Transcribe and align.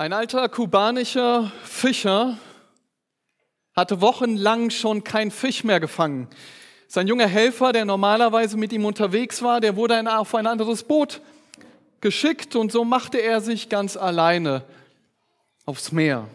Ein 0.00 0.12
alter 0.12 0.48
kubanischer 0.48 1.50
Fischer 1.64 2.38
hatte 3.74 4.00
wochenlang 4.00 4.70
schon 4.70 5.02
kein 5.02 5.32
Fisch 5.32 5.64
mehr 5.64 5.80
gefangen. 5.80 6.28
Sein 6.86 7.08
junger 7.08 7.26
Helfer, 7.26 7.72
der 7.72 7.84
normalerweise 7.84 8.56
mit 8.56 8.72
ihm 8.72 8.84
unterwegs 8.84 9.42
war, 9.42 9.60
der 9.60 9.74
wurde 9.74 10.00
auf 10.16 10.36
ein 10.36 10.46
anderes 10.46 10.84
Boot 10.84 11.20
geschickt 12.00 12.54
und 12.54 12.70
so 12.70 12.84
machte 12.84 13.18
er 13.18 13.40
sich 13.40 13.70
ganz 13.70 13.96
alleine 13.96 14.62
aufs 15.66 15.90
Meer. 15.90 16.28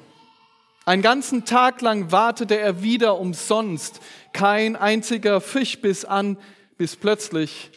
Einen 0.83 1.01
ganzen 1.01 1.45
Tag 1.45 1.79
lang 1.79 2.11
wartete 2.11 2.59
er 2.59 2.83
wieder 2.83 3.17
umsonst, 3.17 4.01
kein 4.33 4.75
einziger 4.75 5.39
Fisch 5.39 5.79
bis 5.79 6.03
an, 6.03 6.37
bis 6.75 6.97
plötzlich 6.97 7.71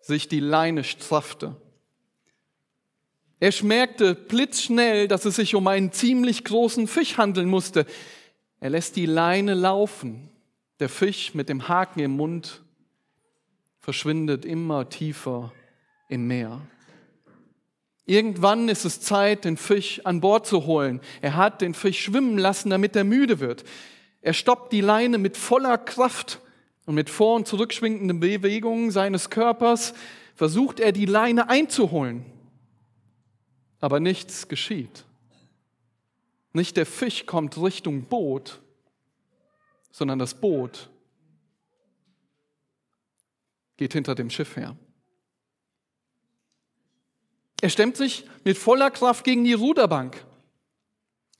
sich 0.00 0.26
die 0.26 0.40
Leine 0.40 0.82
straffte. 0.82 1.54
Er 3.40 3.52
schmerkte 3.52 4.14
blitzschnell, 4.14 5.08
dass 5.08 5.24
es 5.24 5.36
sich 5.36 5.54
um 5.54 5.66
einen 5.66 5.92
ziemlich 5.92 6.44
großen 6.44 6.86
Fisch 6.86 7.18
handeln 7.18 7.48
musste. 7.48 7.84
Er 8.60 8.70
lässt 8.70 8.96
die 8.96 9.06
Leine 9.06 9.54
laufen. 9.54 10.30
Der 10.80 10.88
Fisch 10.88 11.34
mit 11.34 11.48
dem 11.48 11.68
Haken 11.68 12.00
im 12.00 12.12
Mund 12.12 12.62
verschwindet 13.80 14.44
immer 14.44 14.88
tiefer 14.88 15.52
im 16.08 16.26
Meer. 16.26 16.60
Irgendwann 18.06 18.68
ist 18.68 18.84
es 18.84 19.00
Zeit, 19.00 19.44
den 19.44 19.56
Fisch 19.56 20.00
an 20.04 20.20
Bord 20.20 20.46
zu 20.46 20.66
holen. 20.66 21.00
Er 21.20 21.36
hat 21.36 21.60
den 21.60 21.74
Fisch 21.74 22.00
schwimmen 22.00 22.38
lassen, 22.38 22.70
damit 22.70 22.94
er 22.96 23.04
müde 23.04 23.40
wird. 23.40 23.64
Er 24.20 24.32
stoppt 24.32 24.72
die 24.72 24.80
Leine 24.80 25.18
mit 25.18 25.36
voller 25.36 25.78
Kraft 25.78 26.40
und 26.86 26.94
mit 26.94 27.10
vor- 27.10 27.36
und 27.36 27.48
zurückschwingenden 27.48 28.20
Bewegungen 28.20 28.90
seines 28.90 29.30
Körpers 29.30 29.94
versucht 30.34 30.80
er, 30.80 30.92
die 30.92 31.06
Leine 31.06 31.48
einzuholen 31.48 32.26
aber 33.84 34.00
nichts 34.00 34.48
geschieht. 34.48 35.04
Nicht 36.54 36.78
der 36.78 36.86
Fisch 36.86 37.26
kommt 37.26 37.58
Richtung 37.58 38.06
Boot, 38.06 38.62
sondern 39.90 40.18
das 40.18 40.32
Boot 40.40 40.88
geht 43.76 43.92
hinter 43.92 44.14
dem 44.14 44.30
Schiff 44.30 44.56
her. 44.56 44.74
Er 47.60 47.68
stemmt 47.68 47.98
sich 47.98 48.26
mit 48.42 48.56
voller 48.56 48.90
Kraft 48.90 49.22
gegen 49.22 49.44
die 49.44 49.52
Ruderbank, 49.52 50.24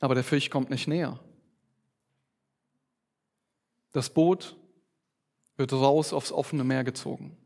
aber 0.00 0.14
der 0.14 0.22
Fisch 0.22 0.50
kommt 0.50 0.68
nicht 0.68 0.86
näher. 0.86 1.18
Das 3.92 4.10
Boot 4.10 4.54
wird 5.56 5.72
raus 5.72 6.12
aufs 6.12 6.30
offene 6.30 6.62
Meer 6.62 6.84
gezogen. 6.84 7.38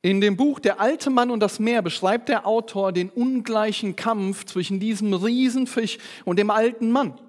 In 0.00 0.20
dem 0.20 0.36
Buch 0.36 0.60
Der 0.60 0.80
alte 0.80 1.10
Mann 1.10 1.30
und 1.30 1.40
das 1.40 1.58
Meer 1.58 1.82
beschreibt 1.82 2.28
der 2.28 2.46
Autor 2.46 2.92
den 2.92 3.10
ungleichen 3.10 3.96
Kampf 3.96 4.44
zwischen 4.44 4.78
diesem 4.78 5.12
Riesenfisch 5.12 5.98
und 6.24 6.38
dem 6.38 6.50
alten 6.50 6.90
Mann. 6.92 7.20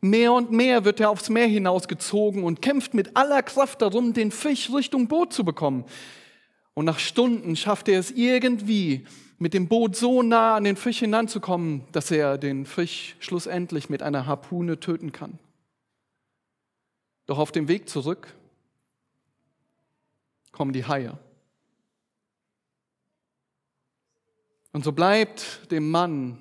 Mehr 0.00 0.32
und 0.32 0.50
mehr 0.50 0.84
wird 0.84 1.00
er 1.00 1.10
aufs 1.10 1.28
Meer 1.28 1.46
hinausgezogen 1.46 2.44
und 2.44 2.62
kämpft 2.62 2.94
mit 2.94 3.16
aller 3.16 3.42
Kraft 3.42 3.82
darum, 3.82 4.12
den 4.12 4.30
Fisch 4.30 4.72
Richtung 4.72 5.08
Boot 5.08 5.32
zu 5.32 5.44
bekommen. 5.44 5.84
Und 6.74 6.84
nach 6.84 6.98
Stunden 6.98 7.56
schafft 7.56 7.88
er 7.88 7.98
es 7.98 8.10
irgendwie, 8.10 9.06
mit 9.38 9.52
dem 9.52 9.68
Boot 9.68 9.96
so 9.96 10.22
nah 10.22 10.56
an 10.56 10.64
den 10.64 10.76
Fisch 10.76 11.00
hinanzukommen, 11.00 11.82
dass 11.92 12.10
er 12.10 12.38
den 12.38 12.64
Fisch 12.64 13.16
schlussendlich 13.18 13.90
mit 13.90 14.02
einer 14.02 14.26
Harpune 14.26 14.80
töten 14.80 15.12
kann. 15.12 15.38
Doch 17.26 17.38
auf 17.38 17.52
dem 17.52 17.68
Weg 17.68 17.88
zurück 17.88 18.34
kommen 20.52 20.72
die 20.72 20.86
Haie. 20.86 21.18
Und 24.76 24.84
so 24.84 24.92
bleibt 24.92 25.70
dem 25.70 25.90
Mann, 25.90 26.36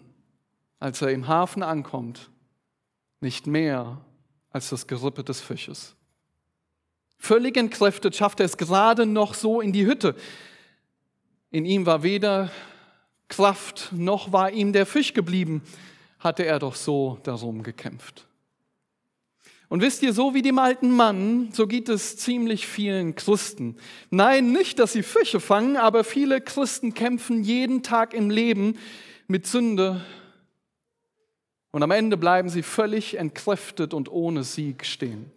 als 0.82 1.02
er 1.02 1.10
im 1.12 1.30
Hafen 1.30 1.64
ankommt, 1.64 2.30
nicht 3.22 3.48
mehr 3.48 4.02
als 4.50 4.72
das 4.72 4.88
Gerippe 4.88 5.24
des 5.24 5.40
Fisches. 5.40 5.96
Völlig 7.18 7.56
entkräftet 7.56 8.14
schafft 8.14 8.42
er 8.42 8.46
es 8.46 8.58
gerade 8.58 9.06
noch 9.06 9.36
so 9.36 9.62
in 9.62 9.72
die 9.72 9.86
Hütte. 9.86 10.18
In 11.50 11.64
ihm 11.64 11.86
war 11.86 12.04
weder 12.04 12.52
Kraft 13.30 13.94
noch 13.94 14.34
war 14.34 14.52
ihm 14.52 14.74
der 14.74 14.86
Fisch 14.86 15.14
geblieben, 15.14 15.62
hatte 16.20 16.44
er 16.44 16.60
doch 16.60 16.76
so 16.76 17.20
darum 17.24 17.64
gekämpft. 17.64 18.28
Und 19.68 19.82
wisst 19.82 20.04
ihr, 20.04 20.14
so 20.14 20.34
wie 20.34 20.42
dem 20.42 20.60
alten 20.60 20.92
Mann, 20.92 21.50
so 21.52 21.68
geht 21.68 21.90
es 21.90 22.18
ziemlich 22.18 22.68
vielen 22.68 23.16
Christen. 23.16 23.78
Nein, 24.12 24.52
nicht, 24.52 24.80
dass 24.80 24.94
sie 24.94 25.04
Fische 25.04 25.40
fangen, 25.40 25.76
aber 25.76 26.04
viele 26.04 26.40
Christen 26.40 26.94
kämpfen 26.94 27.44
jeden 27.44 27.82
Tag 27.82 28.14
im 28.14 28.30
Leben 28.30 28.78
mit 29.28 29.48
Sünde. 29.48 30.06
Und 31.72 31.84
am 31.84 31.92
Ende 31.92 32.16
bleiben 32.16 32.50
sie 32.50 32.64
völlig 32.64 33.18
entkräftet 33.18 33.94
und 33.94 34.10
ohne 34.10 34.44
Sieg 34.44 34.86
stehen. 34.86 35.32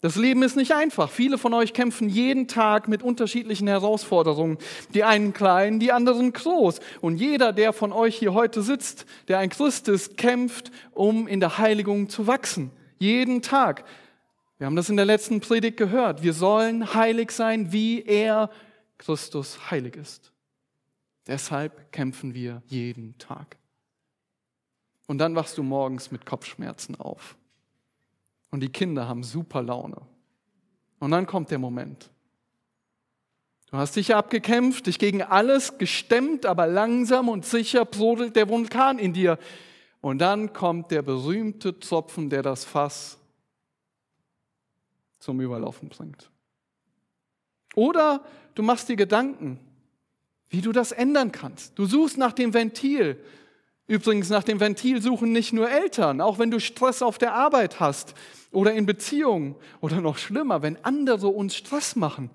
Das 0.00 0.16
Leben 0.16 0.42
ist 0.42 0.56
nicht 0.56 0.72
einfach. 0.72 1.10
Viele 1.10 1.36
von 1.36 1.52
euch 1.52 1.74
kämpfen 1.74 2.08
jeden 2.08 2.48
Tag 2.48 2.88
mit 2.88 3.02
unterschiedlichen 3.02 3.68
Herausforderungen. 3.68 4.56
Die 4.94 5.04
einen 5.04 5.34
klein, 5.34 5.78
die 5.78 5.92
anderen 5.92 6.32
groß. 6.32 6.80
Und 7.02 7.18
jeder, 7.18 7.52
der 7.52 7.74
von 7.74 7.92
euch 7.92 8.16
hier 8.16 8.32
heute 8.32 8.62
sitzt, 8.62 9.04
der 9.28 9.38
ein 9.38 9.50
Christ 9.50 9.88
ist, 9.88 10.16
kämpft, 10.16 10.70
um 10.92 11.28
in 11.28 11.40
der 11.40 11.58
Heiligung 11.58 12.08
zu 12.08 12.26
wachsen. 12.26 12.70
Jeden 12.98 13.42
Tag. 13.42 13.84
Wir 14.56 14.66
haben 14.66 14.76
das 14.76 14.88
in 14.88 14.96
der 14.96 15.06
letzten 15.06 15.40
Predigt 15.40 15.76
gehört. 15.76 16.22
Wir 16.22 16.32
sollen 16.32 16.94
heilig 16.94 17.30
sein, 17.30 17.72
wie 17.72 18.02
er, 18.02 18.50
Christus, 18.96 19.70
heilig 19.70 19.96
ist. 19.96 20.32
Deshalb 21.26 21.92
kämpfen 21.92 22.34
wir 22.34 22.62
jeden 22.66 23.16
Tag. 23.18 23.58
Und 25.06 25.18
dann 25.18 25.34
wachst 25.34 25.58
du 25.58 25.62
morgens 25.62 26.10
mit 26.10 26.24
Kopfschmerzen 26.24 26.96
auf. 26.96 27.36
Und 28.50 28.60
die 28.60 28.68
Kinder 28.68 29.08
haben 29.08 29.22
super 29.22 29.62
Laune. 29.62 30.00
Und 30.98 31.10
dann 31.12 31.26
kommt 31.26 31.50
der 31.50 31.58
Moment. 31.58 32.10
Du 33.70 33.76
hast 33.76 33.94
dich 33.94 34.14
abgekämpft, 34.14 34.86
dich 34.86 34.98
gegen 34.98 35.22
alles 35.22 35.78
gestemmt, 35.78 36.44
aber 36.44 36.66
langsam 36.66 37.28
und 37.28 37.46
sicher 37.46 37.84
brodelt 37.84 38.34
der 38.34 38.48
Vulkan 38.48 38.98
in 38.98 39.12
dir. 39.12 39.38
Und 40.00 40.18
dann 40.18 40.52
kommt 40.52 40.90
der 40.90 41.02
berühmte 41.02 41.78
Zopfen, 41.78 42.30
der 42.30 42.42
das 42.42 42.64
Fass 42.64 43.18
zum 45.20 45.40
Überlaufen 45.40 45.88
bringt. 45.88 46.30
Oder 47.76 48.24
du 48.54 48.62
machst 48.62 48.88
dir 48.88 48.96
Gedanken, 48.96 49.60
wie 50.48 50.60
du 50.60 50.72
das 50.72 50.90
ändern 50.90 51.30
kannst. 51.30 51.78
Du 51.78 51.86
suchst 51.86 52.18
nach 52.18 52.32
dem 52.32 52.52
Ventil, 52.52 53.22
Übrigens, 53.90 54.28
nach 54.28 54.44
dem 54.44 54.60
Ventil 54.60 55.02
suchen 55.02 55.32
nicht 55.32 55.52
nur 55.52 55.68
Eltern, 55.68 56.20
auch 56.20 56.38
wenn 56.38 56.52
du 56.52 56.60
Stress 56.60 57.02
auf 57.02 57.18
der 57.18 57.34
Arbeit 57.34 57.80
hast 57.80 58.14
oder 58.52 58.72
in 58.72 58.86
Beziehungen 58.86 59.56
oder 59.80 60.00
noch 60.00 60.16
schlimmer, 60.16 60.62
wenn 60.62 60.76
andere 60.84 61.26
uns 61.26 61.56
Stress 61.56 61.96
machen. 61.96 62.30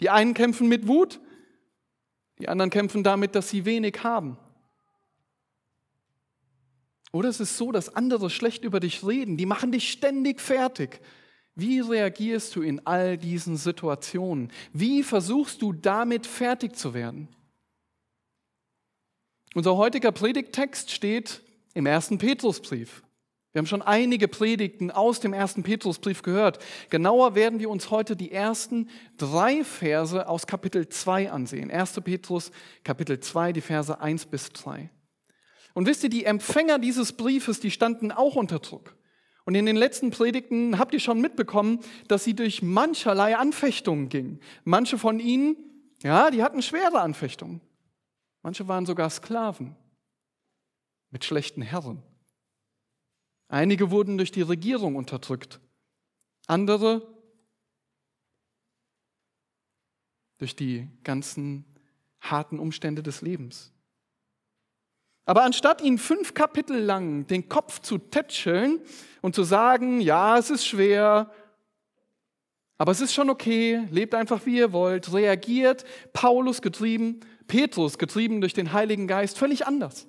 Die 0.00 0.10
einen 0.10 0.34
kämpfen 0.34 0.68
mit 0.68 0.88
Wut, 0.88 1.18
die 2.38 2.50
anderen 2.50 2.68
kämpfen 2.68 3.02
damit, 3.02 3.34
dass 3.34 3.48
sie 3.48 3.64
wenig 3.64 4.04
haben. 4.04 4.36
Oder 7.12 7.30
es 7.30 7.40
ist 7.40 7.56
so, 7.56 7.72
dass 7.72 7.96
andere 7.96 8.28
schlecht 8.28 8.62
über 8.62 8.78
dich 8.78 9.02
reden, 9.02 9.38
die 9.38 9.46
machen 9.46 9.72
dich 9.72 9.90
ständig 9.90 10.38
fertig. 10.38 11.00
Wie 11.54 11.80
reagierst 11.80 12.54
du 12.54 12.60
in 12.60 12.86
all 12.86 13.16
diesen 13.16 13.56
Situationen? 13.56 14.52
Wie 14.74 15.02
versuchst 15.02 15.62
du 15.62 15.72
damit 15.72 16.26
fertig 16.26 16.76
zu 16.76 16.92
werden? 16.92 17.28
Unser 19.54 19.76
heutiger 19.76 20.12
Predigttext 20.12 20.92
steht 20.92 21.42
im 21.74 21.86
ersten 21.86 22.18
Petrusbrief. 22.18 23.02
Wir 23.52 23.58
haben 23.58 23.66
schon 23.66 23.82
einige 23.82 24.28
Predigten 24.28 24.92
aus 24.92 25.18
dem 25.18 25.32
ersten 25.32 25.64
Petrusbrief 25.64 26.22
gehört. 26.22 26.60
Genauer 26.88 27.34
werden 27.34 27.58
wir 27.58 27.68
uns 27.68 27.90
heute 27.90 28.14
die 28.14 28.30
ersten 28.30 28.88
drei 29.16 29.64
Verse 29.64 30.28
aus 30.28 30.46
Kapitel 30.46 30.88
2 30.88 31.32
ansehen. 31.32 31.68
1. 31.68 32.00
Petrus, 32.04 32.52
Kapitel 32.84 33.18
2, 33.18 33.52
die 33.52 33.60
Verse 33.60 34.00
1 34.00 34.26
bis 34.26 34.50
3. 34.50 34.88
Und 35.74 35.86
wisst 35.86 36.04
ihr, 36.04 36.10
die 36.10 36.26
Empfänger 36.26 36.78
dieses 36.78 37.14
Briefes, 37.14 37.58
die 37.58 37.72
standen 37.72 38.12
auch 38.12 38.36
unter 38.36 38.60
Druck. 38.60 38.94
Und 39.46 39.56
in 39.56 39.66
den 39.66 39.76
letzten 39.76 40.10
Predigten 40.10 40.78
habt 40.78 40.94
ihr 40.94 41.00
schon 41.00 41.20
mitbekommen, 41.20 41.80
dass 42.06 42.22
sie 42.22 42.34
durch 42.34 42.62
mancherlei 42.62 43.36
Anfechtungen 43.36 44.10
gingen. 44.10 44.38
Manche 44.62 44.96
von 44.96 45.18
ihnen, 45.18 45.56
ja, 46.04 46.30
die 46.30 46.44
hatten 46.44 46.62
schwere 46.62 47.00
Anfechtungen. 47.00 47.60
Manche 48.42 48.68
waren 48.68 48.86
sogar 48.86 49.10
Sklaven 49.10 49.76
mit 51.10 51.24
schlechten 51.24 51.62
Herren. 51.62 52.02
Einige 53.48 53.90
wurden 53.90 54.16
durch 54.16 54.30
die 54.30 54.42
Regierung 54.42 54.96
unterdrückt, 54.96 55.60
andere 56.46 57.06
durch 60.38 60.56
die 60.56 60.88
ganzen 61.04 61.64
harten 62.20 62.58
Umstände 62.58 63.02
des 63.02 63.22
Lebens. 63.22 63.72
Aber 65.26 65.42
anstatt 65.42 65.82
ihnen 65.82 65.98
fünf 65.98 66.32
Kapitel 66.32 66.78
lang 66.78 67.26
den 67.26 67.48
Kopf 67.48 67.80
zu 67.80 67.98
tätscheln 67.98 68.80
und 69.20 69.34
zu 69.34 69.42
sagen, 69.42 70.00
ja, 70.00 70.38
es 70.38 70.50
ist 70.50 70.66
schwer, 70.66 71.30
Aber 72.80 72.92
es 72.92 73.02
ist 73.02 73.12
schon 73.12 73.28
okay, 73.28 73.86
lebt 73.90 74.14
einfach 74.14 74.46
wie 74.46 74.56
ihr 74.56 74.72
wollt, 74.72 75.12
reagiert 75.12 75.84
Paulus 76.14 76.62
getrieben, 76.62 77.20
Petrus 77.50 77.98
getrieben 77.98 78.40
durch 78.40 78.54
den 78.54 78.72
Heiligen 78.72 79.08
Geist 79.08 79.36
völlig 79.36 79.66
anders. 79.66 80.06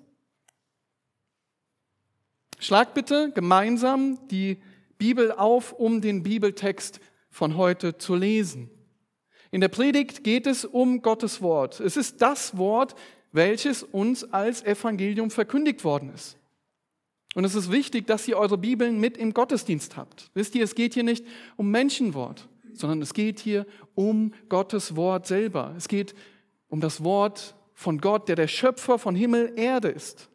Schlag 2.60 2.94
bitte 2.94 3.32
gemeinsam 3.34 4.20
die 4.28 4.62
Bibel 5.00 5.32
auf, 5.32 5.74
um 5.74 6.02
den 6.02 6.22
Bibeltext 6.22 7.00
von 7.32 7.58
heute 7.58 7.98
zu 7.98 8.14
lesen. 8.14 8.70
In 9.50 9.60
der 9.60 9.70
Predigt 9.70 10.24
geht 10.24 10.46
es 10.46 10.66
um 10.66 11.02
Gottes 11.02 11.42
Wort. 11.42 11.80
Es 11.80 11.98
ist 11.98 12.22
das 12.22 12.58
Wort, 12.58 12.94
welches 13.32 13.82
uns 13.82 14.24
als 14.32 14.64
Evangelium 14.64 15.32
verkündigt 15.32 15.84
worden 15.84 16.14
ist. 16.14 16.38
Und 17.34 17.44
es 17.44 17.56
ist 17.56 17.72
wichtig, 17.72 18.06
dass 18.06 18.28
ihr 18.28 18.38
eure 18.38 18.60
Bibeln 18.60 19.00
mit 19.00 19.18
im 19.18 19.34
Gottesdienst 19.34 19.98
habt. 19.98 20.30
Wisst 20.36 20.54
ihr, 20.54 20.64
es 20.64 20.76
geht 20.76 20.94
hier 20.94 21.04
nicht 21.04 21.26
um 21.58 21.72
Menschenwort, 21.72 22.48
sondern 22.74 23.02
es 23.02 23.16
geht 23.16 23.40
hier 23.40 23.66
um 23.96 24.32
Gottes 24.48 24.96
Wort 24.96 25.26
selber. 25.26 25.74
Es 25.76 25.88
geht 25.88 26.14
um 26.72 26.80
das 26.80 27.04
Wort 27.04 27.54
von 27.74 28.00
Gott, 28.00 28.30
der 28.30 28.38
der 28.38 28.48
Schöpfer 28.48 28.98
von 28.98 29.14
Himmel, 29.14 29.54
Erde 29.58 29.90
ist. 29.90 30.30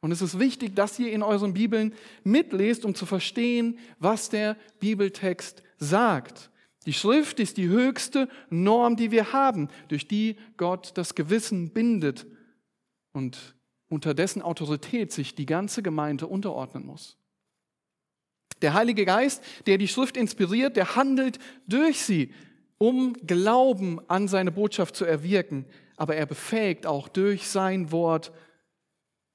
Und 0.00 0.12
es 0.12 0.22
ist 0.22 0.38
wichtig, 0.38 0.74
dass 0.74 0.98
ihr 0.98 1.12
in 1.12 1.22
euren 1.22 1.52
Bibeln 1.52 1.94
mitlest, 2.22 2.84
um 2.84 2.94
zu 2.94 3.04
verstehen, 3.04 3.78
was 3.98 4.30
der 4.30 4.56
Bibeltext 4.78 5.62
sagt. 5.78 6.50
Die 6.86 6.92
Schrift 6.92 7.40
ist 7.40 7.56
die 7.56 7.68
höchste 7.68 8.28
Norm, 8.48 8.96
die 8.96 9.10
wir 9.10 9.32
haben, 9.32 9.68
durch 9.88 10.06
die 10.06 10.36
Gott 10.56 10.92
das 10.94 11.14
Gewissen 11.14 11.70
bindet 11.70 12.26
und 13.12 13.56
unter 13.88 14.14
dessen 14.14 14.40
Autorität 14.40 15.12
sich 15.12 15.34
die 15.34 15.44
ganze 15.44 15.82
Gemeinde 15.82 16.28
unterordnen 16.28 16.86
muss. 16.86 17.18
Der 18.62 18.74
Heilige 18.74 19.04
Geist, 19.04 19.42
der 19.66 19.76
die 19.76 19.88
Schrift 19.88 20.16
inspiriert, 20.16 20.76
der 20.76 20.94
handelt 20.94 21.38
durch 21.66 22.00
sie, 22.00 22.32
um 22.82 23.12
Glauben 23.26 24.00
an 24.08 24.26
seine 24.26 24.50
Botschaft 24.50 24.96
zu 24.96 25.04
erwirken, 25.04 25.66
aber 25.96 26.16
er 26.16 26.24
befähigt 26.24 26.86
auch 26.86 27.08
durch 27.08 27.46
sein 27.46 27.92
Wort 27.92 28.32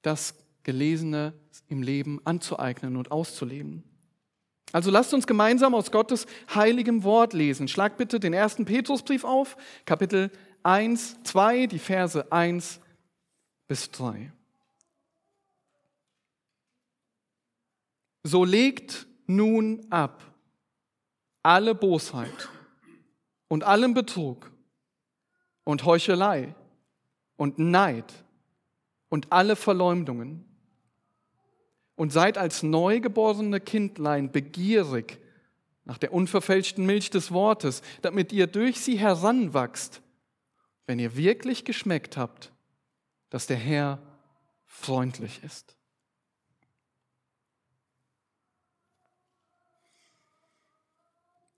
das 0.02 0.34
Gelesene 0.64 1.32
im 1.68 1.80
Leben 1.80 2.20
anzueignen 2.24 2.96
und 2.96 3.12
auszuleben. 3.12 3.84
Also 4.72 4.90
lasst 4.90 5.14
uns 5.14 5.28
gemeinsam 5.28 5.76
aus 5.76 5.92
Gottes 5.92 6.26
heiligem 6.52 7.04
Wort 7.04 7.34
lesen. 7.34 7.68
Schlag 7.68 7.96
bitte 7.96 8.18
den 8.18 8.32
ersten 8.32 8.64
Petrusbrief 8.64 9.22
auf, 9.22 9.56
Kapitel 9.84 10.32
1, 10.64 11.22
2, 11.22 11.68
die 11.68 11.78
Verse 11.78 12.32
1 12.32 12.80
bis 13.68 13.92
3. 13.92 14.32
So 18.24 18.44
legt 18.44 19.06
nun 19.28 19.86
ab 19.90 20.34
alle 21.44 21.76
Bosheit 21.76 22.48
und 23.48 23.64
allen 23.64 23.94
Betrug 23.94 24.50
und 25.64 25.84
Heuchelei 25.84 26.54
und 27.36 27.58
Neid 27.58 28.24
und 29.08 29.32
alle 29.32 29.56
Verleumdungen 29.56 30.44
und 31.94 32.12
seid 32.12 32.38
als 32.38 32.62
neugeborene 32.62 33.60
Kindlein 33.60 34.30
begierig 34.30 35.18
nach 35.84 35.98
der 35.98 36.12
unverfälschten 36.12 36.84
Milch 36.84 37.10
des 37.10 37.32
Wortes, 37.32 37.82
damit 38.02 38.32
ihr 38.32 38.46
durch 38.46 38.80
sie 38.80 38.98
heranwachst, 38.98 40.02
wenn 40.86 40.98
ihr 40.98 41.16
wirklich 41.16 41.64
geschmeckt 41.64 42.16
habt, 42.16 42.52
dass 43.30 43.46
der 43.46 43.56
Herr 43.56 44.02
freundlich 44.64 45.42
ist. 45.44 45.75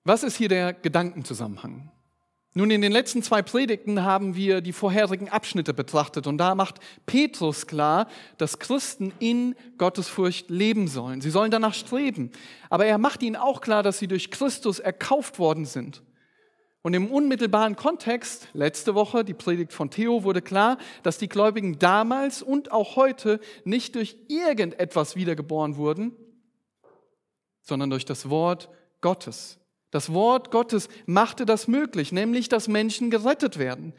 Was 0.09 0.23
ist 0.23 0.39
hier 0.39 0.49
der 0.49 0.73
Gedankenzusammenhang? 0.73 1.93
Nun, 2.55 2.71
in 2.71 2.81
den 2.81 2.93
letzten 2.93 3.23
zwei 3.23 3.43
Predigten 3.43 4.05
haben 4.05 4.35
wir 4.35 4.63
die 4.63 4.73
vorherigen 4.73 5.29
Abschnitte 5.29 5.75
betrachtet 5.75 6.27
und 6.27 6.39
da 6.39 6.55
macht 6.55 6.77
Petrus 7.05 7.67
klar, 7.67 8.09
dass 8.39 8.59
Christen 8.59 9.13
in 9.19 9.55
Gottesfurcht 9.77 10.49
leben 10.49 10.89
sollen. 10.89 11.21
Sie 11.21 11.29
sollen 11.29 11.51
danach 11.51 11.75
streben. 11.75 12.31
Aber 12.71 12.87
er 12.87 12.97
macht 12.97 13.23
ihnen 13.23 13.37
auch 13.37 13.61
klar, 13.61 13.83
dass 13.83 13.99
sie 13.99 14.09
durch 14.09 14.31
Christus 14.31 14.79
erkauft 14.79 15.39
worden 15.39 15.67
sind. 15.67 16.03
Und 16.81 16.95
im 16.95 17.11
unmittelbaren 17.11 17.77
Kontext, 17.77 18.49
letzte 18.55 18.95
Woche, 18.95 19.27
die 19.27 19.35
Predigt 19.35 19.75
von 19.75 19.91
Theo, 19.91 20.25
wurde 20.25 20.41
klar, 20.41 20.79
dass 21.03 21.19
die 21.19 21.29
Gläubigen 21.29 21.79
damals 21.79 22.41
und 22.41 22.73
auch 22.73 22.97
heute 22.97 23.41
nicht 23.65 23.95
durch 23.95 24.17
irgendetwas 24.29 25.17
wiedergeboren 25.17 25.77
wurden, 25.77 26.17
sondern 27.61 27.91
durch 27.91 28.07
das 28.07 28.31
Wort 28.31 28.71
Gottes. 29.03 29.59
Das 29.91 30.13
Wort 30.13 30.51
Gottes 30.51 30.89
machte 31.07 31.47
das 31.47 31.67
möglich, 31.67 32.13
nämlich 32.13 32.49
dass 32.49 32.69
Menschen 32.69 33.11
gerettet 33.11 33.59
werden. 33.59 33.95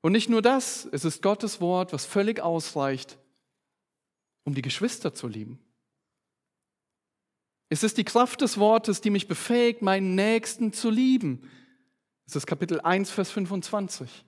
Und 0.00 0.12
nicht 0.12 0.30
nur 0.30 0.40
das, 0.40 0.88
es 0.92 1.04
ist 1.04 1.22
Gottes 1.22 1.60
Wort, 1.60 1.92
was 1.92 2.06
völlig 2.06 2.40
ausreicht, 2.40 3.18
um 4.44 4.54
die 4.54 4.62
Geschwister 4.62 5.14
zu 5.14 5.28
lieben. 5.28 5.58
Es 7.68 7.82
ist 7.82 7.98
die 7.98 8.04
Kraft 8.04 8.40
des 8.40 8.58
Wortes, 8.58 9.00
die 9.00 9.10
mich 9.10 9.28
befähigt, 9.28 9.82
meinen 9.82 10.14
Nächsten 10.14 10.72
zu 10.72 10.90
lieben. 10.90 11.48
Es 12.26 12.34
ist 12.34 12.46
Kapitel 12.46 12.80
1, 12.80 13.10
Vers 13.10 13.30
25. 13.30 14.24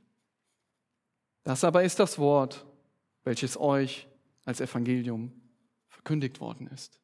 Das 1.43 1.65
aber 1.65 1.83
ist 1.83 1.99
das 1.99 2.19
Wort, 2.19 2.65
welches 3.25 3.59
euch 3.59 4.07
als 4.45 4.61
Evangelium 4.61 5.33
verkündigt 5.89 6.41
worden 6.41 6.69
ist. 6.69 7.02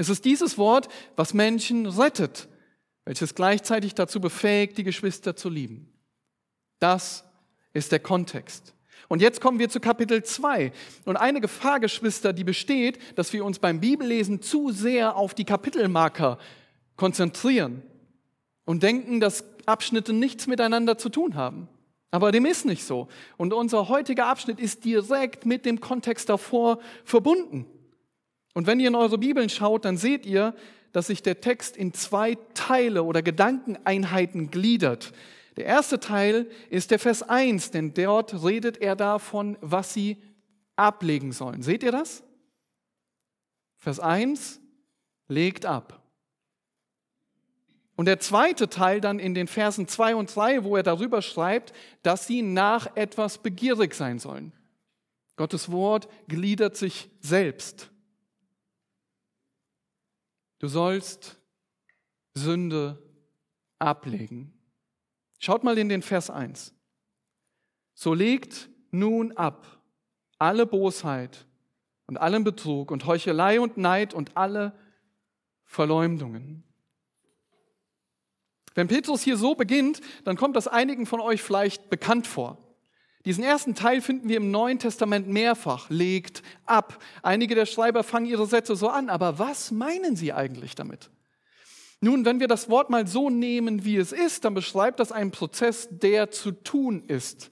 Es 0.00 0.08
ist 0.08 0.24
dieses 0.24 0.56
Wort, 0.56 0.88
was 1.14 1.34
Menschen 1.34 1.84
rettet, 1.84 2.48
welches 3.04 3.34
gleichzeitig 3.34 3.94
dazu 3.94 4.18
befähigt, 4.18 4.78
die 4.78 4.82
Geschwister 4.82 5.36
zu 5.36 5.50
lieben. 5.50 5.92
Das 6.78 7.22
ist 7.74 7.92
der 7.92 7.98
Kontext. 7.98 8.72
Und 9.08 9.20
jetzt 9.20 9.42
kommen 9.42 9.58
wir 9.58 9.68
zu 9.68 9.78
Kapitel 9.78 10.22
2. 10.22 10.72
Und 11.04 11.18
eine 11.18 11.42
Gefahr, 11.42 11.80
Geschwister, 11.80 12.32
die 12.32 12.44
besteht, 12.44 12.98
dass 13.18 13.34
wir 13.34 13.44
uns 13.44 13.58
beim 13.58 13.80
Bibellesen 13.80 14.40
zu 14.40 14.70
sehr 14.70 15.16
auf 15.16 15.34
die 15.34 15.44
Kapitelmarker 15.44 16.38
konzentrieren 16.96 17.82
und 18.64 18.82
denken, 18.82 19.20
dass 19.20 19.44
Abschnitte 19.66 20.14
nichts 20.14 20.46
miteinander 20.46 20.96
zu 20.96 21.10
tun 21.10 21.34
haben. 21.34 21.68
Aber 22.10 22.32
dem 22.32 22.46
ist 22.46 22.64
nicht 22.64 22.84
so. 22.84 23.08
Und 23.36 23.52
unser 23.52 23.90
heutiger 23.90 24.28
Abschnitt 24.28 24.60
ist 24.60 24.82
direkt 24.82 25.44
mit 25.44 25.66
dem 25.66 25.78
Kontext 25.78 26.30
davor 26.30 26.78
verbunden. 27.04 27.66
Und 28.54 28.66
wenn 28.66 28.80
ihr 28.80 28.88
in 28.88 28.94
eure 28.94 29.18
Bibeln 29.18 29.48
schaut, 29.48 29.84
dann 29.84 29.96
seht 29.96 30.26
ihr, 30.26 30.54
dass 30.92 31.06
sich 31.06 31.22
der 31.22 31.40
Text 31.40 31.76
in 31.76 31.94
zwei 31.94 32.36
Teile 32.54 33.04
oder 33.04 33.22
Gedankeneinheiten 33.22 34.50
gliedert. 34.50 35.12
Der 35.56 35.66
erste 35.66 36.00
Teil 36.00 36.48
ist 36.68 36.90
der 36.90 36.98
Vers 36.98 37.22
1, 37.22 37.70
denn 37.70 37.94
dort 37.94 38.44
redet 38.44 38.78
er 38.78 38.96
davon, 38.96 39.56
was 39.60 39.94
sie 39.94 40.16
ablegen 40.76 41.32
sollen. 41.32 41.62
Seht 41.62 41.82
ihr 41.82 41.92
das? 41.92 42.22
Vers 43.78 44.00
1 44.00 44.60
legt 45.28 45.66
ab. 45.66 46.02
Und 47.96 48.06
der 48.06 48.18
zweite 48.18 48.68
Teil 48.70 49.00
dann 49.00 49.18
in 49.18 49.34
den 49.34 49.46
Versen 49.46 49.86
2 49.86 50.14
und 50.16 50.34
3, 50.34 50.64
wo 50.64 50.76
er 50.76 50.82
darüber 50.82 51.20
schreibt, 51.20 51.74
dass 52.02 52.26
sie 52.26 52.40
nach 52.40 52.96
etwas 52.96 53.38
begierig 53.38 53.94
sein 53.94 54.18
sollen. 54.18 54.52
Gottes 55.36 55.70
Wort 55.70 56.08
gliedert 56.26 56.76
sich 56.76 57.10
selbst. 57.20 57.90
Du 60.60 60.68
sollst 60.68 61.40
Sünde 62.34 63.02
ablegen. 63.78 64.52
Schaut 65.38 65.64
mal 65.64 65.76
in 65.78 65.88
den 65.88 66.02
Vers 66.02 66.30
1. 66.30 66.74
So 67.94 68.14
legt 68.14 68.68
nun 68.90 69.32
ab 69.32 69.82
alle 70.38 70.66
Bosheit 70.66 71.46
und 72.06 72.18
allen 72.18 72.44
Betrug 72.44 72.90
und 72.90 73.06
Heuchelei 73.06 73.58
und 73.58 73.78
Neid 73.78 74.14
und 74.14 74.36
alle 74.36 74.78
Verleumdungen. 75.64 76.62
Wenn 78.74 78.88
Petrus 78.88 79.22
hier 79.22 79.38
so 79.38 79.54
beginnt, 79.54 80.00
dann 80.24 80.36
kommt 80.36 80.56
das 80.56 80.68
einigen 80.68 81.06
von 81.06 81.20
euch 81.20 81.42
vielleicht 81.42 81.88
bekannt 81.88 82.26
vor. 82.26 82.69
Diesen 83.26 83.44
ersten 83.44 83.74
Teil 83.74 84.00
finden 84.00 84.28
wir 84.28 84.38
im 84.38 84.50
Neuen 84.50 84.78
Testament 84.78 85.28
mehrfach. 85.28 85.90
Legt 85.90 86.42
ab. 86.64 87.02
Einige 87.22 87.54
der 87.54 87.66
Schreiber 87.66 88.02
fangen 88.02 88.26
ihre 88.26 88.46
Sätze 88.46 88.76
so 88.76 88.88
an, 88.88 89.10
aber 89.10 89.38
was 89.38 89.70
meinen 89.70 90.16
sie 90.16 90.32
eigentlich 90.32 90.74
damit? 90.74 91.10
Nun, 92.00 92.24
wenn 92.24 92.40
wir 92.40 92.48
das 92.48 92.70
Wort 92.70 92.88
mal 92.88 93.06
so 93.06 93.28
nehmen, 93.28 93.84
wie 93.84 93.96
es 93.96 94.12
ist, 94.12 94.46
dann 94.46 94.54
beschreibt 94.54 95.00
das 95.00 95.12
einen 95.12 95.32
Prozess, 95.32 95.88
der 95.90 96.30
zu 96.30 96.52
tun 96.52 97.04
ist. 97.08 97.50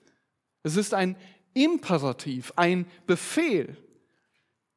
Es 0.62 0.76
ist 0.76 0.94
ein 0.94 1.16
Imperativ, 1.52 2.52
ein 2.56 2.86
Befehl. 3.06 3.76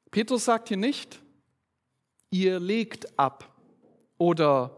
Petrus 0.10 0.44
sagt 0.44 0.68
hier 0.68 0.78
nicht, 0.78 1.22
ihr 2.32 2.60
legt 2.60 3.18
ab 3.18 3.56
oder 4.18 4.76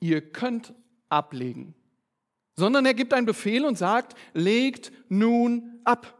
ihr 0.00 0.22
könnt 0.22 0.72
ablegen 1.10 1.74
sondern 2.56 2.86
er 2.86 2.94
gibt 2.94 3.12
einen 3.12 3.26
Befehl 3.26 3.64
und 3.64 3.76
sagt, 3.76 4.16
legt 4.32 4.92
nun 5.08 5.80
ab. 5.84 6.18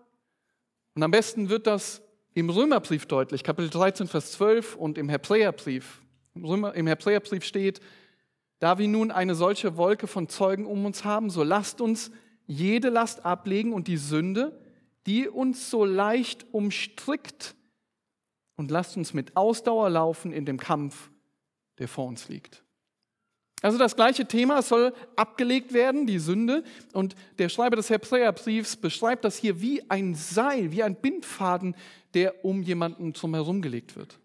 Und 0.95 1.03
am 1.03 1.11
besten 1.11 1.49
wird 1.49 1.67
das 1.67 2.03
im 2.35 2.51
Römerbrief 2.51 3.07
deutlich, 3.07 3.45
Kapitel 3.45 3.71
13, 3.71 4.09
Vers 4.09 4.33
12 4.33 4.77
und 4.77 4.99
im 4.99 5.09
Hebräerbrief. 5.09 6.03
Im, 6.35 6.45
Römer, 6.45 6.73
Hebräerbrief 6.73 7.45
steht, 7.45 7.81
Da 8.59 8.79
wir 8.79 8.89
nun 8.89 9.11
eine 9.11 9.35
solche 9.35 9.77
Wolke 9.77 10.07
von 10.07 10.29
Zeugen 10.29 10.67
um 10.67 10.85
uns 10.85 11.05
haben, 11.05 11.31
so 11.31 11.43
lasst 11.43 11.81
uns 11.81 12.11
jede 12.47 12.89
Last 12.89 13.25
ablegen 13.25 13.73
und 13.73 13.89
die 13.89 13.97
Sünde, 13.97 14.61
die 15.07 15.29
uns 15.29 15.71
so 15.71 15.85
leicht 15.85 16.47
umstrickt, 16.53 17.55
und 18.57 18.71
lasst 18.71 18.97
uns 18.97 19.15
mit 19.15 19.37
Ausdauer 19.37 19.91
laufen 19.91 20.33
in 20.33 20.45
dem 20.45 20.59
Kampf, 20.59 21.11
der 21.79 21.89
vor 21.89 22.07
uns 22.07 22.29
liegt. 22.29 22.64
Also 23.65 23.79
das 23.79 23.97
gleiche 23.97 24.27
Thema 24.27 24.61
soll 24.61 24.93
abgelegt 25.17 25.73
werden, 25.73 26.07
die 26.07 26.19
Sünde. 26.19 26.65
Und 26.93 27.17
der 27.39 27.49
Schreiber 27.49 27.77
des 27.77 27.89
Hebräerbriefs 27.89 28.77
beschreibt 28.77 29.25
das 29.25 29.39
hier 29.39 29.63
wie 29.63 29.89
ein 29.89 30.15
Seil, 30.15 30.71
wie 30.71 30.83
ein 30.83 30.97
Bindfaden, 30.97 31.75
der 32.13 32.45
um 32.45 32.61
jemanden 32.61 33.15
drum 33.15 33.33
herum 33.33 33.65
wird. 33.65 34.19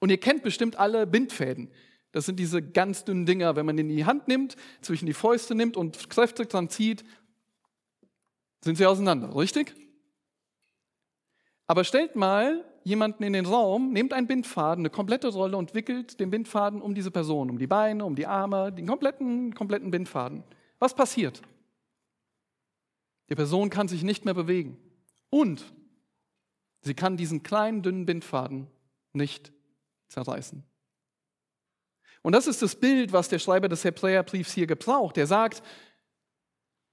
Und 0.00 0.10
ihr 0.10 0.18
kennt 0.18 0.42
bestimmt 0.42 0.74
alle 0.74 1.06
Bindfäden. 1.06 1.70
Das 2.10 2.26
sind 2.26 2.40
diese 2.40 2.60
ganz 2.60 3.04
dünnen 3.04 3.26
Dinger, 3.26 3.54
wenn 3.54 3.64
man 3.64 3.76
den 3.76 3.90
in 3.90 3.96
die 3.96 4.06
Hand 4.06 4.26
nimmt, 4.26 4.56
zwischen 4.80 5.06
die 5.06 5.12
Fäuste 5.12 5.54
nimmt 5.54 5.76
und 5.76 6.10
kräftig 6.10 6.48
dran 6.48 6.68
zieht, 6.68 7.04
sind 8.60 8.74
sie 8.74 8.86
auseinander, 8.86 9.36
richtig? 9.36 9.72
Aber 11.68 11.84
stellt 11.84 12.16
mal 12.16 12.64
jemanden 12.86 13.24
in 13.24 13.32
den 13.32 13.46
Raum, 13.46 13.92
nehmt 13.92 14.12
einen 14.12 14.28
Bindfaden, 14.28 14.82
eine 14.82 14.90
komplette 14.90 15.26
Rolle 15.26 15.56
und 15.56 15.74
wickelt 15.74 16.20
den 16.20 16.30
Bindfaden 16.30 16.80
um 16.80 16.94
diese 16.94 17.10
Person, 17.10 17.50
um 17.50 17.58
die 17.58 17.66
Beine, 17.66 18.04
um 18.04 18.14
die 18.14 18.28
Arme, 18.28 18.72
den 18.72 18.86
kompletten, 18.86 19.52
kompletten 19.56 19.90
Bindfaden. 19.90 20.44
Was 20.78 20.94
passiert? 20.94 21.42
Die 23.28 23.34
Person 23.34 23.70
kann 23.70 23.88
sich 23.88 24.04
nicht 24.04 24.24
mehr 24.24 24.34
bewegen. 24.34 24.78
Und 25.30 25.64
sie 26.82 26.94
kann 26.94 27.16
diesen 27.16 27.42
kleinen, 27.42 27.82
dünnen 27.82 28.06
Bindfaden 28.06 28.68
nicht 29.12 29.52
zerreißen. 30.06 30.62
Und 32.22 32.32
das 32.36 32.46
ist 32.46 32.62
das 32.62 32.76
Bild, 32.76 33.12
was 33.12 33.28
der 33.28 33.40
Schreiber 33.40 33.68
des 33.68 33.82
Hebräerbriefs 33.82 34.52
hier 34.52 34.68
gebraucht. 34.68 35.18
Er 35.18 35.26
sagt, 35.26 35.60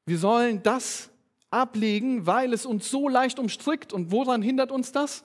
wir 0.07 0.17
sollen 0.17 0.63
das 0.63 1.11
ablegen, 1.51 2.25
weil 2.25 2.51
es 2.51 2.65
uns 2.65 2.89
so 2.89 3.07
leicht 3.07 3.37
umstrickt. 3.37 3.93
Und 3.93 4.11
woran 4.11 4.41
hindert 4.41 4.71
uns 4.71 4.91
das? 4.91 5.23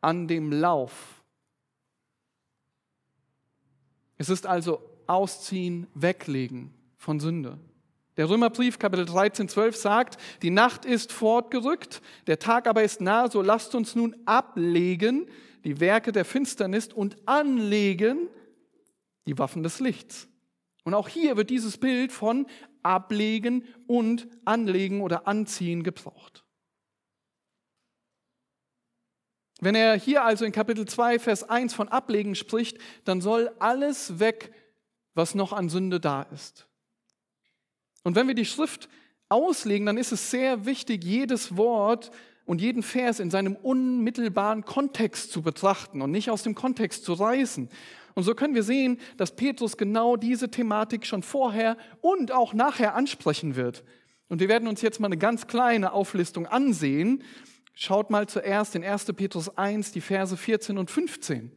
An 0.00 0.28
dem 0.28 0.52
Lauf. 0.52 1.22
Es 4.18 4.28
ist 4.28 4.46
also 4.46 4.82
Ausziehen, 5.06 5.86
Weglegen 5.94 6.72
von 6.96 7.20
Sünde. 7.20 7.58
Der 8.16 8.28
Römerbrief 8.28 8.78
Kapitel 8.78 9.06
13, 9.06 9.48
12 9.48 9.76
sagt, 9.76 10.18
die 10.42 10.50
Nacht 10.50 10.84
ist 10.84 11.10
fortgerückt, 11.10 12.02
der 12.26 12.38
Tag 12.38 12.66
aber 12.66 12.82
ist 12.82 13.00
nah, 13.00 13.30
so 13.30 13.40
lasst 13.40 13.74
uns 13.74 13.94
nun 13.94 14.14
ablegen 14.26 15.26
die 15.64 15.80
Werke 15.80 16.12
der 16.12 16.24
Finsternis 16.24 16.88
und 16.88 17.16
anlegen 17.26 18.28
die 19.26 19.38
Waffen 19.38 19.62
des 19.62 19.80
Lichts. 19.80 20.28
Und 20.84 20.94
auch 20.94 21.08
hier 21.08 21.36
wird 21.36 21.50
dieses 21.50 21.78
Bild 21.78 22.12
von 22.12 22.46
ablegen 22.82 23.64
und 23.86 24.28
anlegen 24.44 25.02
oder 25.02 25.26
anziehen 25.26 25.82
gebraucht. 25.82 26.29
Wenn 29.60 29.74
er 29.74 29.94
hier 29.96 30.24
also 30.24 30.44
in 30.44 30.52
Kapitel 30.52 30.86
2, 30.86 31.18
Vers 31.18 31.48
1 31.48 31.74
von 31.74 31.88
ablegen 31.88 32.34
spricht, 32.34 32.78
dann 33.04 33.20
soll 33.20 33.50
alles 33.58 34.18
weg, 34.18 34.52
was 35.14 35.34
noch 35.34 35.52
an 35.52 35.68
Sünde 35.68 36.00
da 36.00 36.22
ist. 36.22 36.66
Und 38.02 38.16
wenn 38.16 38.26
wir 38.26 38.34
die 38.34 38.46
Schrift 38.46 38.88
auslegen, 39.28 39.86
dann 39.86 39.98
ist 39.98 40.12
es 40.12 40.30
sehr 40.30 40.64
wichtig, 40.64 41.04
jedes 41.04 41.56
Wort 41.56 42.10
und 42.46 42.60
jeden 42.60 42.82
Vers 42.82 43.20
in 43.20 43.30
seinem 43.30 43.54
unmittelbaren 43.54 44.64
Kontext 44.64 45.30
zu 45.30 45.42
betrachten 45.42 46.00
und 46.00 46.10
nicht 46.10 46.30
aus 46.30 46.42
dem 46.42 46.54
Kontext 46.54 47.04
zu 47.04 47.12
reißen. 47.12 47.68
Und 48.14 48.22
so 48.22 48.34
können 48.34 48.54
wir 48.54 48.62
sehen, 48.62 48.98
dass 49.18 49.36
Petrus 49.36 49.76
genau 49.76 50.16
diese 50.16 50.50
Thematik 50.50 51.06
schon 51.06 51.22
vorher 51.22 51.76
und 52.00 52.32
auch 52.32 52.54
nachher 52.54 52.94
ansprechen 52.94 53.56
wird. 53.56 53.84
Und 54.28 54.40
wir 54.40 54.48
werden 54.48 54.68
uns 54.68 54.80
jetzt 54.80 55.00
mal 55.00 55.06
eine 55.06 55.18
ganz 55.18 55.46
kleine 55.46 55.92
Auflistung 55.92 56.46
ansehen. 56.46 57.22
Schaut 57.82 58.10
mal 58.10 58.28
zuerst 58.28 58.74
in 58.74 58.84
1. 58.84 59.06
Petrus 59.14 59.56
1, 59.56 59.92
die 59.92 60.02
Verse 60.02 60.36
14 60.36 60.76
und 60.76 60.90
15. 60.90 61.50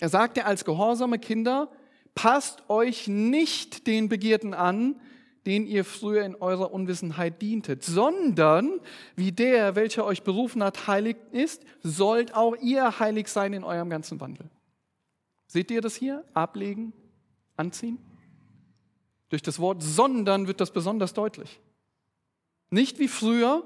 Er 0.00 0.08
sagt 0.08 0.36
ja 0.36 0.46
als 0.46 0.64
gehorsame 0.64 1.20
Kinder, 1.20 1.70
passt 2.16 2.68
euch 2.68 3.06
nicht 3.06 3.86
den 3.86 4.08
Begierden 4.08 4.52
an, 4.52 5.00
den 5.46 5.64
ihr 5.64 5.84
früher 5.84 6.24
in 6.24 6.34
eurer 6.34 6.72
Unwissenheit 6.72 7.40
dientet, 7.40 7.84
sondern 7.84 8.80
wie 9.14 9.30
der, 9.30 9.76
welcher 9.76 10.04
euch 10.04 10.24
berufen 10.24 10.64
hat, 10.64 10.88
heilig 10.88 11.16
ist, 11.30 11.62
sollt 11.80 12.34
auch 12.34 12.56
ihr 12.56 12.98
heilig 12.98 13.28
sein 13.28 13.52
in 13.52 13.62
eurem 13.62 13.90
ganzen 13.90 14.20
Wandel. 14.20 14.50
Seht 15.46 15.70
ihr 15.70 15.82
das 15.82 15.94
hier? 15.94 16.24
Ablegen, 16.34 16.92
anziehen? 17.56 17.98
Durch 19.28 19.42
das 19.42 19.60
Wort 19.60 19.84
sondern 19.84 20.48
wird 20.48 20.60
das 20.60 20.72
besonders 20.72 21.14
deutlich. 21.14 21.60
Nicht 22.70 22.98
wie 22.98 23.08
früher, 23.08 23.62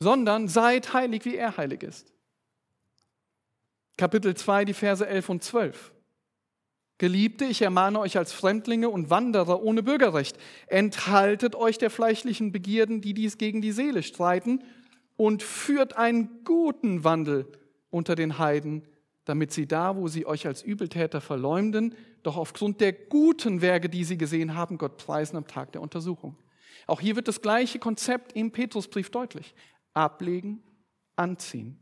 sondern 0.00 0.48
seid 0.48 0.92
heilig, 0.92 1.24
wie 1.24 1.36
er 1.36 1.56
heilig 1.56 1.82
ist. 1.82 2.12
Kapitel 3.96 4.36
2, 4.36 4.66
die 4.66 4.74
Verse 4.74 5.06
11 5.06 5.28
und 5.28 5.42
12. 5.42 5.92
Geliebte, 6.98 7.44
ich 7.44 7.60
ermahne 7.62 8.00
euch 8.00 8.16
als 8.16 8.32
Fremdlinge 8.32 8.88
und 8.88 9.10
Wanderer 9.10 9.62
ohne 9.62 9.82
Bürgerrecht, 9.82 10.38
enthaltet 10.66 11.54
euch 11.54 11.78
der 11.78 11.90
fleischlichen 11.90 12.52
Begierden, 12.52 13.00
die 13.00 13.12
dies 13.12 13.36
gegen 13.38 13.60
die 13.60 13.72
Seele 13.72 14.02
streiten, 14.02 14.62
und 15.16 15.42
führt 15.42 15.96
einen 15.96 16.44
guten 16.44 17.04
Wandel 17.04 17.50
unter 17.90 18.14
den 18.14 18.38
Heiden, 18.38 18.86
damit 19.24 19.52
sie 19.52 19.66
da, 19.66 19.96
wo 19.96 20.08
sie 20.08 20.26
euch 20.26 20.46
als 20.46 20.62
Übeltäter 20.62 21.20
verleumden, 21.20 21.94
doch 22.22 22.36
aufgrund 22.36 22.80
der 22.80 22.92
guten 22.92 23.60
Werke, 23.60 23.88
die 23.88 24.04
sie 24.04 24.18
gesehen 24.18 24.54
haben, 24.54 24.78
Gott 24.78 24.98
preisen 24.98 25.36
am 25.36 25.46
Tag 25.46 25.72
der 25.72 25.80
Untersuchung. 25.80 26.36
Auch 26.86 27.00
hier 27.00 27.16
wird 27.16 27.28
das 27.28 27.40
gleiche 27.40 27.78
Konzept 27.78 28.32
im 28.32 28.52
Petrusbrief 28.52 29.10
deutlich. 29.10 29.54
Ablegen, 29.94 30.62
anziehen. 31.16 31.78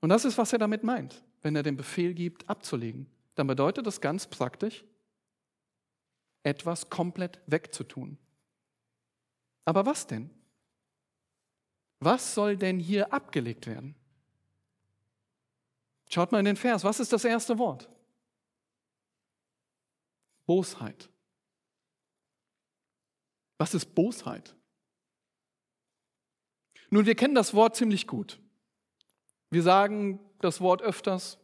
Und 0.00 0.08
das 0.08 0.24
ist, 0.24 0.38
was 0.38 0.52
er 0.52 0.58
damit 0.58 0.82
meint 0.82 1.22
wenn 1.44 1.54
er 1.54 1.62
den 1.62 1.76
Befehl 1.76 2.14
gibt, 2.14 2.48
abzulegen, 2.48 3.06
dann 3.34 3.46
bedeutet 3.46 3.86
das 3.86 4.00
ganz 4.00 4.26
praktisch, 4.26 4.82
etwas 6.42 6.88
komplett 6.88 7.40
wegzutun. 7.46 8.18
Aber 9.66 9.86
was 9.86 10.06
denn? 10.06 10.30
Was 12.00 12.34
soll 12.34 12.56
denn 12.56 12.80
hier 12.80 13.12
abgelegt 13.12 13.66
werden? 13.66 13.94
Schaut 16.08 16.32
mal 16.32 16.38
in 16.38 16.44
den 16.46 16.56
Vers. 16.56 16.82
Was 16.82 17.00
ist 17.00 17.12
das 17.12 17.24
erste 17.24 17.58
Wort? 17.58 17.88
Bosheit. 20.46 21.10
Was 23.58 23.74
ist 23.74 23.94
Bosheit? 23.94 24.54
Nun, 26.90 27.06
wir 27.06 27.14
kennen 27.14 27.34
das 27.34 27.54
Wort 27.54 27.76
ziemlich 27.76 28.06
gut. 28.06 28.40
Wir 29.50 29.62
sagen 29.62 30.20
das 30.40 30.60
Wort 30.60 30.82
öfters. 30.82 31.38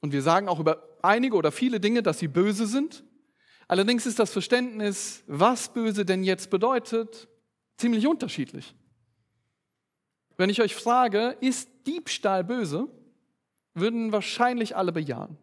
Und 0.00 0.12
wir 0.12 0.22
sagen 0.22 0.48
auch 0.48 0.58
über 0.58 0.98
einige 1.02 1.36
oder 1.36 1.52
viele 1.52 1.80
Dinge, 1.80 2.02
dass 2.02 2.18
sie 2.18 2.28
böse 2.28 2.66
sind. 2.66 3.04
Allerdings 3.68 4.06
ist 4.06 4.18
das 4.18 4.32
Verständnis, 4.32 5.22
was 5.26 5.72
böse 5.72 6.04
denn 6.04 6.24
jetzt 6.24 6.50
bedeutet, 6.50 7.28
ziemlich 7.76 8.06
unterschiedlich. 8.06 8.74
Wenn 10.36 10.50
ich 10.50 10.60
euch 10.60 10.74
frage, 10.74 11.36
ist 11.40 11.70
Diebstahl 11.86 12.44
böse, 12.44 12.88
würden 13.74 14.12
wahrscheinlich 14.12 14.76
alle 14.76 14.92
bejahen. 14.92 15.38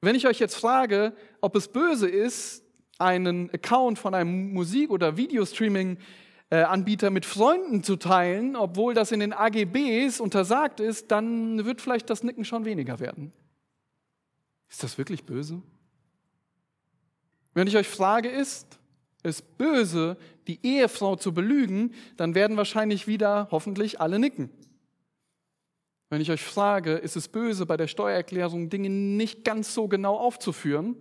Wenn 0.00 0.14
ich 0.14 0.26
euch 0.26 0.38
jetzt 0.38 0.56
frage, 0.56 1.16
ob 1.40 1.56
es 1.56 1.68
böse 1.68 2.08
ist, 2.08 2.65
einen 2.98 3.50
Account 3.50 3.98
von 3.98 4.14
einem 4.14 4.52
Musik- 4.52 4.90
oder 4.90 5.16
Videostreaming 5.16 5.98
äh, 6.50 6.62
Anbieter 6.62 7.10
mit 7.10 7.26
Freunden 7.26 7.82
zu 7.82 7.96
teilen, 7.96 8.56
obwohl 8.56 8.94
das 8.94 9.12
in 9.12 9.20
den 9.20 9.32
AGBs 9.32 10.20
untersagt 10.20 10.80
ist, 10.80 11.10
dann 11.10 11.64
wird 11.64 11.80
vielleicht 11.80 12.08
das 12.08 12.22
Nicken 12.22 12.44
schon 12.44 12.64
weniger 12.64 13.00
werden. 13.00 13.32
Ist 14.68 14.82
das 14.82 14.98
wirklich 14.98 15.24
böse? 15.24 15.62
Wenn 17.54 17.66
ich 17.66 17.76
euch 17.76 17.88
frage, 17.88 18.28
ist 18.28 18.78
es 19.22 19.42
böse, 19.42 20.16
die 20.46 20.60
Ehefrau 20.62 21.16
zu 21.16 21.34
belügen, 21.34 21.94
dann 22.16 22.34
werden 22.34 22.56
wahrscheinlich 22.56 23.06
wieder 23.06 23.48
hoffentlich 23.50 24.00
alle 24.00 24.18
nicken. 24.18 24.50
Wenn 26.08 26.20
ich 26.20 26.30
euch 26.30 26.44
frage, 26.44 26.92
ist 26.92 27.16
es 27.16 27.26
böse, 27.26 27.66
bei 27.66 27.76
der 27.76 27.88
Steuererklärung 27.88 28.68
Dinge 28.68 28.88
nicht 28.88 29.44
ganz 29.44 29.74
so 29.74 29.88
genau 29.88 30.16
aufzuführen, 30.16 30.96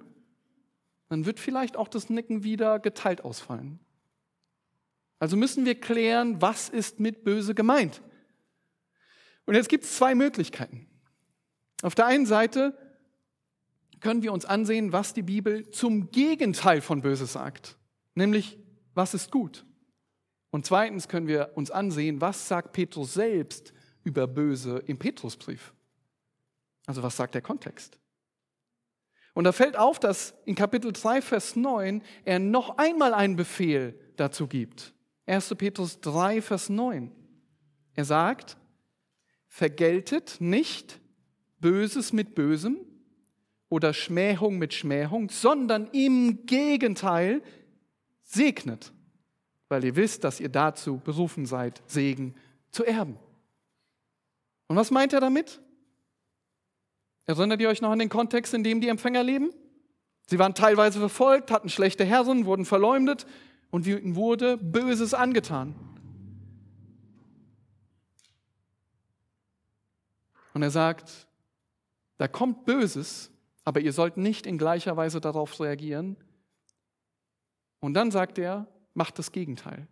dann 1.15 1.25
wird 1.25 1.39
vielleicht 1.39 1.77
auch 1.77 1.87
das 1.87 2.09
Nicken 2.09 2.43
wieder 2.43 2.77
geteilt 2.77 3.23
ausfallen. 3.23 3.79
Also 5.17 5.37
müssen 5.37 5.63
wir 5.63 5.79
klären, 5.79 6.41
was 6.41 6.67
ist 6.67 6.99
mit 6.99 7.23
böse 7.23 7.55
gemeint. 7.55 8.01
Und 9.45 9.55
jetzt 9.55 9.69
gibt 9.69 9.85
es 9.85 9.95
zwei 9.95 10.13
Möglichkeiten. 10.13 10.87
Auf 11.83 11.95
der 11.95 12.07
einen 12.07 12.25
Seite 12.25 12.77
können 14.01 14.23
wir 14.23 14.33
uns 14.33 14.43
ansehen, 14.43 14.91
was 14.91 15.13
die 15.13 15.21
Bibel 15.21 15.69
zum 15.69 16.11
Gegenteil 16.11 16.81
von 16.81 17.01
böse 17.01 17.27
sagt, 17.27 17.77
nämlich 18.13 18.59
was 18.93 19.13
ist 19.13 19.31
gut. 19.31 19.65
Und 20.51 20.65
zweitens 20.65 21.07
können 21.07 21.27
wir 21.27 21.51
uns 21.55 21.71
ansehen, 21.71 22.19
was 22.19 22.49
sagt 22.49 22.73
Petrus 22.73 23.13
selbst 23.13 23.71
über 24.03 24.27
Böse 24.27 24.79
im 24.85 24.97
Petrusbrief. 24.97 25.73
Also 26.85 27.03
was 27.03 27.15
sagt 27.15 27.35
der 27.35 27.41
Kontext? 27.41 27.97
Und 29.35 29.43
da 29.43 29.51
fällt 29.51 29.77
auf, 29.77 29.99
dass 29.99 30.33
in 30.45 30.55
Kapitel 30.55 30.93
3, 30.93 31.21
Vers 31.21 31.55
9 31.57 32.01
er 32.23 32.39
noch 32.39 32.77
einmal 32.77 33.13
einen 33.13 33.35
Befehl 33.35 33.99
dazu 34.15 34.47
gibt. 34.47 34.93
1. 35.27 35.53
Petrus 35.55 35.99
3, 35.99 36.41
Vers 36.41 36.69
9. 36.69 37.11
Er 37.95 38.05
sagt, 38.05 38.57
vergeltet 39.47 40.37
nicht 40.39 41.01
Böses 41.59 42.13
mit 42.13 42.33
Bösem 42.33 42.77
oder 43.67 43.93
Schmähung 43.93 44.57
mit 44.57 44.73
Schmähung, 44.73 45.29
sondern 45.29 45.89
im 45.91 46.45
Gegenteil 46.45 47.41
segnet, 48.23 48.93
weil 49.67 49.83
ihr 49.83 49.97
wisst, 49.97 50.23
dass 50.23 50.39
ihr 50.39 50.49
dazu 50.49 51.01
berufen 51.03 51.45
seid, 51.45 51.83
Segen 51.87 52.35
zu 52.71 52.85
erben. 52.85 53.17
Und 54.67 54.77
was 54.77 54.91
meint 54.91 55.11
er 55.11 55.19
damit? 55.19 55.59
Erinnert 57.25 57.59
ihr 57.61 57.69
euch 57.69 57.81
noch 57.81 57.91
an 57.91 57.99
den 57.99 58.09
Kontext, 58.09 58.53
in 58.53 58.63
dem 58.63 58.81
die 58.81 58.87
Empfänger 58.87 59.23
leben? 59.23 59.51
Sie 60.27 60.39
waren 60.39 60.53
teilweise 60.53 60.99
verfolgt, 60.99 61.51
hatten 61.51 61.69
schlechte 61.69 62.03
Herren, 62.03 62.45
wurden 62.45 62.65
verleumdet 62.65 63.25
und 63.69 63.85
ihnen 63.87 64.15
wurde 64.15 64.57
Böses 64.57 65.13
angetan. 65.13 65.75
Und 70.53 70.63
er 70.63 70.71
sagt, 70.71 71.27
da 72.17 72.27
kommt 72.27 72.65
Böses, 72.65 73.29
aber 73.63 73.81
ihr 73.81 73.91
sollt 73.91 74.17
nicht 74.17 74.47
in 74.47 74.57
gleicher 74.57 74.95
Weise 74.95 75.19
darauf 75.19 75.59
reagieren. 75.59 76.15
Und 77.81 77.93
dann 77.93 78.09
sagt 78.09 78.37
er, 78.37 78.67
macht 78.93 79.19
das 79.19 79.31
Gegenteil. 79.31 79.87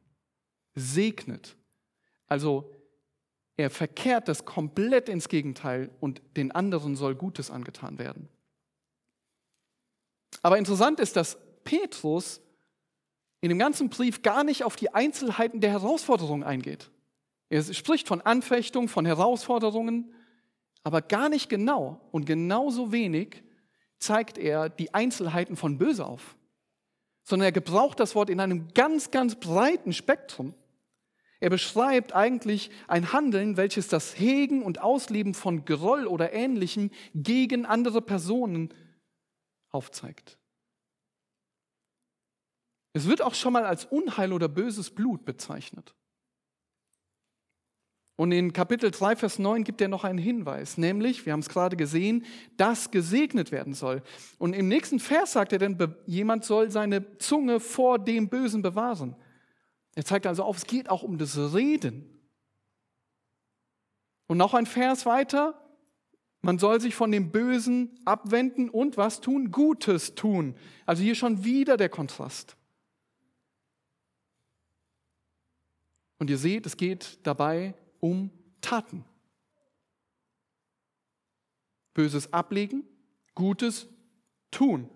Segnet. 0.73 1.57
Also 2.27 2.71
er 3.57 3.69
verkehrt 3.69 4.27
das 4.27 4.45
komplett 4.45 5.09
ins 5.09 5.29
Gegenteil 5.29 5.91
und 5.99 6.21
den 6.35 6.51
anderen 6.51 6.95
soll 6.95 7.15
Gutes 7.15 7.51
angetan 7.51 7.99
werden. 7.99 8.29
Aber 10.41 10.57
interessant 10.57 10.99
ist, 10.99 11.15
dass 11.15 11.37
Petrus 11.63 12.41
in 13.41 13.49
dem 13.49 13.59
ganzen 13.59 13.89
Brief 13.89 14.21
gar 14.21 14.43
nicht 14.43 14.63
auf 14.63 14.75
die 14.75 14.93
Einzelheiten 14.93 15.61
der 15.61 15.71
Herausforderungen 15.71 16.43
eingeht. 16.43 16.89
Er 17.49 17.61
spricht 17.61 18.07
von 18.07 18.21
Anfechtungen, 18.21 18.87
von 18.87 19.05
Herausforderungen, 19.05 20.13
aber 20.83 21.01
gar 21.01 21.29
nicht 21.29 21.49
genau 21.49 22.01
und 22.11 22.25
genauso 22.25 22.91
wenig 22.91 23.43
zeigt 23.99 24.37
er 24.37 24.69
die 24.69 24.93
Einzelheiten 24.93 25.55
von 25.55 25.77
Böse 25.77 26.05
auf, 26.05 26.35
sondern 27.23 27.47
er 27.47 27.51
gebraucht 27.51 27.99
das 27.99 28.15
Wort 28.15 28.29
in 28.29 28.39
einem 28.39 28.69
ganz, 28.73 29.11
ganz 29.11 29.35
breiten 29.35 29.93
Spektrum. 29.93 30.53
Er 31.43 31.49
beschreibt 31.49 32.15
eigentlich 32.15 32.71
ein 32.87 33.11
Handeln, 33.11 33.57
welches 33.57 33.89
das 33.89 34.17
Hegen 34.17 34.63
und 34.63 34.79
Ausleben 34.79 35.33
von 35.33 35.65
Groll 35.65 36.07
oder 36.07 36.31
Ähnlichem 36.31 36.89
gegen 37.13 37.65
andere 37.65 38.01
Personen 38.01 38.73
aufzeigt. 39.69 40.39
Es 42.93 43.09
wird 43.09 43.21
auch 43.21 43.35
schon 43.35 43.51
mal 43.51 43.65
als 43.65 43.83
Unheil 43.83 44.31
oder 44.31 44.47
böses 44.47 44.89
Blut 44.89 45.25
bezeichnet. 45.25 45.93
Und 48.15 48.31
in 48.31 48.53
Kapitel 48.53 48.89
3, 48.89 49.17
Vers 49.17 49.37
9 49.37 49.65
gibt 49.65 49.81
er 49.81 49.89
noch 49.89 50.05
einen 50.05 50.19
Hinweis, 50.19 50.77
nämlich, 50.77 51.25
wir 51.25 51.33
haben 51.33 51.41
es 51.41 51.49
gerade 51.49 51.75
gesehen, 51.75 52.23
dass 52.55 52.89
gesegnet 52.89 53.51
werden 53.51 53.73
soll. 53.73 54.01
Und 54.37 54.53
im 54.53 54.69
nächsten 54.69 55.01
Vers 55.01 55.33
sagt 55.33 55.51
er 55.51 55.59
dann, 55.59 55.93
jemand 56.05 56.45
soll 56.45 56.71
seine 56.71 57.17
Zunge 57.17 57.59
vor 57.59 57.99
dem 57.99 58.29
Bösen 58.29 58.61
bewahren. 58.61 59.17
Er 59.95 60.05
zeigt 60.05 60.25
also 60.25 60.43
auf, 60.43 60.57
es 60.57 60.65
geht 60.65 60.89
auch 60.89 61.03
um 61.03 61.17
das 61.17 61.37
Reden. 61.53 62.09
Und 64.27 64.37
noch 64.37 64.53
ein 64.53 64.65
Vers 64.65 65.05
weiter, 65.05 65.59
man 66.41 66.59
soll 66.59 66.81
sich 66.81 66.95
von 66.95 67.11
dem 67.11 67.31
Bösen 67.31 67.99
abwenden 68.03 68.69
und 68.69 68.97
was 68.97 69.21
tun? 69.21 69.51
Gutes 69.51 70.15
tun. 70.15 70.55
Also 70.85 71.03
hier 71.03 71.15
schon 71.15 71.43
wieder 71.43 71.77
der 71.77 71.89
Kontrast. 71.89 72.57
Und 76.19 76.29
ihr 76.29 76.37
seht, 76.37 76.65
es 76.65 76.77
geht 76.77 77.19
dabei 77.23 77.75
um 77.99 78.31
Taten. 78.61 79.05
Böses 81.93 82.33
ablegen, 82.33 82.83
Gutes 83.35 83.87
tun. 84.51 84.89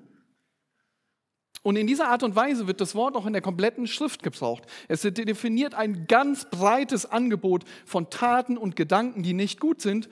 Und 1.67 1.75
in 1.75 1.85
dieser 1.85 2.07
Art 2.07 2.23
und 2.23 2.33
Weise 2.33 2.65
wird 2.65 2.79
das 2.79 2.95
Wort 2.95 3.17
auch 3.17 3.25
in 3.25 3.33
der 3.33 3.41
kompletten 3.41 3.87
Schrift 3.87 4.23
gebraucht. 4.23 4.63
Es 4.87 5.01
definiert 5.01 5.73
ein 5.73 6.07
ganz 6.07 6.49
breites 6.49 7.05
Angebot 7.05 7.65
von 7.85 8.09
Taten 8.09 8.57
und 8.57 8.77
Gedanken, 8.77 9.21
die 9.21 9.33
nicht 9.33 9.59
gut 9.59 9.81
sind, 9.81 10.07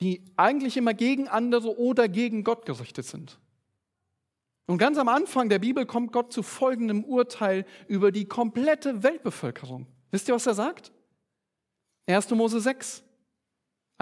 die 0.00 0.24
eigentlich 0.36 0.76
immer 0.76 0.94
gegen 0.94 1.26
andere 1.26 1.76
oder 1.80 2.08
gegen 2.08 2.44
Gott 2.44 2.64
gerichtet 2.64 3.06
sind. 3.06 3.40
Und 4.66 4.78
ganz 4.78 4.98
am 4.98 5.08
Anfang 5.08 5.48
der 5.48 5.58
Bibel 5.58 5.84
kommt 5.84 6.12
Gott 6.12 6.32
zu 6.32 6.44
folgendem 6.44 7.02
Urteil 7.02 7.66
über 7.88 8.12
die 8.12 8.26
komplette 8.26 9.02
Weltbevölkerung. 9.02 9.88
Wisst 10.12 10.28
ihr, 10.28 10.34
was 10.36 10.46
er 10.46 10.54
sagt? 10.54 10.92
1. 12.06 12.30
Mose 12.30 12.60
6. 12.60 13.02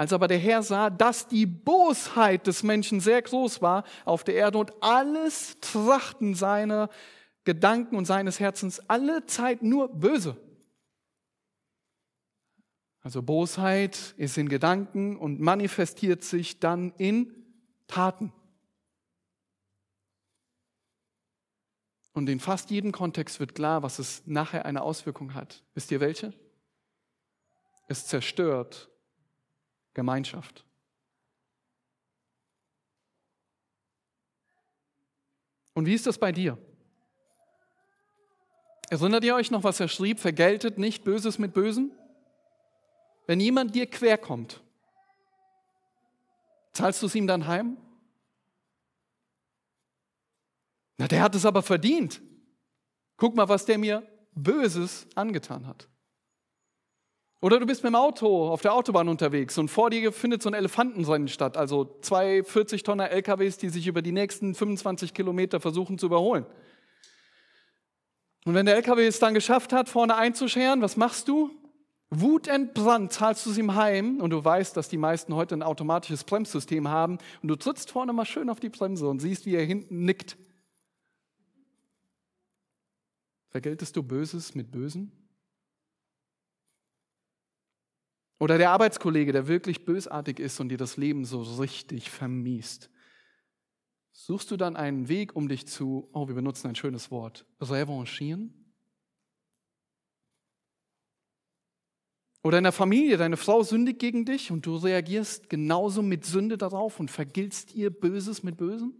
Als 0.01 0.13
aber 0.13 0.27
der 0.27 0.39
Herr 0.39 0.63
sah, 0.63 0.89
dass 0.89 1.27
die 1.27 1.45
Bosheit 1.45 2.47
des 2.47 2.63
Menschen 2.63 2.99
sehr 3.01 3.21
groß 3.21 3.61
war 3.61 3.83
auf 4.03 4.23
der 4.23 4.33
Erde 4.33 4.57
und 4.57 4.73
alles 4.81 5.59
Trachten 5.61 6.33
seiner 6.33 6.89
Gedanken 7.43 7.95
und 7.95 8.05
seines 8.05 8.39
Herzens 8.39 8.79
alle 8.89 9.27
Zeit 9.27 9.61
nur 9.61 9.89
böse. 9.89 10.35
Also 13.01 13.21
Bosheit 13.21 14.15
ist 14.17 14.39
in 14.39 14.49
Gedanken 14.49 15.17
und 15.17 15.39
manifestiert 15.39 16.23
sich 16.23 16.59
dann 16.59 16.93
in 16.97 17.31
Taten. 17.85 18.33
Und 22.13 22.27
in 22.27 22.39
fast 22.39 22.71
jedem 22.71 22.91
Kontext 22.91 23.39
wird 23.39 23.53
klar, 23.53 23.83
was 23.83 23.99
es 23.99 24.23
nachher 24.25 24.65
eine 24.65 24.81
Auswirkung 24.81 25.35
hat. 25.35 25.63
Wisst 25.75 25.91
ihr 25.91 25.99
welche? 25.99 26.33
Es 27.87 28.07
zerstört 28.07 28.90
Gemeinschaft. 29.93 30.65
Und 35.73 35.85
wie 35.85 35.93
ist 35.93 36.05
das 36.05 36.17
bei 36.17 36.31
dir? 36.31 36.57
Erinnert 38.89 39.23
ihr 39.23 39.35
euch 39.35 39.51
noch, 39.51 39.63
was 39.63 39.79
er 39.79 39.87
schrieb? 39.87 40.19
Vergeltet 40.19 40.77
nicht 40.77 41.03
Böses 41.03 41.39
mit 41.39 41.53
Bösem? 41.53 41.91
Wenn 43.25 43.39
jemand 43.39 43.73
dir 43.73 43.89
quer 43.89 44.17
kommt, 44.17 44.61
zahlst 46.73 47.01
du 47.01 47.05
es 47.05 47.15
ihm 47.15 47.27
dann 47.27 47.47
heim? 47.47 47.77
Na, 50.97 51.07
der 51.07 51.21
hat 51.21 51.35
es 51.35 51.45
aber 51.45 51.63
verdient. 51.63 52.21
Guck 53.15 53.35
mal, 53.35 53.47
was 53.47 53.65
der 53.65 53.77
mir 53.77 54.05
Böses 54.33 55.07
angetan 55.15 55.67
hat. 55.67 55.87
Oder 57.41 57.59
du 57.59 57.65
bist 57.65 57.83
mit 57.83 57.91
dem 57.91 57.95
Auto 57.95 58.49
auf 58.49 58.61
der 58.61 58.73
Autobahn 58.73 59.09
unterwegs 59.09 59.57
und 59.57 59.69
vor 59.69 59.89
dir 59.89 60.11
findet 60.11 60.43
so 60.43 60.49
ein 60.49 60.53
Elefantenrennen 60.53 61.27
statt, 61.27 61.57
also 61.57 61.97
zwei 62.01 62.43
40 62.43 62.83
Tonner 62.83 63.09
LKWs, 63.09 63.57
die 63.57 63.69
sich 63.69 63.87
über 63.87 64.03
die 64.03 64.11
nächsten 64.11 64.53
25 64.53 65.15
Kilometer 65.15 65.59
versuchen 65.59 65.97
zu 65.97 66.05
überholen. 66.05 66.45
Und 68.45 68.53
wenn 68.53 68.67
der 68.67 68.75
LKW 68.75 69.07
es 69.07 69.17
dann 69.17 69.33
geschafft 69.33 69.73
hat, 69.73 69.89
vorne 69.89 70.15
einzuscheren, 70.15 70.81
was 70.83 70.97
machst 70.97 71.27
du? 71.27 71.49
Wutentbrannt 72.11 73.11
zahlst 73.11 73.45
du 73.45 73.51
es 73.51 73.57
ihm 73.57 73.73
heim 73.73 74.19
und 74.19 74.29
du 74.29 74.43
weißt, 74.43 74.77
dass 74.77 74.89
die 74.89 74.97
meisten 74.97 75.33
heute 75.33 75.55
ein 75.55 75.63
automatisches 75.63 76.23
Bremssystem 76.25 76.89
haben 76.89 77.17
und 77.41 77.47
du 77.47 77.55
trittst 77.55 77.89
vorne 77.89 78.13
mal 78.13 78.25
schön 78.25 78.49
auf 78.49 78.59
die 78.59 78.69
Bremse 78.69 79.07
und 79.07 79.19
siehst, 79.19 79.47
wie 79.47 79.55
er 79.55 79.65
hinten 79.65 80.05
nickt. 80.05 80.37
Vergeltest 83.49 83.95
du 83.95 84.03
Böses 84.03 84.53
mit 84.53 84.71
Bösen? 84.71 85.20
Oder 88.41 88.57
der 88.57 88.71
Arbeitskollege, 88.71 89.33
der 89.33 89.47
wirklich 89.47 89.85
bösartig 89.85 90.39
ist 90.39 90.59
und 90.59 90.69
dir 90.69 90.77
das 90.79 90.97
Leben 90.97 91.25
so 91.25 91.43
richtig 91.43 92.09
vermiest. 92.09 92.89
Suchst 94.13 94.49
du 94.49 94.57
dann 94.57 94.75
einen 94.75 95.09
Weg, 95.09 95.35
um 95.35 95.47
dich 95.47 95.67
zu, 95.67 96.09
oh, 96.11 96.27
wir 96.27 96.33
benutzen 96.33 96.67
ein 96.67 96.75
schönes 96.75 97.11
Wort, 97.11 97.45
revanchieren? 97.61 98.73
Oder 102.41 102.57
in 102.57 102.63
der 102.63 102.73
Familie, 102.73 103.17
deine 103.17 103.37
Frau 103.37 103.61
sündigt 103.61 103.99
gegen 103.99 104.25
dich 104.25 104.49
und 104.49 104.65
du 104.65 104.75
reagierst 104.75 105.47
genauso 105.47 106.01
mit 106.01 106.25
Sünde 106.25 106.57
darauf 106.57 106.99
und 106.99 107.11
vergiltst 107.11 107.75
ihr 107.75 107.91
Böses 107.91 108.41
mit 108.41 108.57
Bösem? 108.57 108.95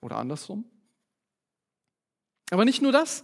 Oder 0.00 0.16
andersrum? 0.16 0.64
Aber 2.50 2.64
nicht 2.64 2.80
nur 2.80 2.92
das. 2.92 3.22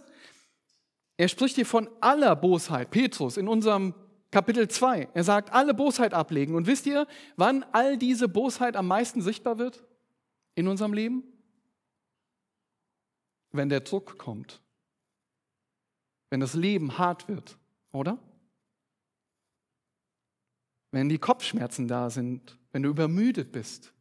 Er 1.17 1.27
spricht 1.27 1.55
hier 1.55 1.65
von 1.65 1.89
aller 2.01 2.35
Bosheit. 2.35 2.91
Petrus 2.91 3.37
in 3.37 3.47
unserem 3.47 3.95
Kapitel 4.33 4.67
2. 4.67 5.09
Er 5.13 5.23
sagt, 5.23 5.53
alle 5.53 5.73
Bosheit 5.73 6.13
ablegen. 6.13 6.55
Und 6.55 6.67
wisst 6.67 6.85
ihr, 6.85 7.07
wann 7.35 7.63
all 7.71 7.97
diese 7.97 8.27
Bosheit 8.27 8.75
am 8.75 8.87
meisten 8.87 9.21
sichtbar 9.21 9.57
wird 9.57 9.83
in 10.55 10.67
unserem 10.67 10.93
Leben? 10.93 11.23
Wenn 13.51 13.69
der 13.69 13.81
Druck 13.81 14.17
kommt. 14.17 14.61
Wenn 16.29 16.39
das 16.39 16.55
Leben 16.55 16.97
hart 16.97 17.27
wird, 17.27 17.57
oder? 17.91 18.17
wenn 20.93 21.09
die 21.09 21.17
Kopfschmerzen 21.17 21.87
da 21.87 22.11
sind, 22.11 22.59
wenn 22.71 22.83
du 22.83 22.89
übermüdet 22.89 23.51
bist, 23.51 23.91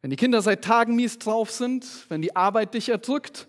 wenn 0.00 0.10
die 0.10 0.16
Kinder 0.16 0.40
seit 0.40 0.62
Tagen 0.62 0.94
mies 0.94 1.18
drauf 1.18 1.50
sind, 1.50 2.06
wenn 2.08 2.22
die 2.22 2.36
Arbeit 2.36 2.74
dich 2.74 2.88
erdrückt, 2.88 3.48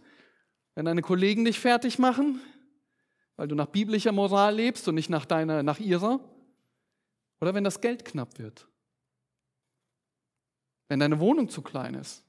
wenn 0.74 0.86
deine 0.86 1.04
Kollegen 1.04 1.46
dich 1.46 1.60
fertig 1.60 2.00
machen, 2.00 2.41
weil 3.36 3.48
du 3.48 3.56
nach 3.56 3.67
biblischer 3.67 4.12
Moral 4.12 4.56
lebst 4.56 4.88
und 4.88 4.96
nicht 4.96 5.10
nach 5.10 5.26
deiner, 5.26 5.63
nach 5.63 5.80
ihrer, 5.80 6.19
oder 7.41 7.54
wenn 7.54 7.63
das 7.63 7.82
Geld 7.82 8.06
knapp 8.06 8.39
wird, 8.39 8.67
wenn 10.88 11.00
deine 11.00 11.19
Wohnung 11.19 11.50
zu 11.50 11.62
klein 11.62 11.96
ist, 11.96 12.24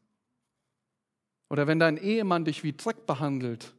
oder 1.50 1.66
wenn 1.66 1.78
dein 1.78 1.96
Ehemann 1.96 2.44
dich 2.44 2.64
wie 2.64 2.72
Dreck 2.72 3.06
behandelt 3.06 3.74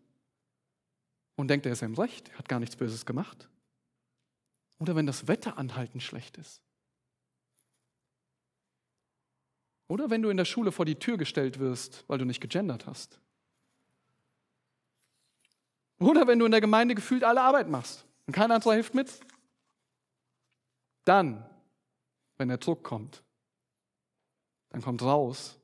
und 1.36 1.50
denkt, 1.50 1.66
er 1.66 1.74
ist 1.74 1.82
im 1.82 1.96
Recht, 1.96 2.30
er 2.30 2.38
hat 2.38 2.48
gar 2.48 2.60
nichts 2.60 2.76
Böses 2.76 3.06
gemacht. 3.06 3.50
Oder 4.80 4.96
wenn 4.96 5.06
das 5.06 5.28
Wetter 5.28 5.58
anhaltend 5.58 6.04
schlecht 6.04 6.38
ist. 6.38 6.62
Oder 9.88 10.10
wenn 10.10 10.22
du 10.22 10.30
in 10.30 10.38
der 10.38 10.46
Schule 10.46 10.72
vor 10.72 10.86
die 10.86 10.96
Tür 10.96 11.18
gestellt 11.18 11.60
wirst, 11.60 12.04
weil 12.08 12.18
du 12.18 12.26
nicht 12.26 12.42
gegendert 12.42 12.86
hast. 12.86 13.20
Oder 16.00 16.28
wenn 16.28 16.40
du 16.40 16.46
in 16.46 16.52
der 16.52 16.62
Gemeinde 16.62 16.96
gefühlt 16.96 17.24
alle 17.24 17.42
Arbeit 17.42 17.70
machst 17.70 18.06
und 18.28 18.34
kein 18.34 18.52
anderer 18.52 18.74
hilft 18.74 18.94
mit. 18.94 19.12
Dann, 21.06 21.46
wenn 22.38 22.50
der 22.50 22.58
Druck 22.58 22.84
kommt, 22.84 23.24
dann 24.70 24.82
kommt 24.82 25.02
raus, 25.02 25.58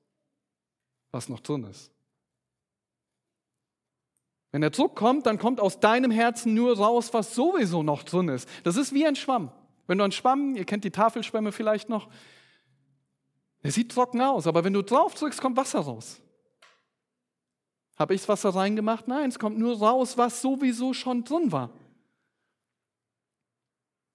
was 1.12 1.28
noch 1.28 1.40
drin 1.40 1.66
ist. 1.66 1.92
Wenn 4.52 4.62
der 4.62 4.70
Druck 4.70 4.96
kommt, 4.96 5.26
dann 5.26 5.38
kommt 5.38 5.60
aus 5.60 5.80
deinem 5.80 6.12
Herzen 6.12 6.54
nur 6.54 6.78
raus, 6.78 7.14
was 7.14 7.36
sowieso 7.36 7.84
noch 7.84 8.04
drin 8.04 8.28
ist. 8.28 8.48
Das 8.64 8.76
ist 8.76 8.94
wie 8.94 9.06
ein 9.06 9.16
Schwamm. 9.16 9.52
Wenn 9.88 9.98
du 9.98 10.04
einen 10.04 10.12
Schwamm, 10.12 10.56
ihr 10.56 10.66
kennt 10.66 10.84
die 10.84 10.92
Tafelschwämme 10.92 11.52
vielleicht 11.52 11.90
noch, 11.90 12.10
der 13.64 13.72
sieht 13.72 13.92
trocken 13.92 14.22
aus, 14.22 14.48
aber 14.48 14.64
wenn 14.64 14.74
du 14.74 14.82
drauf 14.82 15.14
drückst, 15.14 15.42
kommt 15.42 15.58
Wasser 15.58 15.80
raus. 15.80 16.22
Habe 17.98 18.14
ich 18.14 18.22
das 18.22 18.30
Wasser 18.30 18.50
reingemacht? 18.50 19.08
Nein, 19.08 19.30
es 19.30 19.40
kommt 19.40 19.58
nur 19.58 19.78
raus, 19.78 20.18
was 20.18 20.42
sowieso 20.42 20.94
schon 20.94 21.24
drin 21.24 21.52
war. 21.52 21.70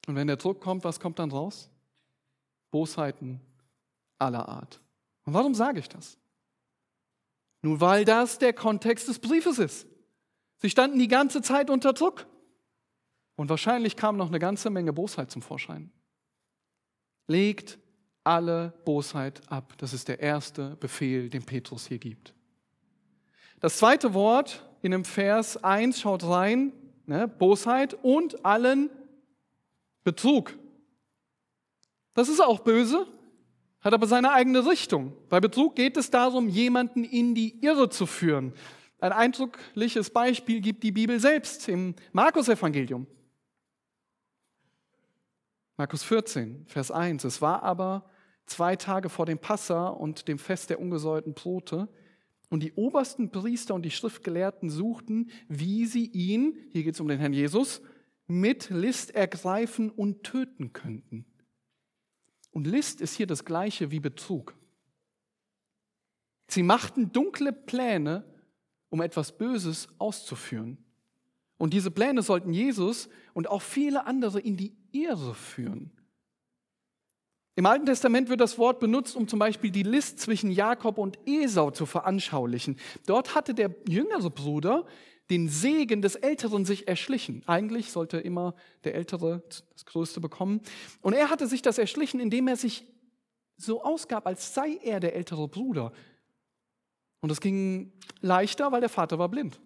Und 0.07 0.15
wenn 0.15 0.27
der 0.27 0.37
Druck 0.37 0.61
kommt, 0.61 0.85
was 0.85 1.01
kommt 1.01 1.19
dann 1.19 1.31
raus? 1.31 1.69
Bosheiten 2.71 3.41
aller 4.19 4.49
Art. 4.49 4.81
Und 5.25 5.35
warum 5.35 5.55
sage 5.55 5.81
ich 5.81 5.89
das? 5.89 6.19
Nur 7.63 7.81
weil 7.81 8.05
das 8.05 8.39
der 8.39 8.53
Kontext 8.53 9.09
des 9.09 9.19
Briefes 9.19 9.59
ist. 9.59 9.87
Sie 10.59 10.71
standen 10.71 10.99
die 10.99 11.09
ganze 11.09 11.43
Zeit 11.43 11.71
unter 11.71 11.93
Druck. 11.93 12.27
Und 13.37 13.51
wahrscheinlich 13.51 13.97
kam 13.97 14.17
noch 14.17 14.29
eine 14.29 14.39
ganze 14.39 14.71
Menge 14.71 14.93
Bosheit 14.93 15.31
zum 15.31 15.43
Vorschein. 15.43 15.91
Legt 17.27 17.79
alle 18.25 18.73
Bosheit 18.85 19.41
ab. 19.51 19.75
Das 19.79 19.93
ist 19.93 20.09
der 20.09 20.21
erste 20.21 20.77
Befehl, 20.77 21.29
den 21.29 21.45
Petrus 21.45 21.87
hier 21.87 21.99
gibt. 21.99 22.35
Das 23.61 23.79
zweite 23.79 24.15
Wort 24.15 24.65
in 24.83 24.91
dem 24.93 25.05
Vers 25.05 25.63
1 25.63 26.01
schaut 26.01 26.25
rein, 26.25 26.73
ne, 27.07 27.27
Bosheit 27.27 27.95
und 28.03 28.45
allen 28.45 28.91
Betrug. 30.05 30.57
Das 32.15 32.29
ist 32.29 32.41
auch 32.41 32.61
böse, 32.61 33.07
hat 33.81 33.95
aber 33.95 34.07
seine 34.07 34.33
eigene 34.33 34.67
Richtung. 34.67 35.13
Bei 35.29 35.41
Betrug 35.41 35.75
geht 35.75 35.97
es 35.97 36.11
darum, 36.11 36.49
jemanden 36.49 37.05
in 37.05 37.35
die 37.35 37.63
Irre 37.65 37.89
zu 37.89 38.07
führen. 38.07 38.53
Ein 38.99 39.13
eindrückliches 39.13 40.11
Beispiel 40.11 40.61
gibt 40.61 40.83
die 40.83 40.93
Bibel 40.93 41.21
selbst 41.21 41.69
im 41.69 41.95
Markus-Evangelium. 42.13 43.07
Markus 45.77 46.03
14, 46.03 46.65
Vers 46.67 46.91
1. 46.91 47.25
Es 47.25 47.43
war 47.43 47.63
aber 47.63 48.09
zwei 48.47 48.77
Tage 48.77 49.11
vor 49.11 49.27
dem 49.27 49.39
Passa 49.39 49.89
und 49.89 50.29
dem 50.29 50.39
Fest 50.39 50.71
der 50.71 50.81
ungesäuerten 50.81 51.35
Brote. 51.35 51.89
Und 52.49 52.63
die 52.63 52.73
obersten 52.73 53.31
Priester 53.31 53.75
und 53.75 53.83
die 53.83 53.91
Schriftgelehrten 53.91 54.71
suchten, 54.71 55.31
wie 55.49 55.87
sie 55.87 56.07
ihn, 56.07 56.57
hier 56.73 56.85
geht 56.85 56.95
es 56.95 57.01
um 57.01 57.09
den 57.09 57.19
Herrn 57.19 57.33
Jesus, 57.33 57.83
mit 58.29 58.71
List 58.71 59.15
ergreifen 59.15 59.91
und 59.91 60.23
töten 60.23 60.73
könnten. 60.73 61.27
Und 62.51 62.67
List 62.67 63.01
ist 63.01 63.15
hier 63.15 63.27
das 63.27 63.45
gleiche 63.45 63.91
wie 63.91 64.01
Betrug. 64.01 64.57
Sie 66.49 66.63
machten 66.63 67.13
dunkle 67.13 67.53
Pläne, 67.53 68.25
um 68.89 69.01
etwas 69.03 69.37
Böses 69.37 69.89
auszuführen. 69.99 70.79
Und 71.59 71.73
diese 71.73 71.91
Pläne 71.91 72.23
sollten 72.23 72.53
Jesus 72.53 73.09
und 73.35 73.49
auch 73.49 73.63
viele 73.63 74.07
andere 74.07 74.41
in 74.41 74.57
die 74.57 74.77
Irre 74.93 75.35
führen. 75.35 75.91
Im 77.57 77.65
Alten 77.65 77.87
Testament 77.87 78.29
wird 78.29 78.41
das 78.43 78.59
Wort 78.59 78.81
benutzt, 78.81 79.17
um 79.17 79.27
zum 79.27 79.39
Beispiel 79.39 79.71
die 79.71 79.83
List 79.83 80.21
zwischen 80.21 80.51
Jakob 80.51 80.99
und 80.99 81.19
Esau 81.27 81.71
zu 81.71 81.87
veranschaulichen. 81.87 82.79
Dort 83.07 83.35
hatte 83.35 83.55
der 83.55 83.75
jüngere 83.89 84.29
Bruder 84.29 84.85
den 85.31 85.49
Segen 85.49 86.03
des 86.03 86.17
Älteren 86.17 86.67
sich 86.67 86.87
erschlichen. 86.87 87.43
Eigentlich 87.47 87.91
sollte 87.91 88.19
immer 88.19 88.55
der 88.85 88.95
Ältere 88.95 89.43
das 89.49 89.87
Größte 89.87 90.21
bekommen. 90.21 90.61
Und 91.01 91.15
er 91.15 91.31
hatte 91.31 91.47
sich 91.47 91.63
das 91.63 91.79
erschlichen, 91.79 92.21
indem 92.21 92.47
er 92.47 92.57
sich 92.57 92.85
so 93.57 93.83
ausgab, 93.83 94.27
als 94.27 94.55
sei 94.55 94.79
er 94.83 95.01
der 95.01 95.17
ältere 95.17 95.49
Bruder. 95.49 95.93
Und 97.21 97.33
es 97.33 97.41
ging 97.41 97.93
leichter, 98.21 98.71
weil 98.71 98.81
der 98.81 98.91
Vater 98.91 99.19
war 99.19 99.31
blind. 99.31 99.59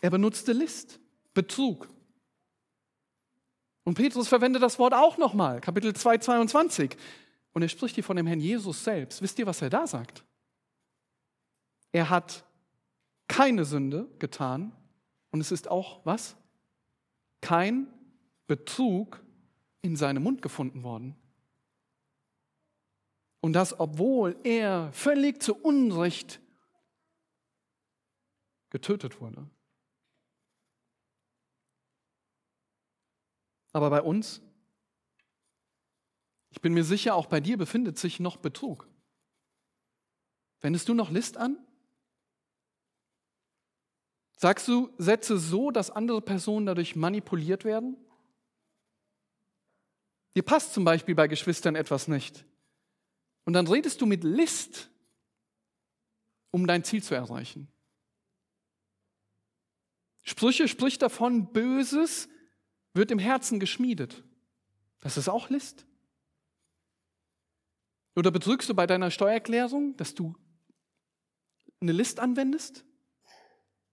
Er 0.00 0.10
benutzte 0.10 0.52
List, 0.52 1.00
Betrug. 1.34 1.88
Und 3.84 3.94
Petrus 3.94 4.28
verwendet 4.28 4.62
das 4.62 4.78
Wort 4.78 4.94
auch 4.94 5.18
nochmal, 5.18 5.60
Kapitel 5.60 5.94
2, 5.94 6.18
22. 6.18 6.96
Und 7.52 7.62
er 7.62 7.68
spricht 7.68 7.94
hier 7.94 8.04
von 8.04 8.16
dem 8.16 8.26
Herrn 8.26 8.40
Jesus 8.40 8.82
selbst. 8.82 9.22
Wisst 9.22 9.38
ihr, 9.38 9.46
was 9.46 9.62
er 9.62 9.70
da 9.70 9.86
sagt? 9.86 10.24
Er 11.92 12.10
hat 12.10 12.44
keine 13.28 13.64
Sünde 13.64 14.08
getan 14.18 14.72
und 15.30 15.40
es 15.40 15.52
ist 15.52 15.68
auch 15.68 16.00
was? 16.04 16.34
Kein 17.40 17.86
Betrug 18.46 19.22
in 19.82 19.96
seinem 19.96 20.22
Mund 20.22 20.42
gefunden 20.42 20.82
worden. 20.82 21.14
Und 23.40 23.52
das, 23.52 23.78
obwohl 23.78 24.36
er 24.42 24.90
völlig 24.92 25.42
zu 25.42 25.54
Unrecht 25.54 26.40
getötet 28.70 29.20
wurde. 29.20 29.46
Aber 33.74 33.90
bei 33.90 34.00
uns, 34.00 34.40
ich 36.50 36.60
bin 36.60 36.72
mir 36.72 36.84
sicher, 36.84 37.16
auch 37.16 37.26
bei 37.26 37.40
dir 37.40 37.58
befindet 37.58 37.98
sich 37.98 38.20
noch 38.20 38.36
Betrug. 38.36 38.88
Wendest 40.60 40.88
du 40.88 40.94
noch 40.94 41.10
List 41.10 41.36
an? 41.36 41.58
Sagst 44.38 44.68
du 44.68 44.94
Sätze 44.96 45.38
so, 45.38 45.72
dass 45.72 45.90
andere 45.90 46.22
Personen 46.22 46.66
dadurch 46.66 46.94
manipuliert 46.94 47.64
werden? 47.64 47.96
Dir 50.36 50.44
passt 50.44 50.72
zum 50.72 50.84
Beispiel 50.84 51.16
bei 51.16 51.26
Geschwistern 51.26 51.74
etwas 51.74 52.06
nicht. 52.06 52.44
Und 53.44 53.54
dann 53.54 53.66
redest 53.66 54.00
du 54.00 54.06
mit 54.06 54.22
List, 54.22 54.88
um 56.52 56.68
dein 56.68 56.84
Ziel 56.84 57.02
zu 57.02 57.14
erreichen. 57.16 57.66
Sprüche 60.22 60.68
spricht 60.68 61.02
davon, 61.02 61.52
Böses 61.52 62.28
wird 62.94 63.10
im 63.10 63.18
Herzen 63.18 63.60
geschmiedet. 63.60 64.24
Das 65.00 65.16
ist 65.16 65.28
auch 65.28 65.50
List. 65.50 65.84
Oder 68.16 68.30
betrügst 68.30 68.68
du 68.68 68.74
bei 68.74 68.86
deiner 68.86 69.10
Steuererklärung, 69.10 69.96
dass 69.96 70.14
du 70.14 70.34
eine 71.80 71.92
List 71.92 72.20
anwendest? 72.20 72.84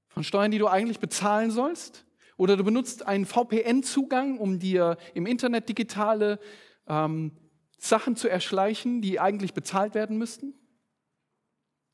Von 0.08 0.24
Steuern, 0.24 0.52
die 0.52 0.60
du 0.60 0.68
eigentlich 0.68 1.00
bezahlen 1.00 1.52
sollst? 1.52 2.06
Oder 2.38 2.56
du 2.56 2.64
benutzt 2.64 3.06
einen 3.06 3.26
VPN-Zugang, 3.26 4.38
um 4.38 4.60
dir 4.60 4.98
im 5.14 5.26
Internet 5.26 5.70
digitale 5.70 6.40
ähm, 6.88 7.38
Sachen 7.78 8.16
zu 8.16 8.28
erschleichen, 8.28 9.02
die 9.02 9.20
eigentlich 9.20 9.54
bezahlt 9.54 9.96
werden 9.96 10.18
müssten? 10.18 10.54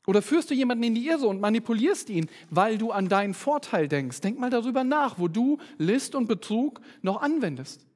Oder 0.08 0.22
führst 0.22 0.48
du 0.48 0.54
jemanden 0.54 0.84
in 0.84 0.94
die 0.94 1.06
Irre 1.06 1.26
und 1.26 1.38
manipulierst 1.38 2.08
ihn, 2.08 2.30
weil 2.48 2.78
du 2.78 2.92
an 2.92 3.10
deinen 3.10 3.34
Vorteil 3.34 3.88
denkst? 3.88 4.22
Denk 4.22 4.38
mal 4.38 4.48
darüber 4.48 4.82
nach, 4.82 5.18
wo 5.18 5.28
du 5.28 5.58
List 5.76 6.14
und 6.14 6.28
Betrug 6.28 6.80
noch 7.02 7.20
anwendest. 7.20 7.86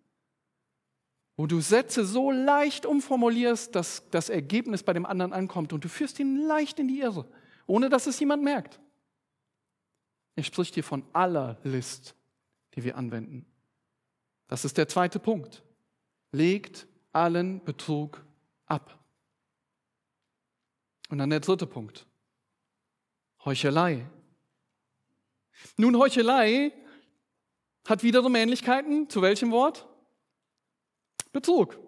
Wo 1.38 1.46
du 1.46 1.62
Sätze 1.62 2.04
so 2.04 2.30
leicht 2.30 2.84
umformulierst, 2.84 3.74
dass 3.74 4.10
das 4.10 4.28
Ergebnis 4.28 4.82
bei 4.82 4.92
dem 4.92 5.06
anderen 5.06 5.32
ankommt 5.32 5.72
und 5.72 5.84
du 5.84 5.88
führst 5.88 6.20
ihn 6.20 6.36
leicht 6.36 6.78
in 6.78 6.88
die 6.88 7.00
Irre, 7.00 7.24
ohne 7.66 7.88
dass 7.88 8.06
es 8.06 8.20
jemand 8.20 8.42
merkt. 8.42 8.78
Er 10.36 10.42
spricht 10.42 10.74
hier 10.74 10.84
von 10.84 11.04
aller 11.14 11.56
List, 11.64 12.14
die 12.74 12.84
wir 12.84 12.98
anwenden. 12.98 13.46
Das 14.48 14.66
ist 14.66 14.76
der 14.76 14.86
zweite 14.86 15.18
Punkt. 15.18 15.62
Legt 16.30 16.86
allen 17.14 17.64
Betrug 17.64 18.22
ab. 18.66 19.01
Und 21.12 21.18
dann 21.18 21.28
der 21.28 21.40
dritte 21.40 21.66
Punkt. 21.66 22.06
Heuchelei. 23.44 24.06
Nun, 25.76 25.98
Heuchelei 25.98 26.72
hat 27.86 28.02
wiederum 28.02 28.34
Ähnlichkeiten. 28.34 29.10
Zu 29.10 29.20
welchem 29.20 29.50
Wort? 29.50 29.86
Betrug. 31.30 31.78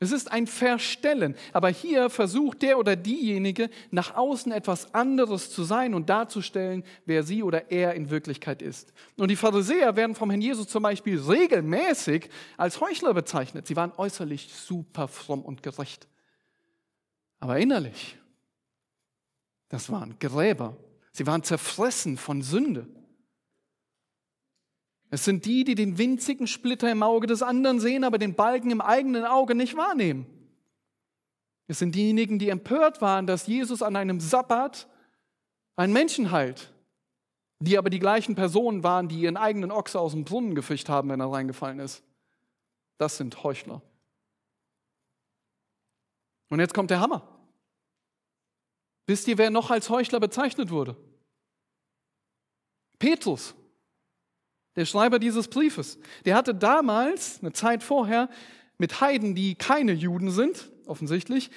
Es 0.00 0.10
ist 0.10 0.32
ein 0.32 0.48
Verstellen. 0.48 1.36
Aber 1.52 1.68
hier 1.68 2.10
versucht 2.10 2.62
der 2.62 2.80
oder 2.80 2.96
diejenige 2.96 3.70
nach 3.92 4.16
außen 4.16 4.50
etwas 4.50 4.92
anderes 4.92 5.52
zu 5.52 5.62
sein 5.62 5.94
und 5.94 6.08
darzustellen, 6.08 6.82
wer 7.04 7.22
sie 7.22 7.44
oder 7.44 7.70
er 7.70 7.94
in 7.94 8.10
Wirklichkeit 8.10 8.62
ist. 8.62 8.92
Und 9.16 9.30
die 9.30 9.36
Pharisäer 9.36 9.94
werden 9.94 10.16
vom 10.16 10.30
Herrn 10.30 10.42
Jesus 10.42 10.66
zum 10.66 10.82
Beispiel 10.82 11.20
regelmäßig 11.20 12.30
als 12.56 12.80
Heuchler 12.80 13.14
bezeichnet. 13.14 13.68
Sie 13.68 13.76
waren 13.76 13.92
äußerlich 13.96 14.52
super 14.52 15.06
fromm 15.06 15.42
und 15.42 15.62
gerecht. 15.62 16.08
Aber 17.38 17.58
innerlich, 17.58 18.16
das 19.68 19.90
waren 19.90 20.18
Gräber. 20.18 20.76
Sie 21.12 21.26
waren 21.26 21.42
zerfressen 21.42 22.16
von 22.16 22.42
Sünde. 22.42 22.86
Es 25.10 25.24
sind 25.24 25.44
die, 25.44 25.64
die 25.64 25.74
den 25.74 25.98
winzigen 25.98 26.46
Splitter 26.46 26.90
im 26.90 27.02
Auge 27.02 27.26
des 27.26 27.42
anderen 27.42 27.80
sehen, 27.80 28.04
aber 28.04 28.18
den 28.18 28.34
Balken 28.34 28.70
im 28.70 28.80
eigenen 28.80 29.24
Auge 29.24 29.54
nicht 29.54 29.76
wahrnehmen. 29.76 30.26
Es 31.68 31.78
sind 31.78 31.94
diejenigen, 31.94 32.38
die 32.38 32.48
empört 32.48 33.00
waren, 33.00 33.26
dass 33.26 33.46
Jesus 33.46 33.82
an 33.82 33.96
einem 33.96 34.20
Sabbat 34.20 34.88
einen 35.76 35.92
Menschen 35.92 36.30
heilt, 36.30 36.72
die 37.60 37.78
aber 37.78 37.90
die 37.90 37.98
gleichen 37.98 38.34
Personen 38.34 38.82
waren, 38.82 39.08
die 39.08 39.20
ihren 39.20 39.36
eigenen 39.36 39.70
Ochse 39.70 39.98
aus 39.98 40.12
dem 40.12 40.24
Brunnen 40.24 40.54
gefischt 40.54 40.88
haben, 40.88 41.08
wenn 41.08 41.20
er 41.20 41.32
reingefallen 41.32 41.78
ist. 41.78 42.02
Das 42.98 43.16
sind 43.16 43.42
Heuchler. 43.42 43.82
Und 46.48 46.60
jetzt 46.60 46.74
kommt 46.74 46.90
der 46.90 47.00
Hammer. 47.00 47.26
Wisst 49.06 49.28
ihr, 49.28 49.38
wer 49.38 49.50
noch 49.50 49.70
als 49.70 49.88
Heuchler 49.90 50.20
bezeichnet 50.20 50.70
wurde? 50.70 50.96
Petrus 52.98 53.54
der 54.76 54.84
Schreiber 54.84 55.18
dieses 55.18 55.48
Briefes. 55.48 55.98
Der 56.24 56.36
hatte 56.36 56.54
damals, 56.54 57.40
eine 57.40 57.52
Zeit 57.52 57.82
vorher, 57.82 58.28
mit 58.78 59.00
Heiden, 59.00 59.34
die 59.34 59.54
keine 59.54 59.92
Juden 59.92 60.30
sind, 60.30 60.70
offensichtlich, 60.86 61.50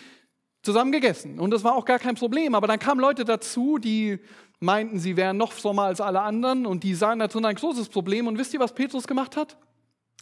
zusammen 0.61 0.91
gegessen. 0.91 1.39
Und 1.39 1.51
das 1.51 1.63
war 1.63 1.75
auch 1.75 1.85
gar 1.85 1.99
kein 1.99 2.15
Problem. 2.15 2.55
Aber 2.55 2.67
dann 2.67 2.79
kamen 2.79 3.01
Leute 3.01 3.25
dazu, 3.25 3.77
die 3.77 4.19
meinten, 4.61 4.99
sie 4.99 5.17
wären 5.17 5.37
noch 5.37 5.51
frommer 5.51 5.83
als 5.83 6.01
alle 6.01 6.21
anderen 6.21 6.65
und 6.65 6.83
die 6.83 6.95
sahen 6.95 7.19
da 7.19 7.27
drin 7.27 7.45
ein 7.45 7.55
großes 7.55 7.89
Problem. 7.89 8.27
Und 8.27 8.37
wisst 8.37 8.53
ihr, 8.53 8.59
was 8.59 8.73
Petrus 8.73 9.05
gemacht 9.05 9.35
hat? 9.35 9.57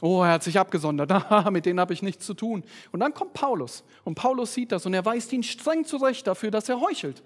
Oh, 0.02 0.22
er 0.22 0.34
hat 0.34 0.44
sich 0.44 0.60
abgesondert. 0.60 1.12
mit 1.52 1.66
denen 1.66 1.80
habe 1.80 1.94
ich 1.94 2.02
nichts 2.02 2.26
zu 2.26 2.34
tun. 2.34 2.64
Und 2.92 3.00
dann 3.00 3.14
kommt 3.14 3.34
Paulus. 3.34 3.84
Und 4.04 4.16
Paulus 4.16 4.54
sieht 4.54 4.72
das 4.72 4.86
und 4.86 4.94
er 4.94 5.06
weist 5.06 5.34
ihn 5.34 5.44
streng 5.44 5.86
zurecht 5.86 6.28
dafür, 6.28 6.52
dass 6.52 6.70
er 6.70 6.80
heuchelt. 6.80 7.24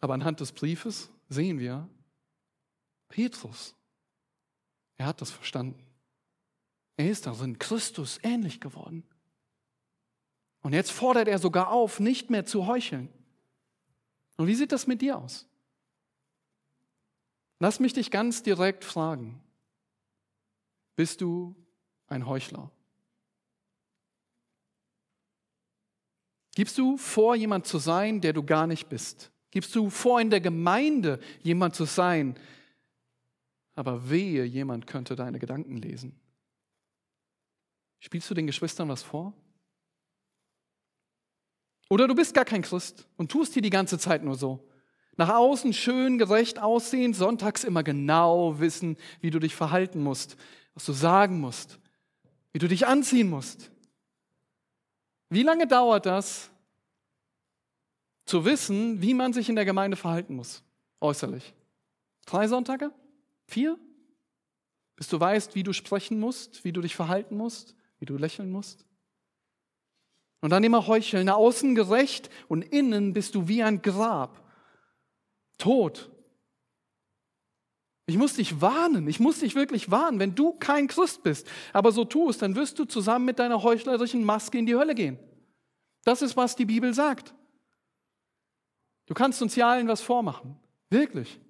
Aber 0.00 0.14
anhand 0.14 0.40
des 0.40 0.52
Briefes 0.52 1.10
sehen 1.28 1.58
wir, 1.58 1.88
Petrus, 3.08 3.74
er 4.98 5.06
hat 5.06 5.20
das 5.20 5.30
verstanden. 5.30 5.82
Er 6.96 7.10
ist 7.10 7.26
darin 7.26 7.58
Christus 7.58 8.18
ähnlich 8.22 8.60
geworden. 8.60 9.02
Und 10.62 10.72
jetzt 10.72 10.90
fordert 10.90 11.28
er 11.28 11.38
sogar 11.38 11.70
auf, 11.70 12.00
nicht 12.00 12.30
mehr 12.30 12.46
zu 12.46 12.66
heucheln. 12.66 13.08
Und 14.36 14.46
wie 14.46 14.54
sieht 14.54 14.72
das 14.72 14.86
mit 14.86 15.02
dir 15.02 15.18
aus? 15.18 15.46
Lass 17.58 17.80
mich 17.80 17.92
dich 17.92 18.10
ganz 18.10 18.42
direkt 18.42 18.84
fragen. 18.84 19.40
Bist 20.96 21.20
du 21.20 21.54
ein 22.08 22.26
Heuchler? 22.26 22.70
Gibst 26.54 26.78
du 26.78 26.96
vor, 26.96 27.36
jemand 27.36 27.66
zu 27.66 27.78
sein, 27.78 28.22
der 28.22 28.32
du 28.32 28.42
gar 28.42 28.66
nicht 28.66 28.88
bist? 28.88 29.30
Gibst 29.50 29.74
du 29.74 29.90
vor, 29.90 30.20
in 30.20 30.30
der 30.30 30.40
Gemeinde 30.40 31.20
jemand 31.42 31.74
zu 31.74 31.84
sein, 31.84 32.38
aber 33.74 34.08
wehe, 34.08 34.44
jemand 34.44 34.86
könnte 34.86 35.16
deine 35.16 35.38
Gedanken 35.38 35.76
lesen. 35.76 36.18
Spielst 38.00 38.30
du 38.30 38.34
den 38.34 38.46
Geschwistern 38.46 38.88
was 38.88 39.02
vor? 39.02 39.34
Oder 41.90 42.08
du 42.08 42.14
bist 42.14 42.34
gar 42.34 42.46
kein 42.46 42.62
Christ 42.62 43.06
und 43.16 43.30
tust 43.30 43.52
hier 43.52 43.62
die 43.62 43.70
ganze 43.70 43.98
Zeit 43.98 44.24
nur 44.24 44.34
so. 44.34 44.66
Nach 45.18 45.28
außen 45.28 45.72
schön, 45.72 46.18
gerecht 46.18 46.58
aussehen, 46.58 47.14
sonntags 47.14 47.64
immer 47.64 47.82
genau 47.82 48.58
wissen, 48.58 48.96
wie 49.20 49.30
du 49.30 49.38
dich 49.38 49.54
verhalten 49.54 50.02
musst, 50.02 50.36
was 50.76 50.84
du 50.84 50.92
sagen 50.92 51.40
musst, 51.40 51.80
wie 52.52 52.58
du 52.58 52.68
dich 52.68 52.86
anziehen 52.86 53.30
musst. 53.30 53.72
Wie 55.30 55.42
lange 55.42 55.66
dauert 55.66 56.06
das, 56.06 56.50
zu 58.26 58.44
wissen, 58.44 59.00
wie 59.00 59.14
man 59.14 59.32
sich 59.32 59.48
in 59.48 59.56
der 59.56 59.64
Gemeinde 59.64 59.96
verhalten 59.96 60.36
muss, 60.36 60.62
äußerlich? 61.00 61.54
Drei 62.26 62.46
Sonntage? 62.46 62.92
Vier? 63.46 63.78
Bis 64.96 65.08
du 65.08 65.18
weißt, 65.18 65.54
wie 65.54 65.62
du 65.62 65.72
sprechen 65.72 66.20
musst, 66.20 66.64
wie 66.64 66.72
du 66.72 66.82
dich 66.82 66.94
verhalten 66.94 67.36
musst, 67.36 67.74
wie 67.98 68.04
du 68.04 68.18
lächeln 68.18 68.50
musst. 68.50 68.84
Und 70.42 70.50
dann 70.50 70.62
immer 70.62 70.86
heucheln, 70.86 71.28
außen 71.30 71.74
gerecht 71.74 72.28
und 72.48 72.62
innen 72.62 73.14
bist 73.14 73.34
du 73.34 73.48
wie 73.48 73.62
ein 73.62 73.80
Grab. 73.80 74.44
Tot. 75.56 76.10
Ich 78.06 78.16
muss 78.16 78.34
dich 78.34 78.60
warnen, 78.60 79.08
ich 79.08 79.18
muss 79.18 79.40
dich 79.40 79.56
wirklich 79.56 79.90
warnen, 79.90 80.20
wenn 80.20 80.34
du 80.34 80.52
kein 80.52 80.86
Christ 80.86 81.24
bist, 81.24 81.48
aber 81.72 81.90
so 81.90 82.04
tust, 82.04 82.40
dann 82.40 82.54
wirst 82.54 82.78
du 82.78 82.84
zusammen 82.84 83.24
mit 83.24 83.40
deiner 83.40 83.62
heuchlerischen 83.64 84.22
Maske 84.22 84.58
in 84.58 84.66
die 84.66 84.76
Hölle 84.76 84.94
gehen. 84.94 85.18
Das 86.04 86.22
ist, 86.22 86.36
was 86.36 86.54
die 86.54 86.66
Bibel 86.66 86.94
sagt. 86.94 87.34
Du 89.06 89.14
kannst 89.14 89.42
uns 89.42 89.56
ja 89.56 89.68
allen 89.68 89.88
was 89.88 90.02
vormachen. 90.02 90.56
Wirklich. 90.88 91.40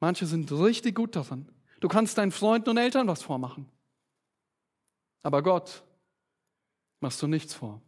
Manche 0.00 0.24
sind 0.24 0.50
richtig 0.50 0.94
gut 0.94 1.14
darin. 1.14 1.46
Du 1.80 1.88
kannst 1.88 2.16
deinen 2.16 2.32
Freunden 2.32 2.70
und 2.70 2.78
Eltern 2.78 3.06
was 3.06 3.22
vormachen. 3.22 3.68
Aber 5.22 5.42
Gott 5.42 5.82
machst 7.00 7.20
du 7.20 7.26
nichts 7.26 7.52
vor. 7.54 7.82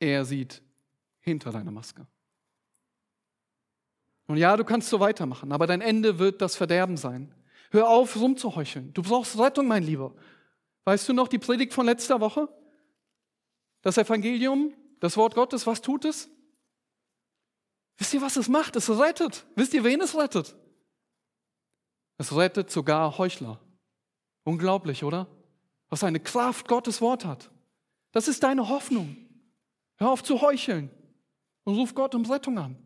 Er 0.00 0.24
sieht 0.24 0.60
hinter 1.20 1.52
deiner 1.52 1.70
Maske. 1.70 2.06
Und 4.32 4.38
ja, 4.38 4.56
du 4.56 4.64
kannst 4.64 4.88
so 4.88 4.98
weitermachen, 4.98 5.52
aber 5.52 5.66
dein 5.66 5.82
Ende 5.82 6.18
wird 6.18 6.40
das 6.40 6.56
Verderben 6.56 6.96
sein. 6.96 7.34
Hör 7.70 7.90
auf, 7.90 8.16
rumzuheucheln. 8.16 8.90
Du 8.94 9.02
brauchst 9.02 9.38
Rettung, 9.38 9.66
mein 9.66 9.82
Lieber. 9.82 10.14
Weißt 10.86 11.06
du 11.06 11.12
noch 11.12 11.28
die 11.28 11.38
Predigt 11.38 11.74
von 11.74 11.84
letzter 11.84 12.18
Woche? 12.18 12.48
Das 13.82 13.98
Evangelium, 13.98 14.72
das 15.00 15.18
Wort 15.18 15.34
Gottes, 15.34 15.66
was 15.66 15.82
tut 15.82 16.06
es? 16.06 16.30
Wisst 17.98 18.14
ihr, 18.14 18.22
was 18.22 18.36
es 18.36 18.48
macht? 18.48 18.74
Es 18.74 18.88
rettet. 18.88 19.44
Wisst 19.54 19.74
ihr, 19.74 19.84
wen 19.84 20.00
es 20.00 20.16
rettet? 20.16 20.56
Es 22.16 22.34
rettet 22.34 22.70
sogar 22.70 23.18
Heuchler. 23.18 23.60
Unglaublich, 24.44 25.04
oder? 25.04 25.26
Was 25.90 26.04
eine 26.04 26.20
Kraft 26.20 26.68
Gottes 26.68 27.02
Wort 27.02 27.26
hat. 27.26 27.50
Das 28.12 28.28
ist 28.28 28.42
deine 28.42 28.70
Hoffnung. 28.70 29.14
Hör 29.96 30.08
auf 30.10 30.22
zu 30.22 30.40
heucheln 30.40 30.88
und 31.64 31.74
ruf 31.74 31.94
Gott 31.94 32.14
um 32.14 32.24
Rettung 32.24 32.58
an. 32.58 32.81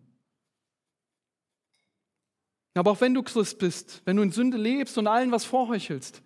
Aber 2.77 2.91
auch 2.91 3.01
wenn 3.01 3.15
du 3.15 3.23
Christ 3.23 3.59
bist, 3.59 4.03
wenn 4.05 4.17
du 4.17 4.23
in 4.23 4.33
Sünde 4.33 4.59
lebst 4.59 4.99
und 4.99 5.07
allen 5.07 5.33
was 5.33 5.45
vorheuchelst, 5.45 6.23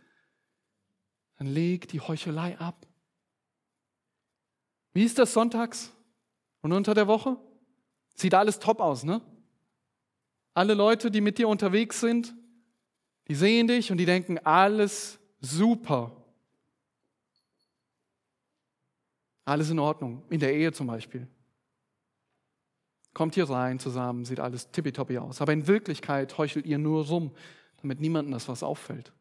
dann 1.37 1.47
leg 1.47 1.89
die 1.89 2.01
Heuchelei 2.01 2.59
ab. 2.59 2.87
Wie 4.93 5.05
ist 5.05 5.19
das 5.19 5.33
sonntags 5.33 5.93
und 6.61 6.73
unter 6.73 6.95
der 6.95 7.07
Woche? 7.07 7.37
Sieht 8.15 8.35
alles 8.35 8.59
top 8.59 8.81
aus, 8.81 9.05
ne? 9.05 9.23
Alle 10.53 10.75
Leute, 10.75 11.11
die 11.11 11.21
mit 11.21 11.39
dir 11.39 11.49
unterwegs 11.49 12.01
sind, 12.01 12.35
die 13.29 13.37
sehen 13.37 13.69
dich 13.69 13.93
und 13.93 13.99
die 13.99 14.05
denken, 14.05 14.39
alles 14.39 15.21
super. 15.41 16.17
Alles 19.45 19.71
in 19.71 19.79
Ordnung. 19.79 20.25
In 20.29 20.41
der 20.41 20.53
Ehe 20.53 20.73
zum 20.73 20.89
Beispiel. 20.89 21.29
Kommt 23.13 23.35
hier 23.35 23.49
rein 23.51 23.79
zusammen, 23.79 24.25
sieht 24.25 24.41
alles 24.41 24.71
tippitoppi 24.71 25.19
aus. 25.19 25.41
Aber 25.41 25.53
in 25.53 25.67
Wirklichkeit 25.67 26.39
heuchelt 26.39 26.67
ihr 26.67 26.79
nur 26.79 27.07
rum, 27.07 27.33
damit 27.83 28.01
niemandem 28.01 28.33
das 28.33 28.49
was 28.49 28.63
auffällt. 28.63 29.13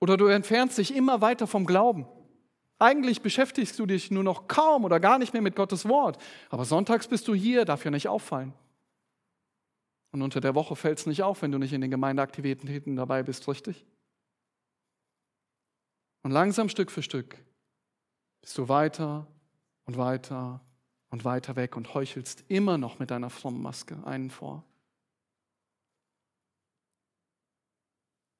Oder 0.00 0.16
du 0.16 0.26
entfernst 0.26 0.78
dich 0.78 0.94
immer 0.94 1.20
weiter 1.20 1.46
vom 1.46 1.66
Glauben. 1.66 2.06
Eigentlich 2.78 3.22
beschäftigst 3.22 3.78
du 3.78 3.86
dich 3.86 4.10
nur 4.10 4.24
noch 4.24 4.48
kaum 4.48 4.84
oder 4.84 4.98
gar 4.98 5.18
nicht 5.18 5.32
mehr 5.32 5.42
mit 5.42 5.54
Gottes 5.54 5.88
Wort. 5.88 6.18
Aber 6.50 6.64
sonntags 6.64 7.06
bist 7.06 7.28
du 7.28 7.34
hier, 7.34 7.64
darf 7.64 7.84
ja 7.84 7.90
nicht 7.90 8.08
auffallen. 8.08 8.52
Und 10.10 10.22
unter 10.22 10.40
der 10.40 10.54
Woche 10.54 10.76
fällt 10.76 10.98
es 10.98 11.06
nicht 11.06 11.22
auf, 11.22 11.42
wenn 11.42 11.52
du 11.52 11.58
nicht 11.58 11.72
in 11.72 11.80
den 11.80 11.90
Gemeindeaktivitäten 11.90 12.96
dabei 12.96 13.22
bist, 13.22 13.46
richtig? 13.48 13.86
Und 16.22 16.32
langsam 16.32 16.68
Stück 16.68 16.90
für 16.90 17.02
Stück 17.02 17.36
bist 18.40 18.58
du 18.58 18.68
weiter 18.68 19.26
und 19.84 19.96
weiter 19.96 20.60
und 21.12 21.24
weiter 21.24 21.54
weg 21.54 21.76
und 21.76 21.94
heuchelst 21.94 22.42
immer 22.48 22.78
noch 22.78 22.98
mit 22.98 23.12
deiner 23.12 23.30
frommen 23.30 23.62
Maske 23.62 23.96
einen 24.04 24.30
vor. 24.30 24.64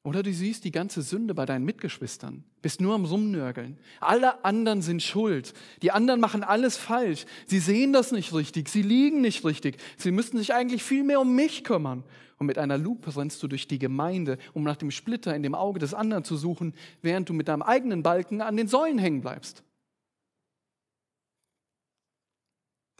Oder 0.05 0.25
du 0.25 0.33
siehst 0.33 0.65
die 0.65 0.73
ganze 0.73 1.03
Sünde 1.03 1.33
bei 1.33 1.47
deinen 1.47 1.65
Mitgeschwistern, 1.65 2.43
bist 2.61 2.81
nur 2.81 2.95
am 2.95 3.05
Rumnörgeln. 3.05 3.79
Alle 4.01 4.45
anderen 4.45 4.83
sind 4.83 5.01
schuld. 5.01 5.55
Die 5.81 5.93
anderen 5.93 6.19
machen 6.19 6.43
alles 6.43 6.77
falsch. 6.77 7.25
Sie 7.47 7.61
sehen 7.61 7.93
das 7.93 8.11
nicht 8.11 8.35
richtig. 8.35 8.69
Sie 8.69 8.83
liegen 8.83 9.21
nicht 9.21 9.45
richtig. 9.45 9.77
Sie 9.97 10.11
müssten 10.11 10.39
sich 10.39 10.55
eigentlich 10.55 10.83
viel 10.83 11.05
mehr 11.05 11.21
um 11.21 11.37
mich 11.37 11.63
kümmern. 11.63 12.03
Und 12.39 12.47
mit 12.47 12.59
einer 12.59 12.79
Lupe 12.79 13.15
rennst 13.17 13.41
du 13.45 13.49
durch 13.49 13.69
die 13.69 13.79
Gemeinde, 13.79 14.39
um 14.55 14.65
nach 14.65 14.77
dem 14.77 14.91
Splitter 14.91 15.37
in 15.37 15.45
dem 15.45 15.55
Auge 15.55 15.79
des 15.79 15.95
anderen 15.95 16.25
zu 16.25 16.37
suchen, 16.37 16.75
während 17.01 17.29
du 17.29 17.33
mit 17.33 17.47
deinem 17.47 17.63
eigenen 17.63 18.03
Balken 18.03 18.41
an 18.41 18.57
den 18.57 18.67
Säulen 18.67 18.99
hängen 18.99 19.21
bleibst. 19.21 19.63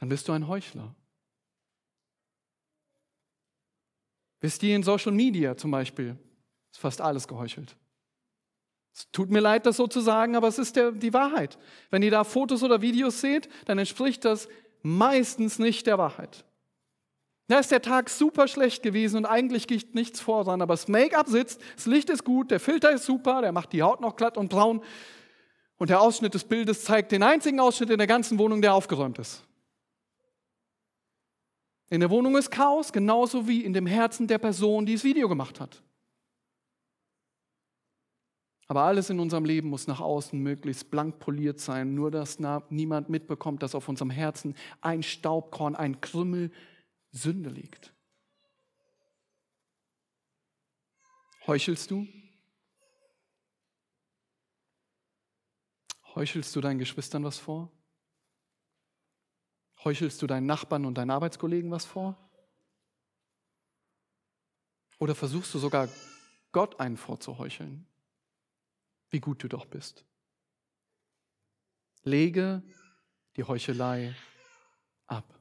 Dann 0.03 0.09
bist 0.09 0.27
du 0.27 0.33
ein 0.33 0.49
Heuchler. 0.49 0.97
Wisst 4.41 4.61
ihr 4.65 4.75
in 4.75 4.83
Social 4.83 5.13
Media 5.13 5.57
zum 5.57 5.71
Beispiel, 5.71 6.19
ist 6.73 6.81
fast 6.81 7.01
alles 7.01 7.29
geheuchelt. 7.29 7.77
Es 8.93 9.09
tut 9.13 9.31
mir 9.31 9.39
leid, 9.39 9.65
das 9.65 9.77
so 9.77 9.87
zu 9.87 10.01
sagen, 10.01 10.35
aber 10.35 10.49
es 10.49 10.59
ist 10.59 10.75
der, 10.75 10.91
die 10.91 11.15
Wahrheit. 11.15 11.57
Wenn 11.91 12.03
ihr 12.03 12.11
da 12.11 12.25
Fotos 12.25 12.65
oder 12.65 12.83
Videos 12.83 13.21
seht, 13.21 13.49
dann 13.67 13.79
entspricht 13.79 14.25
das 14.25 14.49
meistens 14.83 15.61
nicht 15.61 15.87
der 15.87 15.99
Wahrheit. 15.99 16.45
Da 17.47 17.61
ist 17.61 17.71
der 17.71 17.81
Tag 17.81 18.11
super 18.11 18.49
schlecht 18.49 18.83
gewesen 18.83 19.19
und 19.19 19.27
eigentlich 19.27 19.69
geht 19.69 19.95
nichts 19.95 20.19
voran, 20.19 20.63
aber 20.63 20.75
das 20.75 20.89
Make-up 20.89 21.29
sitzt, 21.29 21.61
das 21.77 21.87
Licht 21.87 22.11
ist 22.11 22.25
gut, 22.25 22.51
der 22.51 22.59
Filter 22.59 22.91
ist 22.91 23.05
super, 23.05 23.41
der 23.41 23.53
macht 23.53 23.73
die 23.73 23.85
Haut 23.85 24.01
noch 24.01 24.17
glatt 24.17 24.37
und 24.37 24.49
braun 24.49 24.83
und 25.77 25.91
der 25.91 26.01
Ausschnitt 26.01 26.35
des 26.35 26.43
Bildes 26.43 26.83
zeigt 26.83 27.13
den 27.13 27.23
einzigen 27.23 27.61
Ausschnitt 27.61 27.91
in 27.91 27.99
der 27.99 28.09
ganzen 28.09 28.41
Wohnung, 28.41 28.63
der 28.63 28.75
aufgeräumt 28.75 29.21
ist. 29.21 29.45
In 31.93 32.01
der 32.01 32.09
Wohnung 32.09 32.39
ist 32.39 32.51
Chaos, 32.51 32.91
genauso 32.91 33.47
wie 33.47 33.63
in 33.63 33.75
dem 33.75 33.85
Herzen 33.85 34.27
der 34.27 34.39
Person, 34.39 34.87
die 34.87 34.95
das 34.95 35.05
Video 35.05 35.29
gemacht 35.29 35.61
hat. 35.61 35.83
Aber 38.67 38.85
alles 38.85 39.11
in 39.11 39.21
unserem 39.21 39.45
Leben 39.45 39.69
muss 39.69 39.87
nach 39.87 40.01
außen 40.01 40.41
möglichst 40.41 40.91
blank 40.91 41.19
poliert 41.19 41.61
sein, 41.61 41.95
nur 41.95 42.11
dass 42.11 42.39
niemand 42.71 43.11
mitbekommt, 43.11 43.63
dass 43.63 43.75
auf 43.75 43.91
unserem 43.91 44.09
Herzen 44.09 44.57
ein 44.81 45.03
Staubkorn, 45.03 45.77
ein 45.77 46.01
Krümmel 46.01 46.51
Sünde 47.11 47.51
liegt. 47.51 47.93
Heuchelst 51.47 51.91
du? 51.91 52.09
Heuchelst 56.15 56.57
du 56.57 56.63
deinen 56.63 56.79
Geschwistern 56.79 57.23
was 57.23 57.37
vor? 57.37 57.71
Heuchelst 59.85 60.23
du 60.23 60.27
deinen 60.27 60.47
Nachbarn 60.47 60.85
und 60.85 60.95
deinen 60.95 61.11
Arbeitskollegen 61.11 61.71
was 61.71 61.85
vor? 61.85 62.17
Oder 64.99 65.15
versuchst 65.15 65.53
du 65.55 65.59
sogar 65.59 65.89
Gott 66.53 66.79
einen 66.79 66.97
vorzuheucheln? 66.97 67.87
wie 69.13 69.21
gut 69.21 69.43
du 69.45 69.49
doch 69.49 69.67
bist. 69.67 70.05
Lege 72.03 72.63
die 73.37 73.45
Heuchelei 73.45 74.15
ab. 75.07 75.39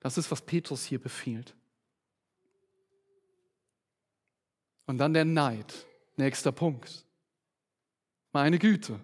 Das 0.00 0.18
ist, 0.18 0.30
was 0.30 0.40
Petrus 0.40 0.84
hier 0.84 1.00
befiehlt. 1.00 1.54
Und 4.86 4.98
dann 4.98 5.14
der 5.14 5.26
Neid. 5.26 5.86
Nächster 6.16 6.52
Punkt. 6.52 7.06
Meine 8.32 8.58
Güte. 8.58 8.98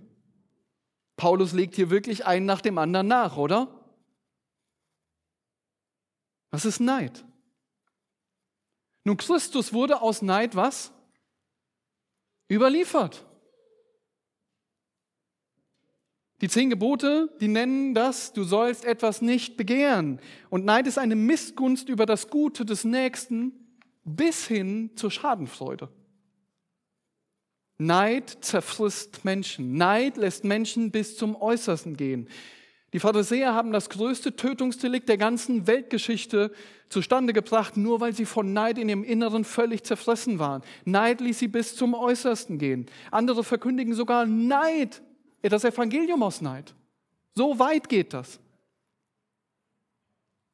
Paulus 1.17 1.53
legt 1.53 1.77
hier 1.77 1.91
wirklich 1.91 2.27
einen 2.27 2.47
nach 2.47 2.61
dem 2.61 2.79
anderen 2.79 3.07
nach, 3.07 3.37
oder? 3.37 3.69
Was 6.51 6.65
ist 6.65 6.81
Neid? 6.81 7.25
Nun, 9.05 9.17
Christus 9.17 9.73
wurde 9.73 10.01
aus 10.03 10.23
Neid 10.23 10.57
was? 10.57 10.93
Überliefert. 12.51 13.25
Die 16.41 16.49
zehn 16.49 16.69
Gebote, 16.69 17.35
die 17.41 17.49
nennen 17.49 17.95
das, 17.95 18.33
du 18.33 18.45
sollst 18.45 18.85
etwas 18.85 19.23
nicht 19.23 19.57
begehren. 19.57 20.21
Und 20.51 20.65
Neid 20.65 20.87
ist 20.87 20.99
eine 20.99 21.17
Missgunst 21.17 21.89
über 21.89 22.05
das 22.05 22.29
Gute 22.29 22.65
des 22.65 22.85
Nächsten 22.85 23.53
bis 24.05 24.47
hin 24.47 24.91
zur 24.97 25.11
Schadenfreude. 25.11 25.89
Neid 27.79 28.39
zerfrisst 28.41 29.25
Menschen. 29.25 29.75
Neid 29.75 30.17
lässt 30.17 30.45
Menschen 30.45 30.91
bis 30.91 31.17
zum 31.17 31.37
Äußersten 31.37 31.97
gehen. 31.97 32.29
Die 32.93 33.01
Pharisäer 33.01 33.53
haben 33.55 33.73
das 33.73 33.91
größte 33.91 34.37
Tötungsdelikt 34.37 35.09
der 35.09 35.19
ganzen 35.19 35.67
Weltgeschichte 35.67 36.53
zustande 36.89 37.33
gebracht, 37.33 37.77
nur 37.77 38.01
weil 38.01 38.15
sie 38.15 38.25
von 38.25 38.53
Neid 38.53 38.79
in 38.79 38.89
ihrem 38.89 39.05
Inneren 39.05 39.45
völlig 39.45 39.83
zerfressen 39.85 40.39
waren. 40.39 40.63
Neid 40.85 41.21
ließ 41.21 41.39
sie 41.39 41.49
bis 41.49 41.75
zum 41.75 41.95
Äußersten 41.95 42.59
gehen. 42.59 42.87
Andere 43.11 43.43
verkündigen 43.43 43.95
sogar 43.95 44.25
Neid 44.25 45.03
das 45.43 45.65
Evangelium 45.65 46.23
aus 46.23 46.41
Neid. 46.41 46.75
So 47.35 47.59
weit 47.59 47.89
geht 47.89 48.13
das. 48.13 48.41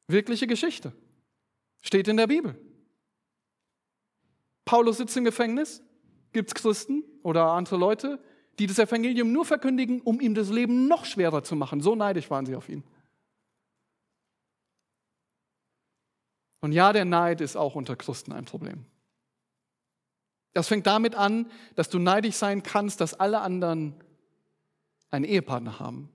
Wirkliche 0.07 0.47
Geschichte. 0.47 0.91
Steht 1.81 2.07
in 2.07 2.17
der 2.17 2.27
Bibel. 2.27 2.55
Paulus 4.65 4.97
sitzt 4.97 5.17
im 5.17 5.23
Gefängnis. 5.23 5.81
Gibt 6.31 6.49
es 6.49 6.55
Christen 6.55 7.03
oder 7.21 7.51
andere 7.51 7.77
Leute, 7.77 8.19
die 8.59 8.67
das 8.67 8.79
Evangelium 8.79 9.31
nur 9.31 9.45
verkündigen, 9.45 10.01
um 10.01 10.19
ihm 10.19 10.35
das 10.35 10.49
Leben 10.49 10.87
noch 10.87 11.05
schwerer 11.05 11.43
zu 11.43 11.55
machen. 11.55 11.81
So 11.81 11.95
neidisch 11.95 12.29
waren 12.29 12.45
sie 12.45 12.55
auf 12.55 12.69
ihn. 12.69 12.83
Und 16.61 16.71
ja, 16.71 16.93
der 16.93 17.05
Neid 17.05 17.41
ist 17.41 17.57
auch 17.57 17.75
unter 17.75 17.95
Christen 17.95 18.31
ein 18.31 18.45
Problem. 18.45 18.85
Das 20.53 20.67
fängt 20.67 20.87
damit 20.87 21.15
an, 21.15 21.49
dass 21.75 21.89
du 21.89 21.99
neidisch 21.99 22.35
sein 22.35 22.63
kannst, 22.63 23.01
dass 23.01 23.19
alle 23.19 23.41
anderen 23.41 23.95
einen 25.09 25.25
Ehepartner 25.25 25.79
haben 25.79 26.09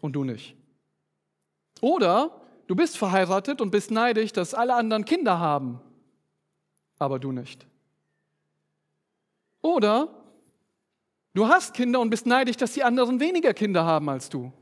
und 0.00 0.14
du 0.14 0.24
nicht. 0.24 0.56
Oder 1.80 2.40
du 2.66 2.74
bist 2.74 2.96
verheiratet 2.96 3.60
und 3.60 3.70
bist 3.70 3.90
neidisch, 3.90 4.32
dass 4.32 4.54
alle 4.54 4.74
anderen 4.74 5.04
Kinder 5.04 5.38
haben, 5.38 5.80
aber 6.98 7.18
du 7.18 7.30
nicht. 7.30 7.66
Oder 9.60 10.23
du 11.34 11.46
hast 11.46 11.74
Kinder 11.74 12.00
und 12.00 12.10
bist 12.10 12.26
neidisch, 12.26 12.56
dass 12.56 12.72
die 12.72 12.82
anderen 12.82 13.20
weniger 13.20 13.52
Kinder 13.52 13.84
haben 13.84 14.08
als 14.08 14.28
du. 14.28 14.52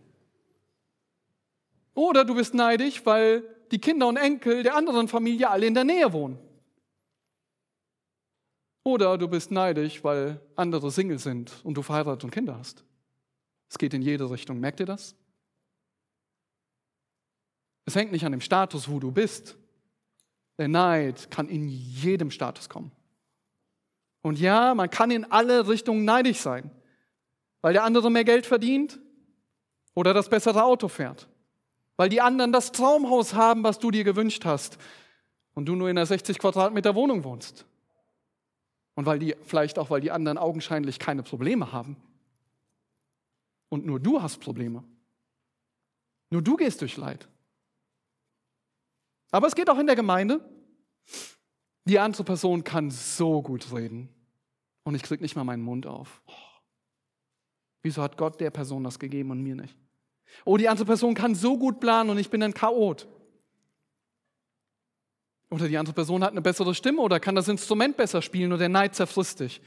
Oder 1.94 2.24
du 2.24 2.35
bist 2.35 2.54
neidisch, 2.54 3.04
weil 3.04 3.44
die 3.70 3.78
Kinder 3.78 4.08
und 4.08 4.16
Enkel 4.16 4.62
der 4.62 4.74
anderen 4.74 5.08
Familie 5.08 5.48
alle 5.48 5.66
in 5.66 5.74
der 5.74 5.85
Nähe 5.85 6.12
wohnen. 6.12 6.38
Oder 8.85 9.16
du 9.16 9.28
bist 9.28 9.50
neidisch, 9.50 10.02
weil 10.02 10.40
andere 10.56 10.90
Single 10.90 11.18
sind 11.18 11.52
und 11.64 11.74
du 11.74 11.82
verheiratet 11.82 12.24
und 12.24 12.30
Kinder 12.30 12.58
hast. 12.58 12.85
Es 13.68 13.78
geht 13.78 13.94
in 13.94 14.02
jede 14.02 14.28
Richtung. 14.28 14.58
Merkt 14.58 14.80
ihr 14.80 14.87
das? 14.87 15.14
Es 17.85 17.94
hängt 17.94 18.12
nicht 18.12 18.24
an 18.24 18.32
dem 18.32 18.40
Status, 18.40 18.88
wo 18.88 18.98
du 18.98 19.11
bist. 19.11 19.56
Der 20.58 20.68
Neid 20.68 21.30
kann 21.30 21.48
in 21.48 21.68
jedem 21.68 22.30
Status 22.30 22.68
kommen. 22.68 22.92
Und 24.22 24.38
ja, 24.38 24.74
man 24.74 24.88
kann 24.88 25.11
in 25.11 25.30
alle 25.30 25.68
Richtungen 25.68 26.04
neidisch 26.04 26.38
sein, 26.38 26.70
weil 27.61 27.72
der 27.72 27.85
andere 27.85 28.11
mehr 28.11 28.24
Geld 28.24 28.46
verdient 28.46 29.00
oder 29.94 30.14
das 30.14 30.28
bessere 30.28 30.62
Auto 30.62 30.88
fährt, 30.88 31.28
weil 31.96 32.08
die 32.08 32.20
anderen 32.20 32.52
das 32.52 32.72
Traumhaus 32.72 33.35
haben, 33.35 33.64
was 33.64 33.78
du 33.78 33.90
dir 33.90 34.04
gewünscht 34.04 34.44
hast 34.44 34.78
und 35.54 35.66
du 35.66 35.74
nur 35.74 35.90
in 35.90 35.98
einer 35.98 36.06
60 36.06 36.38
Quadratmeter 36.38 36.94
Wohnung 36.94 37.24
wohnst. 37.24 37.66
Und 38.94 39.06
weil 39.06 39.18
die, 39.18 39.35
vielleicht 39.44 39.78
auch, 39.78 39.90
weil 39.90 40.00
die 40.00 40.11
anderen 40.11 40.38
augenscheinlich 40.38 40.98
keine 40.98 41.22
Probleme 41.22 41.72
haben 41.72 41.96
und 43.70 43.87
nur 43.87 43.98
du 43.98 44.22
hast 44.22 44.38
Probleme. 44.38 44.85
Nur 46.30 46.42
du 46.42 46.56
gehst 46.56 46.80
durch 46.80 46.96
Leid. 46.96 47.26
Aber 49.30 49.46
es 49.46 49.54
geht 49.54 49.70
auch 49.70 49.78
in 49.78 49.87
der 49.87 49.96
Gemeinde. 49.96 50.40
Die 51.84 51.98
andere 51.98 52.24
Person 52.24 52.64
kann 52.64 52.90
so 52.90 53.42
gut 53.42 53.72
reden. 53.72 54.08
Und 54.84 54.94
ich 54.94 55.02
kriege 55.02 55.22
nicht 55.22 55.36
mal 55.36 55.44
meinen 55.44 55.62
Mund 55.62 55.86
auf. 55.86 56.22
Oh. 56.26 56.32
Wieso 57.82 58.02
hat 58.02 58.16
Gott 58.16 58.40
der 58.40 58.50
Person 58.50 58.84
das 58.84 58.98
gegeben 58.98 59.30
und 59.30 59.42
mir 59.42 59.56
nicht? 59.56 59.76
Oh, 60.44 60.56
die 60.56 60.68
andere 60.68 60.86
Person 60.86 61.14
kann 61.14 61.34
so 61.34 61.58
gut 61.58 61.80
planen 61.80 62.10
und 62.10 62.18
ich 62.18 62.30
bin 62.30 62.42
ein 62.42 62.54
Chaot. 62.54 63.06
Oder 65.50 65.68
die 65.68 65.76
andere 65.76 65.94
Person 65.94 66.24
hat 66.24 66.30
eine 66.30 66.40
bessere 66.40 66.74
Stimme 66.74 67.02
oder 67.02 67.20
kann 67.20 67.34
das 67.34 67.48
Instrument 67.48 67.96
besser 67.96 68.22
spielen 68.22 68.52
oder 68.52 68.60
der 68.60 68.68
Neid 68.70 68.94
zerfrisst 68.94 69.40
dich. 69.40 69.60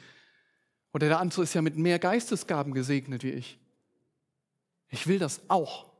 Oder 0.93 1.09
der 1.09 1.19
andere 1.19 1.43
ist 1.43 1.53
ja 1.53 1.61
mit 1.61 1.77
mehr 1.77 1.99
Geistesgaben 1.99 2.73
gesegnet 2.73 3.23
wie 3.23 3.31
ich. 3.31 3.59
Ich 4.89 5.07
will 5.07 5.19
das 5.19 5.41
auch. 5.49 5.91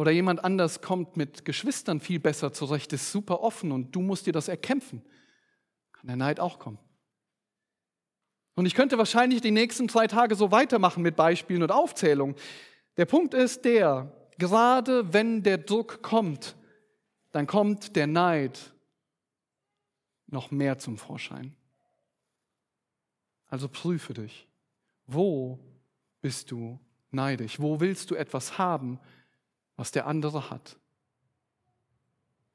Oder 0.00 0.12
jemand 0.12 0.42
anders 0.42 0.80
kommt 0.80 1.18
mit 1.18 1.44
Geschwistern 1.44 2.00
viel 2.00 2.20
besser 2.20 2.54
zurecht, 2.54 2.90
ist 2.94 3.12
super 3.12 3.42
offen 3.42 3.70
und 3.70 3.94
du 3.94 4.00
musst 4.00 4.24
dir 4.24 4.32
das 4.32 4.48
erkämpfen. 4.48 5.02
Kann 5.92 6.06
der 6.06 6.16
Neid 6.16 6.40
auch 6.40 6.58
kommen. 6.58 6.78
Und 8.54 8.64
ich 8.64 8.74
könnte 8.74 8.96
wahrscheinlich 8.96 9.42
die 9.42 9.50
nächsten 9.50 9.88
drei 9.88 10.06
Tage 10.06 10.36
so 10.36 10.50
weitermachen 10.50 11.02
mit 11.02 11.16
Beispielen 11.16 11.62
und 11.62 11.70
Aufzählungen. 11.70 12.34
Der 12.96 13.04
Punkt 13.04 13.34
ist 13.34 13.66
der, 13.66 14.10
gerade 14.38 15.12
wenn 15.12 15.42
der 15.42 15.58
Druck 15.58 16.00
kommt, 16.00 16.56
dann 17.32 17.46
kommt 17.46 17.94
der 17.94 18.06
Neid 18.06 18.72
noch 20.28 20.50
mehr 20.50 20.78
zum 20.78 20.96
Vorschein. 20.96 21.54
Also 23.48 23.68
prüfe 23.68 24.14
dich. 24.14 24.48
Wo 25.06 25.58
bist 26.22 26.50
du 26.52 26.80
neidisch? 27.10 27.60
Wo 27.60 27.80
willst 27.80 28.10
du 28.10 28.14
etwas 28.14 28.56
haben, 28.56 28.98
was 29.80 29.92
der 29.92 30.06
andere 30.06 30.50
hat? 30.50 30.76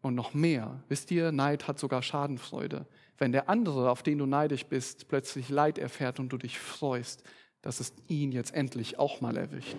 Und 0.03 0.13
noch 0.13 0.36
mehr, 0.36 0.84
wisst 0.89 1.09
ihr, 1.09 1.32
Neid 1.32 1.67
hat 1.67 1.80
sogar 1.80 2.03
Schadenfreude. 2.03 2.86
Wenn 3.17 3.32
der 3.32 3.49
andere, 3.49 3.89
auf 3.89 4.03
den 4.03 4.19
du 4.19 4.28
neidisch 4.28 4.67
bist, 4.67 5.07
plötzlich 5.07 5.49
Leid 5.49 5.80
erfährt 5.80 6.19
und 6.19 6.30
du 6.30 6.38
dich 6.38 6.59
freust, 6.59 7.23
dass 7.63 7.80
es 7.80 7.93
ihn 8.07 8.32
jetzt 8.32 8.53
endlich 8.53 8.99
auch 8.99 9.21
mal 9.21 9.38
erwischt. 9.38 9.78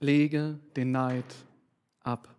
Lege 0.00 0.60
den 0.76 0.92
Neid 0.92 1.24
ab. 2.00 2.36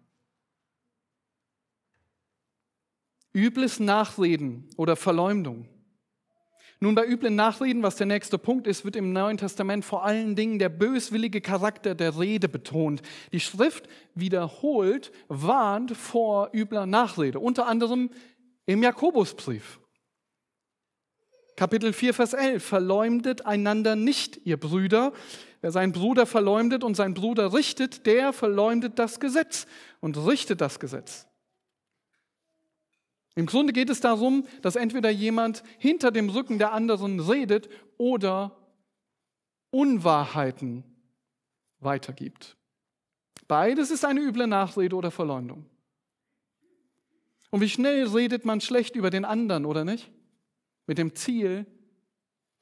Übles 3.33 3.79
Nachreden 3.79 4.69
oder 4.77 4.95
Verleumdung. 4.95 5.67
Nun, 6.81 6.95
bei 6.95 7.05
üblen 7.05 7.35
Nachreden, 7.35 7.83
was 7.83 7.97
der 7.97 8.07
nächste 8.07 8.37
Punkt 8.37 8.65
ist, 8.65 8.85
wird 8.85 8.95
im 8.95 9.11
Neuen 9.11 9.37
Testament 9.37 9.83
vor 9.83 10.05
allen 10.05 10.37
Dingen 10.37 10.59
der 10.59 10.69
böswillige 10.69 11.41
Charakter 11.41 11.93
der 11.93 12.17
Rede 12.17 12.47
betont. 12.47 13.01
Die 13.33 13.41
Schrift 13.41 13.89
wiederholt, 14.15 15.11
warnt 15.27 15.97
vor 15.97 16.51
übler 16.53 16.85
Nachrede, 16.85 17.39
unter 17.39 17.67
anderem 17.67 18.09
im 18.65 18.81
Jakobusbrief. 18.81 19.81
Kapitel 21.57 21.91
4, 21.91 22.13
Vers 22.13 22.31
11. 22.31 22.63
Verleumdet 22.63 23.45
einander 23.45 23.97
nicht, 23.97 24.39
ihr 24.45 24.55
Brüder. 24.55 25.11
Wer 25.59 25.73
seinen 25.73 25.91
Bruder 25.91 26.25
verleumdet 26.25 26.85
und 26.85 26.95
seinen 26.95 27.13
Bruder 27.13 27.53
richtet, 27.53 28.05
der 28.05 28.31
verleumdet 28.31 28.97
das 28.97 29.19
Gesetz 29.19 29.67
und 29.99 30.15
richtet 30.15 30.61
das 30.61 30.79
Gesetz. 30.79 31.28
Im 33.39 33.45
Grunde 33.45 33.71
geht 33.71 33.89
es 33.89 34.01
darum, 34.01 34.45
dass 34.61 34.75
entweder 34.75 35.09
jemand 35.09 35.63
hinter 35.77 36.11
dem 36.11 36.29
Rücken 36.29 36.59
der 36.59 36.73
anderen 36.73 37.19
redet 37.19 37.69
oder 37.97 38.57
Unwahrheiten 39.71 40.83
weitergibt. 41.79 42.57
Beides 43.47 43.91
ist 43.91 44.03
eine 44.03 44.19
üble 44.19 44.45
Nachrede 44.45 44.95
oder 44.95 45.09
Verleumdung. 45.09 45.65
Und 47.49 47.61
wie 47.61 47.69
schnell 47.69 48.07
redet 48.07 48.45
man 48.45 48.61
schlecht 48.61 48.95
über 48.95 49.09
den 49.09 49.25
anderen, 49.25 49.65
oder 49.65 49.85
nicht? 49.85 50.11
mit 50.89 50.97
dem 50.97 51.13
Ziel, 51.13 51.67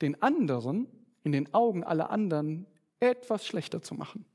den 0.01 0.21
anderen 0.21 0.85
in 1.23 1.31
den 1.31 1.53
Augen 1.53 1.85
aller 1.85 2.09
anderen 2.09 2.67
etwas 2.99 3.47
schlechter 3.47 3.81
zu 3.81 3.95
machen. 3.95 4.25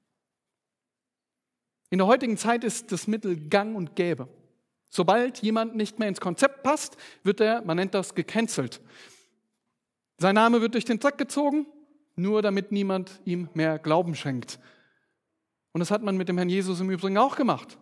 In 1.91 1.99
der 1.99 2.07
heutigen 2.07 2.39
Zeit 2.39 2.65
ist 2.65 2.91
das 2.91 3.07
Mittel 3.07 3.51
gang 3.51 3.77
und 3.77 3.95
gäbe. 3.95 4.29
Sobald 4.95 5.39
jemand 5.39 5.75
nicht 5.75 5.99
mehr 5.99 6.09
ins 6.09 6.21
Konzept 6.21 6.63
passt, 6.63 6.99
wird 7.23 7.41
er, 7.41 7.63
man 7.63 7.79
nennt 7.79 7.95
das, 7.95 8.15
gecancelt. 8.15 8.83
Sein 10.19 10.35
Name 10.35 10.61
wird 10.61 10.75
durch 10.75 10.85
den 10.85 11.01
Dreck 11.01 11.17
gezogen, 11.17 11.67
nur 12.15 12.43
damit 12.43 12.73
niemand 12.73 13.23
ihm 13.25 13.49
mehr 13.55 13.79
Glauben 13.79 14.15
schenkt. 14.15 14.59
Und 15.73 15.79
das 15.79 15.91
hat 15.91 16.03
man 16.03 16.19
mit 16.19 16.29
dem 16.29 16.37
Herrn 16.37 16.51
Jesus 16.51 16.79
im 16.81 16.91
Übrigen 16.91 17.17
auch 17.17 17.37
gemacht. 17.37 17.79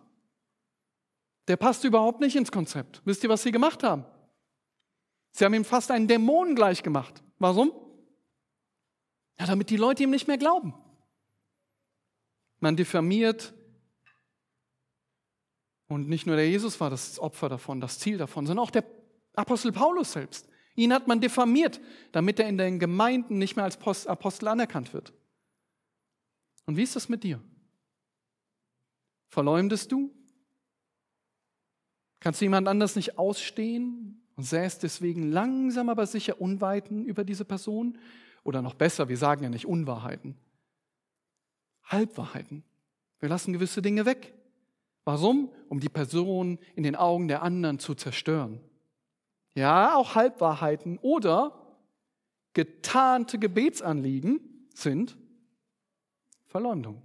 Der 1.49 1.57
passt 1.57 1.83
überhaupt 1.83 2.21
nicht 2.21 2.37
ins 2.37 2.49
Konzept. 2.49 3.01
Wisst 3.03 3.25
ihr, 3.25 3.29
was 3.29 3.43
sie 3.43 3.51
gemacht 3.51 3.83
haben? 3.83 4.05
Sie 5.33 5.43
haben 5.43 5.53
ihm 5.53 5.65
fast 5.65 5.91
einen 5.91 6.07
Dämon 6.07 6.55
gleich 6.55 6.81
gemacht. 6.81 7.21
Warum? 7.39 7.73
Ja, 9.37 9.47
damit 9.47 9.69
die 9.69 9.75
Leute 9.75 10.03
ihm 10.03 10.11
nicht 10.11 10.29
mehr 10.29 10.37
glauben. 10.37 10.73
Man 12.61 12.77
diffamiert. 12.77 13.53
Und 15.91 16.07
nicht 16.07 16.25
nur 16.25 16.37
der 16.37 16.49
Jesus 16.49 16.79
war 16.79 16.89
das 16.89 17.19
Opfer 17.19 17.49
davon, 17.49 17.81
das 17.81 17.99
Ziel 17.99 18.17
davon, 18.17 18.45
sondern 18.47 18.63
auch 18.63 18.71
der 18.71 18.85
Apostel 19.33 19.71
Paulus 19.71 20.13
selbst. 20.13 20.47
Ihn 20.75 20.93
hat 20.93 21.07
man 21.07 21.19
diffamiert, 21.19 21.81
damit 22.13 22.39
er 22.39 22.47
in 22.47 22.57
den 22.57 22.79
Gemeinden 22.79 23.37
nicht 23.37 23.57
mehr 23.57 23.65
als 23.65 24.07
Apostel 24.07 24.47
anerkannt 24.47 24.93
wird. 24.93 25.11
Und 26.65 26.77
wie 26.77 26.83
ist 26.83 26.95
das 26.95 27.09
mit 27.09 27.23
dir? 27.23 27.41
Verleumdest 29.27 29.91
du? 29.91 30.15
Kannst 32.21 32.39
du 32.39 32.45
jemand 32.45 32.69
anders 32.69 32.95
nicht 32.95 33.17
ausstehen? 33.17 34.17
und 34.35 34.45
säst 34.45 34.81
deswegen 34.81 35.31
langsam 35.31 35.89
aber 35.89 36.07
sicher 36.07 36.41
Unweiten 36.41 37.05
über 37.05 37.23
diese 37.23 37.45
Person. 37.45 37.97
Oder 38.43 38.63
noch 38.63 38.73
besser, 38.73 39.07
wir 39.07 39.17
sagen 39.17 39.43
ja 39.43 39.49
nicht 39.49 39.67
Unwahrheiten, 39.67 40.35
Halbwahrheiten. 41.83 42.63
Wir 43.19 43.29
lassen 43.29 43.53
gewisse 43.53 43.83
Dinge 43.83 44.05
weg. 44.07 44.33
Warum? 45.03 45.51
Um 45.69 45.79
die 45.79 45.89
Person 45.89 46.59
in 46.75 46.83
den 46.83 46.95
Augen 46.95 47.27
der 47.27 47.41
anderen 47.41 47.79
zu 47.79 47.95
zerstören. 47.95 48.59
Ja, 49.55 49.95
auch 49.95 50.15
Halbwahrheiten 50.15 50.97
oder 51.01 51.75
getarnte 52.53 53.39
Gebetsanliegen 53.39 54.39
sind 54.73 55.17
Verleumdung. 56.45 57.01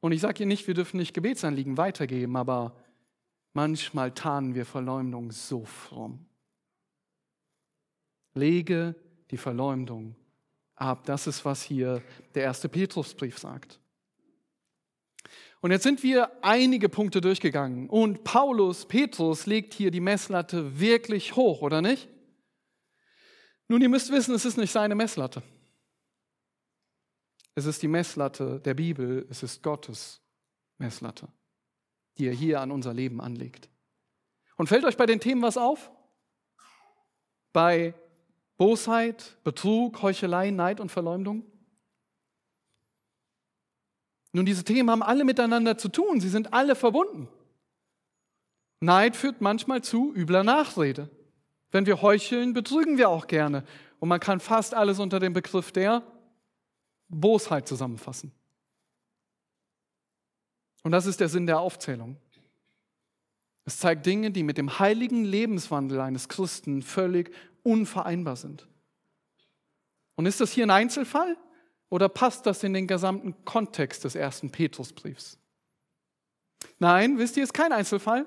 Und 0.00 0.12
ich 0.12 0.20
sage 0.20 0.38
hier 0.38 0.46
nicht, 0.46 0.66
wir 0.66 0.74
dürfen 0.74 0.96
nicht 0.96 1.14
Gebetsanliegen 1.14 1.76
weitergeben, 1.76 2.36
aber 2.36 2.74
Manchmal 3.52 4.12
tarnen 4.12 4.54
wir 4.54 4.64
Verleumdung 4.64 5.30
so 5.30 5.64
fromm. 5.64 6.24
Lege 8.34 8.94
die 9.30 9.36
Verleumdung 9.36 10.16
ab. 10.74 11.04
Das 11.04 11.26
ist, 11.26 11.44
was 11.44 11.62
hier 11.62 12.02
der 12.34 12.44
erste 12.44 12.68
Petrusbrief 12.68 13.38
sagt. 13.38 13.78
Und 15.62 15.70
jetzt 15.70 15.84
sind 15.84 16.02
wir 16.02 16.30
einige 16.42 16.90
Punkte 16.90 17.22
durchgegangen. 17.22 17.88
Und 17.88 18.22
Paulus, 18.24 18.84
Petrus, 18.84 19.46
legt 19.46 19.72
hier 19.72 19.90
die 19.90 20.00
Messlatte 20.00 20.78
wirklich 20.78 21.34
hoch, 21.34 21.62
oder 21.62 21.80
nicht? 21.80 22.08
Nun, 23.68 23.80
ihr 23.80 23.88
müsst 23.88 24.12
wissen, 24.12 24.34
es 24.34 24.44
ist 24.44 24.58
nicht 24.58 24.72
seine 24.72 24.94
Messlatte. 24.94 25.42
Es 27.54 27.64
ist 27.64 27.80
die 27.80 27.88
Messlatte 27.88 28.60
der 28.60 28.74
Bibel, 28.74 29.26
es 29.30 29.42
ist 29.42 29.62
Gottes 29.62 30.20
Messlatte 30.76 31.28
die 32.18 32.26
er 32.26 32.34
hier 32.34 32.60
an 32.60 32.70
unser 32.70 32.92
Leben 32.92 33.20
anlegt. 33.20 33.68
Und 34.56 34.68
fällt 34.68 34.84
euch 34.84 34.96
bei 34.96 35.06
den 35.06 35.20
Themen 35.20 35.42
was 35.42 35.56
auf? 35.56 35.90
Bei 37.52 37.94
Bosheit, 38.56 39.38
Betrug, 39.44 40.02
Heuchelei, 40.02 40.50
Neid 40.50 40.80
und 40.80 40.90
Verleumdung? 40.90 41.44
Nun, 44.32 44.46
diese 44.46 44.64
Themen 44.64 44.90
haben 44.90 45.02
alle 45.02 45.24
miteinander 45.24 45.76
zu 45.76 45.88
tun, 45.88 46.20
sie 46.20 46.28
sind 46.28 46.52
alle 46.52 46.74
verbunden. 46.74 47.28
Neid 48.80 49.14
führt 49.14 49.40
manchmal 49.40 49.82
zu 49.82 50.12
übler 50.14 50.42
Nachrede. 50.42 51.10
Wenn 51.70 51.86
wir 51.86 52.02
heucheln, 52.02 52.52
betrügen 52.52 52.98
wir 52.98 53.08
auch 53.08 53.26
gerne. 53.26 53.64
Und 54.00 54.08
man 54.08 54.20
kann 54.20 54.40
fast 54.40 54.74
alles 54.74 54.98
unter 54.98 55.20
dem 55.20 55.32
Begriff 55.32 55.70
der 55.70 56.02
Bosheit 57.08 57.68
zusammenfassen. 57.68 58.32
Und 60.82 60.92
das 60.92 61.06
ist 61.06 61.20
der 61.20 61.28
Sinn 61.28 61.46
der 61.46 61.60
Aufzählung. 61.60 62.16
Es 63.64 63.78
zeigt 63.78 64.04
Dinge, 64.06 64.30
die 64.32 64.42
mit 64.42 64.58
dem 64.58 64.80
heiligen 64.80 65.24
Lebenswandel 65.24 66.00
eines 66.00 66.28
Christen 66.28 66.82
völlig 66.82 67.32
unvereinbar 67.62 68.36
sind. 68.36 68.66
Und 70.16 70.26
ist 70.26 70.40
das 70.40 70.50
hier 70.50 70.66
ein 70.66 70.70
Einzelfall 70.70 71.36
oder 71.92 72.08
passt 72.08 72.46
das 72.46 72.64
in 72.64 72.72
den 72.72 72.86
gesamten 72.86 73.34
Kontext 73.44 74.04
des 74.04 74.14
ersten 74.14 74.50
Petrusbriefs? 74.50 75.36
Nein, 76.78 77.18
wisst 77.18 77.36
ihr, 77.36 77.42
ist 77.42 77.52
kein 77.52 77.70
Einzelfall, 77.70 78.24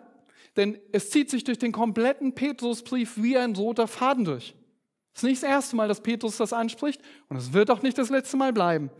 denn 0.55 0.77
es 0.91 1.09
zieht 1.09 1.31
sich 1.31 1.43
durch 1.43 1.57
den 1.57 1.71
kompletten 1.71 2.35
Petrusbrief 2.35 3.17
wie 3.17 3.35
ein 3.35 3.55
roter 3.55 3.87
Faden 3.87 4.23
durch. 4.23 4.53
Es 5.15 5.23
ist 5.23 5.27
nicht 5.27 5.41
das 5.41 5.49
erste 5.49 5.75
Mal, 5.77 5.87
dass 5.87 6.03
Petrus 6.03 6.37
das 6.37 6.53
anspricht 6.53 7.01
und 7.27 7.37
es 7.37 7.53
wird 7.53 7.71
auch 7.71 7.81
nicht 7.81 7.97
das 7.97 8.11
letzte 8.11 8.37
Mal 8.37 8.53
bleiben. 8.53 8.91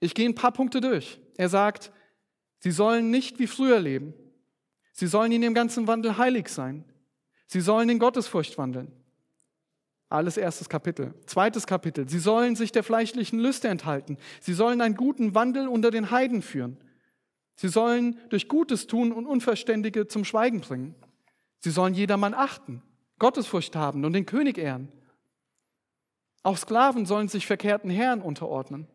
Ich 0.00 0.14
gehe 0.14 0.28
ein 0.28 0.34
paar 0.34 0.52
Punkte 0.52 0.82
durch. 0.82 1.18
Er 1.38 1.48
sagt, 1.48 1.92
Sie 2.58 2.72
sollen 2.72 3.10
nicht 3.10 3.38
wie 3.38 3.46
früher 3.46 3.80
leben. 3.80 4.12
Sie 4.92 5.06
sollen 5.06 5.32
in 5.32 5.40
dem 5.40 5.54
ganzen 5.54 5.86
Wandel 5.86 6.18
heilig 6.18 6.50
sein. 6.50 6.84
Sie 7.46 7.62
sollen 7.62 7.88
in 7.88 7.98
Gottesfurcht 7.98 8.58
wandeln. 8.58 8.92
Alles 10.08 10.36
erstes 10.36 10.68
Kapitel. 10.68 11.14
Zweites 11.26 11.66
Kapitel. 11.66 12.08
Sie 12.08 12.20
sollen 12.20 12.54
sich 12.54 12.70
der 12.70 12.84
fleischlichen 12.84 13.40
Lüste 13.40 13.68
enthalten. 13.68 14.18
Sie 14.40 14.54
sollen 14.54 14.80
einen 14.80 14.94
guten 14.94 15.34
Wandel 15.34 15.66
unter 15.66 15.90
den 15.90 16.10
Heiden 16.10 16.42
führen. 16.42 16.78
Sie 17.56 17.68
sollen 17.68 18.20
durch 18.28 18.48
Gutes 18.48 18.86
tun 18.86 19.12
und 19.12 19.26
Unverständige 19.26 20.06
zum 20.06 20.24
Schweigen 20.24 20.60
bringen. 20.60 20.94
Sie 21.58 21.70
sollen 21.70 21.94
jedermann 21.94 22.34
achten, 22.34 22.82
Gottesfurcht 23.18 23.74
haben 23.74 24.04
und 24.04 24.12
den 24.12 24.26
König 24.26 24.58
ehren. 24.58 24.92
Auch 26.42 26.58
Sklaven 26.58 27.06
sollen 27.06 27.28
sich 27.28 27.46
verkehrten 27.46 27.90
Herren 27.90 28.22
unterordnen. 28.22 28.86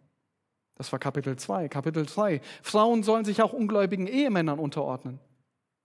Das 0.76 0.92
war 0.94 1.00
Kapitel 1.00 1.36
2. 1.36 1.68
Kapitel 1.68 2.06
3. 2.06 2.40
Frauen 2.62 3.04
sollen 3.04 3.26
sich 3.26 3.42
auch 3.42 3.52
ungläubigen 3.52 4.08
Ehemännern 4.08 4.60
unterordnen. 4.60 5.20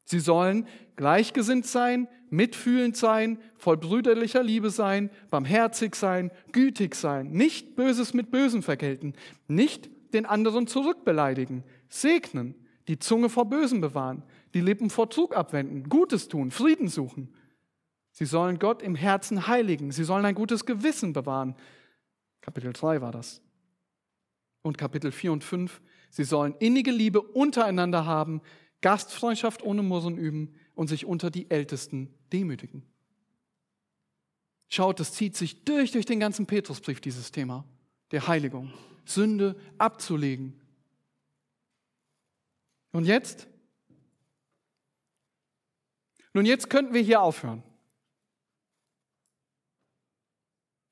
Sie 0.07 0.21
sollen 0.21 0.67
gleichgesinnt 0.95 1.67
sein, 1.67 2.09
mitfühlend 2.31 2.97
sein, 2.97 3.39
voll 3.57 3.77
brüderlicher 3.77 4.43
Liebe 4.43 4.71
sein, 4.71 5.11
barmherzig 5.31 5.95
sein, 5.97 6.31
gütig 6.53 6.95
sein, 6.95 7.33
nicht 7.33 7.77
Böses 7.77 8.15
mit 8.15 8.31
Bösem 8.31 8.63
vergelten, 8.63 9.15
nicht 9.49 9.91
den 10.15 10.25
anderen 10.25 10.67
zurückbeleidigen, 10.69 11.65
segnen, 11.89 12.55
die 12.89 12.99
Zunge 13.01 13.29
vor 13.29 13.47
Bösem 13.51 13.81
bewahren, 13.81 14.23
die 14.55 14.61
Lippen 14.61 14.91
vor 14.91 15.11
Trug 15.11 15.37
abwenden, 15.37 15.89
Gutes 15.89 16.29
tun, 16.29 16.53
Frieden 16.53 16.89
suchen. 16.89 17.35
Sie 18.13 18.25
sollen 18.25 18.59
Gott 18.59 18.83
im 18.83 18.95
Herzen 18.95 19.47
heiligen. 19.47 19.93
Sie 19.93 20.05
sollen 20.05 20.25
ein 20.25 20.35
gutes 20.35 20.65
Gewissen 20.65 21.13
bewahren. 21.13 21.55
Kapitel 22.41 22.73
3 22.73 23.03
war 23.03 23.13
das. 23.13 23.43
Und 24.63 24.79
Kapitel 24.79 25.13
4 25.13 25.33
und 25.33 25.45
5. 25.45 25.83
Sie 26.09 26.25
sollen 26.25 26.55
innige 26.61 26.93
Liebe 26.93 27.21
untereinander 27.21 28.07
haben, 28.07 28.41
Gastfreundschaft 28.81 29.63
ohne 29.63 29.83
Murren 29.83 30.17
üben 30.17 30.55
und 30.75 30.89
sich 30.89 31.07
unter 31.07 31.31
die 31.31 31.51
Ältesten 31.51 32.15
demütigen. 32.33 32.83
Schaut, 34.69 35.01
es 35.01 35.13
zieht 35.13 35.37
sich 35.37 35.65
durch, 35.65 35.93
durch 35.93 36.07
den 36.07 36.21
ganzen 36.21 36.47
Petrusbrief, 36.47 37.01
dieses 37.01 37.31
Thema 37.31 37.65
der 38.11 38.27
Heiligung. 38.27 38.73
Sünde 39.05 39.57
abzulegen. 39.79 40.61
Und 42.93 43.05
jetzt? 43.05 43.47
Nun, 46.33 46.45
jetzt 46.45 46.69
könnten 46.69 46.93
wir 46.93 47.03
hier 47.03 47.23
aufhören. 47.23 47.63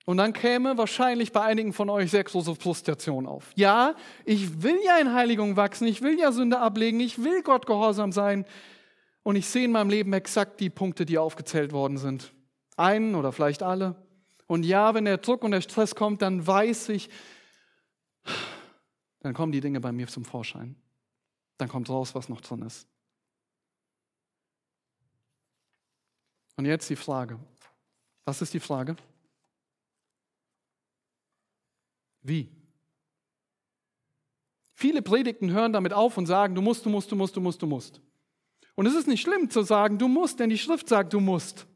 Und 0.07 0.19
dann 0.19 0.35
käme 0.35 0.77
wahrscheinlich 0.77 1.33
bei 1.33 1.41
einigen 1.43 1.73
von 1.73 1.89
euch 1.89 2.13
große 2.13 2.55
Frustration 2.57 3.27
auf. 3.27 3.51
Ja, 3.55 3.95
ich 4.25 4.63
will 4.63 4.79
ja 4.85 4.99
in 4.99 5.15
Heiligung 5.15 5.57
wachsen, 5.57 5.87
ich 5.87 6.03
will 6.03 6.19
ja 6.19 6.31
Sünde 6.31 6.61
ablegen, 6.61 7.01
ich 7.01 7.25
will 7.25 7.43
Gott 7.43 7.67
gehorsam 7.67 8.13
sein. 8.13 8.45
Und 9.23 9.37
ich 9.37 9.49
sehe 9.49 9.65
in 9.65 9.73
meinem 9.73 9.89
Leben 9.89 10.13
exakt 10.13 10.61
die 10.61 10.69
Punkte, 10.69 11.07
die 11.07 11.17
aufgezählt 11.17 11.73
worden 11.73 11.97
sind. 11.97 12.35
Einen 12.77 13.15
oder 13.15 13.33
vielleicht 13.33 13.63
alle. 13.63 13.97
Und 14.47 14.65
ja, 14.65 14.93
wenn 14.93 15.07
der 15.07 15.17
Druck 15.17 15.43
und 15.43 15.53
der 15.53 15.63
Stress 15.63 15.95
kommt, 15.95 16.21
dann 16.21 16.47
weiß 16.47 16.91
ich, 16.91 17.09
dann 19.21 19.33
kommen 19.33 19.53
die 19.53 19.63
Dinge 19.63 19.81
bei 19.81 19.93
mir 19.93 20.07
zum 20.07 20.27
Vorschein. 20.27 20.77
Dann 21.57 21.71
kommt 21.71 21.89
raus, 21.89 22.15
was 22.15 22.29
noch 22.29 22.43
drin 22.43 22.61
ist. 22.61 22.87
Und 26.57 26.67
jetzt 26.67 26.91
die 26.91 26.97
Frage. 26.97 27.39
Was 28.27 28.43
ist 28.43 28.53
die 28.53 28.61
Frage? 28.61 28.97
Wie? 32.25 32.51
Viele 34.73 35.03
Predigten 35.03 35.53
hören 35.53 35.73
damit 35.73 35.93
auf 35.93 36.17
und 36.17 36.27
sagen, 36.27 36.55
du 36.55 36.63
musst, 36.63 36.85
du 36.85 36.91
musst, 36.91 37.13
du 37.13 37.17
musst, 37.17 37.37
du 37.37 37.41
musst, 37.41 37.63
du 37.63 37.67
musst. 37.67 38.01
Und 38.75 38.87
es 38.87 38.95
ist 38.95 39.07
nicht 39.07 39.21
schlimm 39.21 39.51
zu 39.51 39.63
sagen, 39.63 39.99
du 39.99 40.09
musst, 40.09 40.41
denn 40.41 40.51
die 40.51 40.59
Schrift 40.59 40.89
sagt, 40.89 41.13
du 41.13 41.21
musst. 41.21 41.67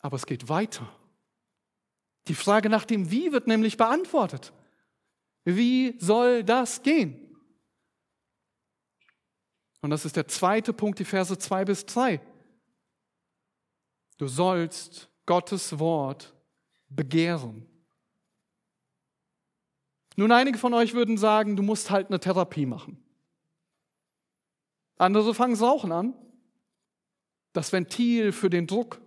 Aber 0.00 0.16
es 0.16 0.26
geht 0.26 0.50
weiter. 0.50 0.94
Die 2.28 2.34
Frage 2.34 2.68
nach 2.68 2.84
dem 2.84 3.10
Wie 3.10 3.32
wird 3.32 3.46
nämlich 3.46 3.76
beantwortet. 3.76 4.52
Wie 5.44 5.96
soll 5.98 6.44
das 6.44 6.82
gehen? 6.82 7.22
Und 9.80 9.90
das 9.90 10.04
ist 10.04 10.16
der 10.16 10.26
zweite 10.26 10.72
Punkt, 10.72 10.98
die 10.98 11.04
Verse 11.04 11.38
2 11.38 11.64
bis 11.64 11.86
3. 11.86 12.20
Du 14.18 14.26
sollst 14.26 15.08
Gottes 15.24 15.78
Wort 15.78 16.34
begehren. 16.88 17.66
Nun, 20.16 20.32
einige 20.32 20.58
von 20.58 20.72
euch 20.72 20.94
würden 20.94 21.18
sagen, 21.18 21.56
du 21.56 21.62
musst 21.62 21.90
halt 21.90 22.08
eine 22.08 22.18
Therapie 22.18 22.66
machen. 22.66 22.98
Andere 24.96 25.34
fangen 25.34 25.54
Rauchen 25.54 25.92
an. 25.92 26.14
Das 27.52 27.72
Ventil 27.72 28.32
für 28.32 28.50
den 28.50 28.66
Druck. 28.66 29.00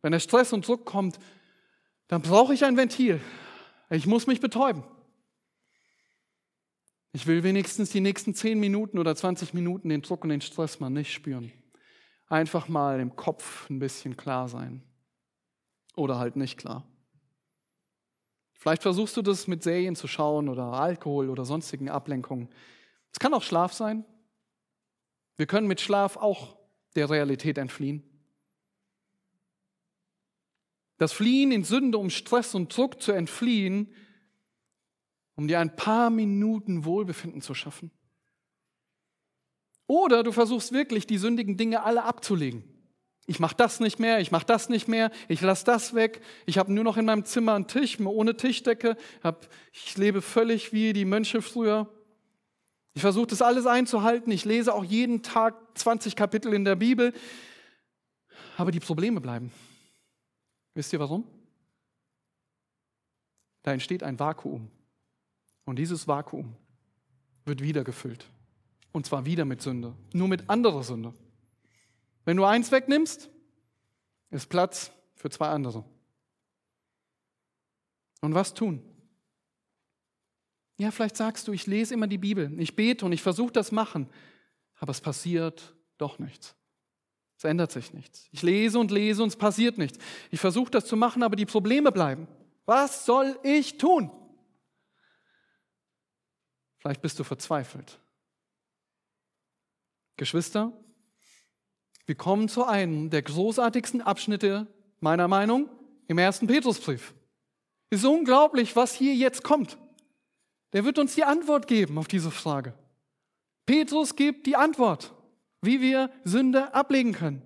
Wenn 0.00 0.12
der 0.12 0.20
Stress 0.20 0.52
und 0.52 0.66
Druck 0.66 0.86
kommt, 0.86 1.18
dann 2.08 2.22
brauche 2.22 2.54
ich 2.54 2.64
ein 2.64 2.76
Ventil. 2.76 3.20
Ich 3.90 4.06
muss 4.06 4.26
mich 4.26 4.40
betäuben. 4.40 4.84
Ich 7.12 7.26
will 7.26 7.42
wenigstens 7.42 7.90
die 7.90 8.00
nächsten 8.00 8.34
10 8.34 8.58
Minuten 8.58 8.98
oder 8.98 9.14
20 9.14 9.52
Minuten 9.52 9.90
den 9.90 10.00
Druck 10.00 10.24
und 10.24 10.30
den 10.30 10.40
Stress 10.40 10.80
mal 10.80 10.88
nicht 10.88 11.12
spüren. 11.12 11.52
Einfach 12.28 12.68
mal 12.68 13.00
im 13.00 13.16
Kopf 13.16 13.68
ein 13.68 13.78
bisschen 13.78 14.16
klar 14.16 14.48
sein. 14.48 14.82
Oder 15.94 16.18
halt 16.18 16.36
nicht 16.36 16.56
klar. 16.56 16.86
Vielleicht 18.62 18.82
versuchst 18.82 19.16
du 19.16 19.22
das 19.22 19.48
mit 19.48 19.64
Serien 19.64 19.96
zu 19.96 20.06
schauen 20.06 20.48
oder 20.48 20.66
Alkohol 20.66 21.30
oder 21.30 21.44
sonstigen 21.44 21.88
Ablenkungen. 21.88 22.48
Es 23.12 23.18
kann 23.18 23.34
auch 23.34 23.42
Schlaf 23.42 23.72
sein. 23.72 24.04
Wir 25.36 25.46
können 25.46 25.66
mit 25.66 25.80
Schlaf 25.80 26.16
auch 26.16 26.56
der 26.94 27.10
Realität 27.10 27.58
entfliehen. 27.58 28.04
Das 30.96 31.12
Fliehen 31.12 31.50
in 31.50 31.64
Sünde, 31.64 31.98
um 31.98 32.08
Stress 32.08 32.54
und 32.54 32.76
Druck 32.76 33.02
zu 33.02 33.10
entfliehen, 33.10 33.92
um 35.34 35.48
dir 35.48 35.58
ein 35.58 35.74
paar 35.74 36.10
Minuten 36.10 36.84
Wohlbefinden 36.84 37.40
zu 37.40 37.54
schaffen. 37.54 37.90
Oder 39.88 40.22
du 40.22 40.30
versuchst 40.30 40.70
wirklich, 40.70 41.08
die 41.08 41.18
sündigen 41.18 41.56
Dinge 41.56 41.82
alle 41.82 42.04
abzulegen. 42.04 42.62
Ich 43.26 43.38
mache 43.38 43.54
das 43.54 43.78
nicht 43.78 43.98
mehr, 43.98 44.20
ich 44.20 44.32
mache 44.32 44.46
das 44.46 44.68
nicht 44.68 44.88
mehr, 44.88 45.10
ich 45.28 45.40
lasse 45.40 45.64
das 45.64 45.94
weg. 45.94 46.20
Ich 46.44 46.58
habe 46.58 46.72
nur 46.72 46.82
noch 46.82 46.96
in 46.96 47.04
meinem 47.04 47.24
Zimmer 47.24 47.54
einen 47.54 47.68
Tisch 47.68 48.00
ohne 48.00 48.36
Tischdecke. 48.36 48.96
ich 49.72 49.96
lebe 49.96 50.22
völlig 50.22 50.72
wie 50.72 50.92
die 50.92 51.04
Mönche 51.04 51.40
früher. 51.40 51.88
Ich 52.94 53.00
versuche 53.02 53.28
das 53.28 53.40
alles 53.40 53.66
einzuhalten. 53.66 54.30
Ich 54.32 54.44
lese 54.44 54.74
auch 54.74 54.84
jeden 54.84 55.22
Tag 55.22 55.54
20 55.78 56.16
Kapitel 56.16 56.52
in 56.52 56.64
der 56.64 56.76
Bibel. 56.76 57.14
Aber 58.56 58.70
die 58.70 58.80
Probleme 58.80 59.20
bleiben. 59.20 59.52
Wisst 60.74 60.92
ihr 60.92 61.00
warum? 61.00 61.24
Da 63.62 63.72
entsteht 63.72 64.02
ein 64.02 64.18
Vakuum. 64.18 64.68
Und 65.64 65.76
dieses 65.78 66.08
Vakuum 66.08 66.56
wird 67.44 67.62
wieder 67.62 67.84
gefüllt. 67.84 68.28
Und 68.90 69.06
zwar 69.06 69.24
wieder 69.24 69.44
mit 69.44 69.62
Sünde. 69.62 69.94
Nur 70.12 70.28
mit 70.28 70.50
anderer 70.50 70.82
Sünde. 70.82 71.14
Wenn 72.24 72.36
du 72.36 72.44
eins 72.44 72.70
wegnimmst, 72.70 73.30
ist 74.30 74.48
Platz 74.48 74.90
für 75.14 75.30
zwei 75.30 75.48
andere. 75.48 75.84
Und 78.20 78.34
was 78.34 78.54
tun? 78.54 78.82
Ja, 80.78 80.90
vielleicht 80.90 81.16
sagst 81.16 81.46
du, 81.46 81.52
ich 81.52 81.66
lese 81.66 81.94
immer 81.94 82.06
die 82.06 82.18
Bibel, 82.18 82.58
ich 82.60 82.74
bete 82.74 83.04
und 83.04 83.12
ich 83.12 83.22
versuche 83.22 83.52
das 83.52 83.72
machen, 83.72 84.08
aber 84.76 84.90
es 84.90 85.00
passiert 85.00 85.74
doch 85.98 86.18
nichts. 86.18 86.56
Es 87.36 87.44
ändert 87.44 87.72
sich 87.72 87.92
nichts. 87.92 88.28
Ich 88.30 88.42
lese 88.42 88.78
und 88.78 88.90
lese 88.90 89.22
und 89.22 89.28
es 89.28 89.36
passiert 89.36 89.76
nichts. 89.76 89.98
Ich 90.30 90.40
versuche 90.40 90.70
das 90.70 90.86
zu 90.86 90.96
machen, 90.96 91.22
aber 91.22 91.36
die 91.36 91.46
Probleme 91.46 91.90
bleiben. 91.90 92.28
Was 92.66 93.04
soll 93.04 93.38
ich 93.42 93.78
tun? 93.78 94.10
Vielleicht 96.78 97.02
bist 97.02 97.18
du 97.18 97.24
verzweifelt. 97.24 97.98
Geschwister, 100.16 100.72
wir 102.06 102.14
kommen 102.14 102.48
zu 102.48 102.64
einem 102.64 103.10
der 103.10 103.22
großartigsten 103.22 104.00
Abschnitte 104.00 104.66
meiner 105.00 105.28
Meinung 105.28 105.68
im 106.08 106.18
ersten 106.18 106.46
Petrusbrief. 106.46 107.14
Es 107.90 108.00
ist 108.00 108.06
unglaublich, 108.06 108.74
was 108.74 108.94
hier 108.94 109.14
jetzt 109.14 109.44
kommt. 109.44 109.78
Der 110.72 110.84
wird 110.84 110.98
uns 110.98 111.14
die 111.14 111.24
Antwort 111.24 111.66
geben 111.66 111.98
auf 111.98 112.08
diese 112.08 112.30
Frage. 112.30 112.74
Petrus 113.66 114.16
gibt 114.16 114.46
die 114.46 114.56
Antwort, 114.56 115.12
wie 115.60 115.80
wir 115.80 116.10
Sünde 116.24 116.74
ablegen 116.74 117.12
können. 117.12 117.42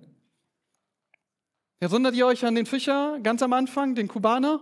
Erinnert 1.79 2.15
ihr 2.15 2.25
euch 2.25 2.43
an 2.45 2.55
den 2.55 2.65
Fischer 2.65 3.19
ganz 3.21 3.43
am 3.43 3.53
Anfang, 3.53 3.93
den 3.93 4.07
Kubaner? 4.07 4.61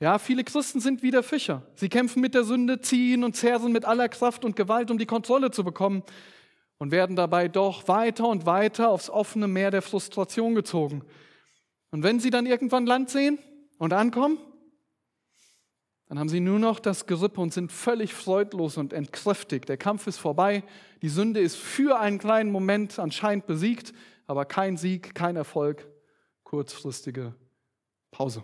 Ja, 0.00 0.20
viele 0.20 0.44
Christen 0.44 0.78
sind 0.78 1.02
wie 1.02 1.10
der 1.10 1.24
Fischer. 1.24 1.62
Sie 1.74 1.88
kämpfen 1.88 2.20
mit 2.20 2.34
der 2.34 2.44
Sünde, 2.44 2.80
ziehen 2.80 3.24
und 3.24 3.34
zerren 3.34 3.72
mit 3.72 3.84
aller 3.84 4.08
Kraft 4.08 4.44
und 4.44 4.54
Gewalt, 4.54 4.92
um 4.92 4.98
die 4.98 5.06
Kontrolle 5.06 5.50
zu 5.50 5.64
bekommen 5.64 6.04
und 6.78 6.90
werden 6.90 7.16
dabei 7.16 7.48
doch 7.48 7.88
weiter 7.88 8.28
und 8.28 8.46
weiter 8.46 8.90
aufs 8.90 9.10
offene 9.10 9.48
Meer 9.48 9.70
der 9.70 9.82
Frustration 9.82 10.54
gezogen. 10.54 11.02
Und 11.90 12.02
wenn 12.02 12.20
sie 12.20 12.30
dann 12.30 12.46
irgendwann 12.46 12.86
Land 12.86 13.10
sehen 13.10 13.38
und 13.78 13.92
ankommen, 13.92 14.38
dann 16.08 16.18
haben 16.18 16.28
sie 16.28 16.40
nur 16.40 16.58
noch 16.58 16.80
das 16.80 17.06
Gerippe 17.06 17.40
und 17.40 17.52
sind 17.52 17.70
völlig 17.70 18.14
freudlos 18.14 18.78
und 18.78 18.92
entkräftigt. 18.92 19.68
Der 19.68 19.76
Kampf 19.76 20.06
ist 20.06 20.18
vorbei, 20.18 20.64
die 21.02 21.10
Sünde 21.10 21.40
ist 21.40 21.56
für 21.56 21.98
einen 21.98 22.18
kleinen 22.18 22.50
Moment 22.50 22.98
anscheinend 22.98 23.46
besiegt, 23.46 23.92
aber 24.26 24.46
kein 24.46 24.76
Sieg, 24.76 25.14
kein 25.14 25.36
Erfolg, 25.36 25.86
kurzfristige 26.44 27.34
Pause. 28.10 28.42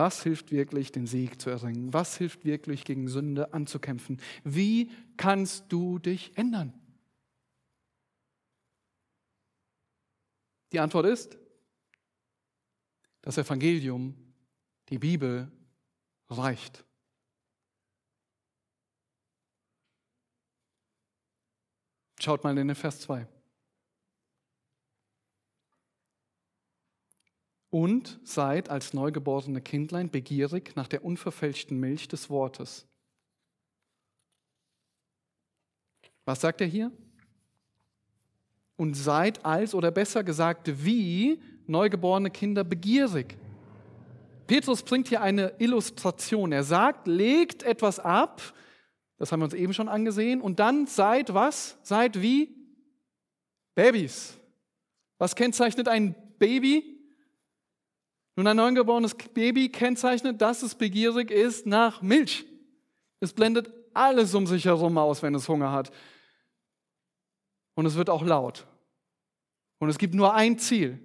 Was 0.00 0.22
hilft 0.22 0.50
wirklich, 0.50 0.92
den 0.92 1.06
Sieg 1.06 1.42
zu 1.42 1.50
erringen? 1.50 1.92
Was 1.92 2.16
hilft 2.16 2.46
wirklich, 2.46 2.86
gegen 2.86 3.06
Sünde 3.06 3.52
anzukämpfen? 3.52 4.18
Wie 4.44 4.90
kannst 5.18 5.70
du 5.70 5.98
dich 5.98 6.34
ändern? 6.38 6.72
Die 10.72 10.80
Antwort 10.80 11.04
ist, 11.04 11.36
das 13.20 13.36
Evangelium, 13.36 14.14
die 14.88 14.98
Bibel 14.98 15.52
reicht. 16.30 16.82
Schaut 22.18 22.42
mal 22.42 22.56
in 22.56 22.68
den 22.68 22.74
Vers 22.74 23.00
2. 23.00 23.28
und 27.70 28.20
seid 28.24 28.68
als 28.68 28.92
neugeborene 28.92 29.60
Kindlein 29.60 30.10
begierig 30.10 30.76
nach 30.76 30.88
der 30.88 31.04
unverfälschten 31.04 31.78
Milch 31.78 32.08
des 32.08 32.28
Wortes, 32.28 32.86
Was 36.30 36.42
sagt 36.42 36.60
er 36.60 36.66
hier? 36.68 36.92
Und 38.76 38.94
seid 38.94 39.44
als 39.44 39.74
oder 39.74 39.90
besser 39.90 40.22
gesagt 40.22 40.84
wie 40.84 41.42
neugeborene 41.66 42.30
Kinder 42.30 42.62
begierig. 42.62 43.36
Petrus 44.46 44.84
bringt 44.84 45.08
hier 45.08 45.22
eine 45.22 45.54
Illustration. 45.58 46.52
Er 46.52 46.62
sagt, 46.62 47.08
legt 47.08 47.64
etwas 47.64 47.98
ab, 47.98 48.54
das 49.16 49.32
haben 49.32 49.40
wir 49.40 49.44
uns 49.46 49.54
eben 49.54 49.74
schon 49.74 49.88
angesehen, 49.88 50.40
und 50.40 50.60
dann 50.60 50.86
seid 50.86 51.34
was? 51.34 51.78
Seid 51.82 52.22
wie 52.22 52.54
Babys. 53.74 54.38
Was 55.18 55.34
kennzeichnet 55.34 55.88
ein 55.88 56.14
Baby? 56.38 56.99
Nun, 58.40 58.46
ein 58.46 58.56
neugeborenes 58.56 59.14
Baby 59.34 59.68
kennzeichnet, 59.68 60.40
dass 60.40 60.62
es 60.62 60.74
begierig 60.74 61.30
ist 61.30 61.66
nach 61.66 62.00
Milch. 62.00 62.46
Es 63.20 63.34
blendet 63.34 63.70
alles 63.92 64.34
um 64.34 64.46
sich 64.46 64.64
herum 64.64 64.96
aus, 64.96 65.22
wenn 65.22 65.34
es 65.34 65.46
Hunger 65.46 65.72
hat. 65.72 65.92
Und 67.74 67.84
es 67.84 67.96
wird 67.96 68.08
auch 68.08 68.22
laut. 68.24 68.66
Und 69.78 69.90
es 69.90 69.98
gibt 69.98 70.14
nur 70.14 70.32
ein 70.32 70.58
Ziel. 70.58 70.98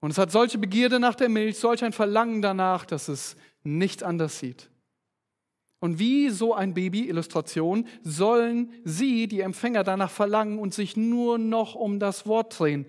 Und 0.00 0.10
es 0.10 0.16
hat 0.16 0.32
solche 0.32 0.56
Begierde 0.56 0.98
nach 0.98 1.14
der 1.14 1.28
Milch, 1.28 1.58
solch 1.58 1.84
ein 1.84 1.92
Verlangen 1.92 2.40
danach, 2.40 2.86
dass 2.86 3.08
es 3.08 3.36
nichts 3.62 4.02
anders 4.02 4.38
sieht. 4.38 4.70
Und 5.80 5.98
wie 5.98 6.30
so 6.30 6.54
ein 6.54 6.72
Baby, 6.72 7.10
Illustration, 7.10 7.86
sollen 8.02 8.72
sie, 8.84 9.28
die 9.28 9.40
Empfänger, 9.40 9.84
danach 9.84 10.10
verlangen 10.10 10.60
und 10.60 10.72
sich 10.72 10.96
nur 10.96 11.36
noch 11.36 11.74
um 11.74 12.00
das 12.00 12.26
Wort 12.26 12.58
drehen. 12.58 12.86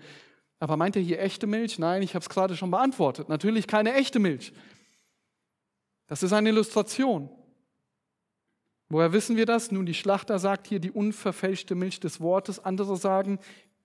Aber 0.60 0.76
meint 0.76 0.94
er 0.94 1.02
hier 1.02 1.20
echte 1.20 1.46
Milch? 1.46 1.78
Nein, 1.78 2.02
ich 2.02 2.14
habe 2.14 2.22
es 2.22 2.28
gerade 2.28 2.54
schon 2.54 2.70
beantwortet. 2.70 3.28
Natürlich 3.28 3.66
keine 3.66 3.94
echte 3.94 4.18
Milch. 4.18 4.52
Das 6.06 6.22
ist 6.22 6.32
eine 6.32 6.50
Illustration. 6.50 7.30
Woher 8.90 9.12
wissen 9.12 9.36
wir 9.36 9.46
das? 9.46 9.70
Nun, 9.70 9.86
die 9.86 9.94
Schlachter 9.94 10.38
sagt 10.38 10.66
hier 10.66 10.78
die 10.78 10.90
unverfälschte 10.90 11.74
Milch 11.74 11.98
des 12.00 12.20
Wortes, 12.20 12.62
andere 12.62 12.96
sagen 12.96 13.38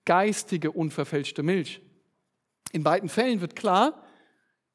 geistige 0.04 0.70
unverfälschte 0.70 1.42
Milch. 1.42 1.80
In 2.72 2.82
beiden 2.82 3.08
Fällen 3.08 3.40
wird 3.40 3.56
klar, 3.56 4.02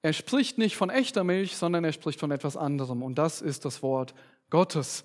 er 0.02 0.14
spricht 0.14 0.58
nicht 0.58 0.76
von 0.76 0.90
echter 0.90 1.24
Milch, 1.24 1.56
sondern 1.58 1.84
er 1.84 1.94
spricht 1.94 2.20
von 2.20 2.32
etwas 2.32 2.58
anderem. 2.58 3.04
Und 3.04 3.16
das 3.16 3.42
ist 3.42 3.66
das 3.66 3.84
Wort 3.84 4.16
Gottes. 4.50 5.04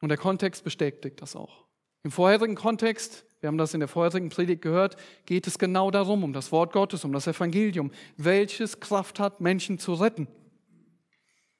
Und 0.00 0.10
der 0.10 0.18
Kontext 0.18 0.62
bestätigt 0.62 1.20
das 1.20 1.34
auch. 1.34 1.66
Im 2.02 2.12
vorherigen 2.12 2.54
Kontext 2.54 3.24
wir 3.40 3.48
haben 3.48 3.58
das 3.58 3.74
in 3.74 3.80
der 3.80 3.88
vorherigen 3.88 4.28
Predigt 4.28 4.62
gehört, 4.62 4.96
geht 5.24 5.46
es 5.46 5.58
genau 5.58 5.90
darum, 5.90 6.24
um 6.24 6.32
das 6.32 6.52
Wort 6.52 6.72
Gottes, 6.72 7.04
um 7.04 7.12
das 7.12 7.26
Evangelium, 7.26 7.90
welches 8.16 8.80
Kraft 8.80 9.18
hat, 9.18 9.40
Menschen 9.40 9.78
zu 9.78 9.94
retten. 9.94 10.28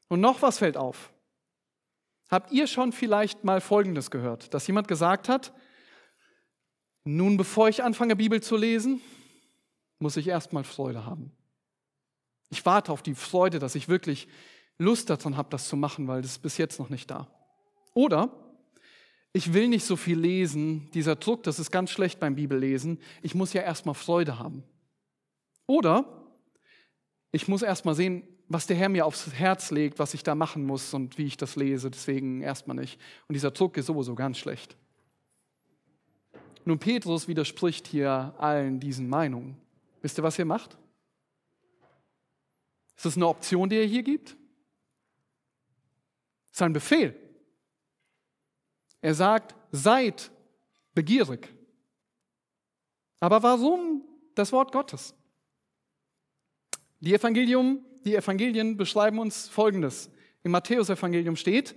Und 0.09 0.21
noch 0.21 0.43
was 0.43 0.59
fällt 0.59 0.77
auf. 0.77 1.11
Habt 2.31 2.53
ihr 2.53 2.67
schon 2.67 2.93
vielleicht 2.93 3.45
mal 3.45 3.61
Folgendes 3.61 4.11
gehört, 4.11 4.53
dass 4.53 4.67
jemand 4.67 4.89
gesagt 4.89 5.29
hat, 5.29 5.53
nun 7.05 7.37
bevor 7.37 7.69
ich 7.69 7.83
anfange, 7.83 8.15
Bibel 8.15 8.43
zu 8.43 8.57
lesen, 8.57 9.01
muss 9.99 10.17
ich 10.17 10.29
erstmal 10.29 10.65
Freude 10.65 11.07
haben. 11.07 11.33
Ich 12.51 12.67
warte 12.67 12.93
auf 12.93 13.03
die 13.03 13.15
Freude, 13.15 13.59
dass 13.59 13.75
ich 13.75 13.89
wirklich 13.89 14.29
Lust 14.77 15.09
daran 15.09 15.37
habe, 15.37 15.51
das 15.51 15.69
zu 15.69 15.77
machen, 15.77 16.09
weil 16.09 16.23
das 16.23 16.33
ist 16.33 16.43
bis 16.43 16.59
jetzt 16.59 16.79
noch 16.79 16.89
nicht 16.89 17.11
da. 17.11 17.29
Oder 17.95 18.50
ich 19.33 19.53
will 19.53 19.69
nicht 19.69 19.85
so 19.85 19.97
viel 19.97 20.19
lesen, 20.19 20.91
dieser 20.93 21.17
Druck, 21.17 21.43
das 21.45 21.59
ist 21.59 21.71
ganz 21.71 21.91
schlecht 21.91 22.19
beim 22.19 22.35
Bibellesen, 22.35 22.99
ich 23.23 23.35
muss 23.35 23.53
ja 23.53 23.63
erstmal 23.63 23.95
Freude 23.95 24.39
haben. 24.39 24.65
Oder 25.67 26.05
ich 27.31 27.47
muss 27.47 27.63
erstmal 27.63 27.95
sehen, 27.95 28.25
was 28.49 28.67
der 28.67 28.77
Herr 28.77 28.89
mir 28.89 29.07
aufs 29.07 29.33
Herz 29.33 29.71
legt, 29.71 30.01
was 30.01 30.15
ich 30.15 30.25
da 30.25 30.35
machen 30.35 30.65
muss 30.65 30.93
und 30.93 31.17
wie 31.19 31.27
ich 31.27 31.37
das 31.37 31.55
lese, 31.55 31.91
deswegen 31.91 32.41
erstmal 32.41 32.77
nicht. 32.77 33.01
Und 33.29 33.35
dieser 33.35 33.53
Druck 33.53 33.77
ist 33.77 33.87
sowieso 33.87 34.17
ganz 34.17 34.39
schlecht. 34.39 34.77
Nun, 36.65 36.81
Petrus 36.81 37.29
widerspricht 37.29 37.87
hier 37.87 38.35
allen 38.39 38.81
diesen 38.81 39.09
Meinungen. 39.09 39.57
Wisst 40.03 40.19
ihr, 40.19 40.25
was 40.25 40.39
er 40.39 40.45
macht? 40.45 40.77
Ist 42.97 43.07
das 43.07 43.17
eine 43.17 43.29
Option, 43.29 43.69
die 43.69 43.77
er 43.77 43.87
hier 43.87 44.03
gibt? 44.03 44.31
Das 46.51 46.57
ist 46.57 46.63
ein 46.63 46.73
Befehl. 46.73 47.15
Er 49.01 49.15
sagt, 49.15 49.55
seid 49.73 50.31
begierig. 50.95 51.49
Aber 53.21 53.43
warum 53.43 54.03
das 54.35 54.53
Wort 54.53 54.73
Gottes? 54.73 55.15
Die, 57.01 57.15
Evangelium, 57.15 57.85
die 58.05 58.15
Evangelien 58.15 58.77
beschreiben 58.77 59.19
uns 59.19 59.49
Folgendes. 59.49 60.11
Im 60.43 60.53
Matthäusevangelium 60.53 61.37
steht, 61.37 61.75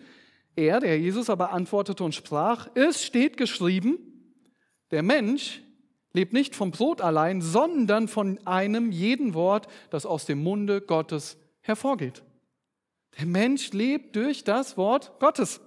er, 0.55 0.79
der 0.79 0.99
Jesus, 0.99 1.29
aber 1.29 1.51
antwortete 1.51 2.03
und 2.03 2.13
sprach, 2.13 2.69
es 2.75 3.03
steht 3.03 3.37
geschrieben, 3.37 3.97
der 4.91 5.01
Mensch 5.01 5.61
lebt 6.13 6.33
nicht 6.33 6.55
vom 6.55 6.71
Brot 6.71 7.01
allein, 7.01 7.41
sondern 7.41 8.07
von 8.07 8.39
einem 8.45 8.91
jeden 8.91 9.33
Wort, 9.33 9.67
das 9.89 10.05
aus 10.05 10.25
dem 10.25 10.43
Munde 10.43 10.81
Gottes 10.81 11.37
hervorgeht. 11.61 12.21
Der 13.17 13.25
Mensch 13.25 13.71
lebt 13.73 14.15
durch 14.15 14.43
das 14.43 14.77
Wort 14.77 15.19
Gottes. 15.19 15.59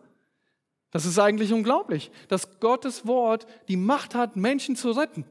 Das 0.96 1.04
ist 1.04 1.18
eigentlich 1.18 1.52
unglaublich, 1.52 2.10
dass 2.28 2.58
Gottes 2.58 3.06
Wort 3.06 3.46
die 3.68 3.76
Macht 3.76 4.14
hat, 4.14 4.34
Menschen 4.34 4.76
zu 4.76 4.92
retten. 4.92 5.26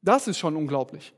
Das 0.00 0.26
ist 0.26 0.38
schon 0.38 0.56
unglaublich. 0.56 1.12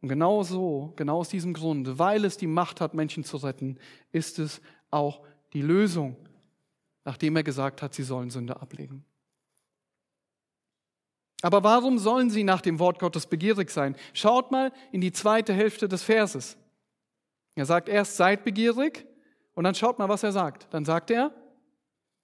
Und 0.00 0.08
genau 0.08 0.42
so, 0.42 0.94
genau 0.96 1.18
aus 1.18 1.28
diesem 1.28 1.52
Grund, 1.52 1.98
weil 1.98 2.24
es 2.24 2.38
die 2.38 2.46
Macht 2.46 2.80
hat, 2.80 2.94
Menschen 2.94 3.24
zu 3.24 3.36
retten, 3.36 3.78
ist 4.10 4.38
es 4.38 4.62
auch 4.90 5.20
die 5.52 5.60
Lösung, 5.60 6.16
nachdem 7.04 7.36
er 7.36 7.42
gesagt 7.42 7.82
hat, 7.82 7.92
sie 7.92 8.04
sollen 8.04 8.30
Sünde 8.30 8.58
ablegen. 8.58 9.04
Aber 11.42 11.62
warum 11.62 11.98
sollen 11.98 12.30
sie 12.30 12.42
nach 12.42 12.62
dem 12.62 12.78
Wort 12.78 13.00
Gottes 13.00 13.26
begierig 13.26 13.68
sein? 13.68 13.96
Schaut 14.14 14.50
mal 14.50 14.72
in 14.92 15.02
die 15.02 15.12
zweite 15.12 15.52
Hälfte 15.52 15.88
des 15.88 16.04
Verses. 16.04 16.56
Er 17.54 17.66
sagt 17.66 17.90
erst, 17.90 18.16
seid 18.16 18.44
begierig, 18.44 19.06
und 19.52 19.64
dann 19.64 19.74
schaut 19.74 19.98
mal, 19.98 20.08
was 20.08 20.22
er 20.22 20.32
sagt. 20.32 20.68
Dann 20.70 20.86
sagt 20.86 21.10
er, 21.10 21.34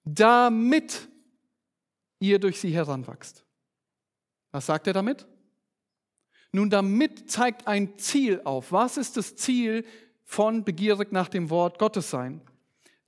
damit 0.04 1.08
ihr 2.18 2.38
durch 2.38 2.60
sie 2.60 2.70
heranwachst. 2.70 3.44
Was 4.50 4.66
sagt 4.66 4.86
er 4.86 4.92
damit? 4.92 5.26
Nun, 6.52 6.68
damit 6.68 7.30
zeigt 7.30 7.66
ein 7.66 7.98
Ziel 7.98 8.42
auf. 8.44 8.72
Was 8.72 8.96
ist 8.96 9.16
das 9.16 9.36
Ziel 9.36 9.84
von 10.24 10.64
begierig 10.64 11.10
nach 11.10 11.28
dem 11.28 11.50
Wort 11.50 11.78
Gottes 11.78 12.10
sein? 12.10 12.42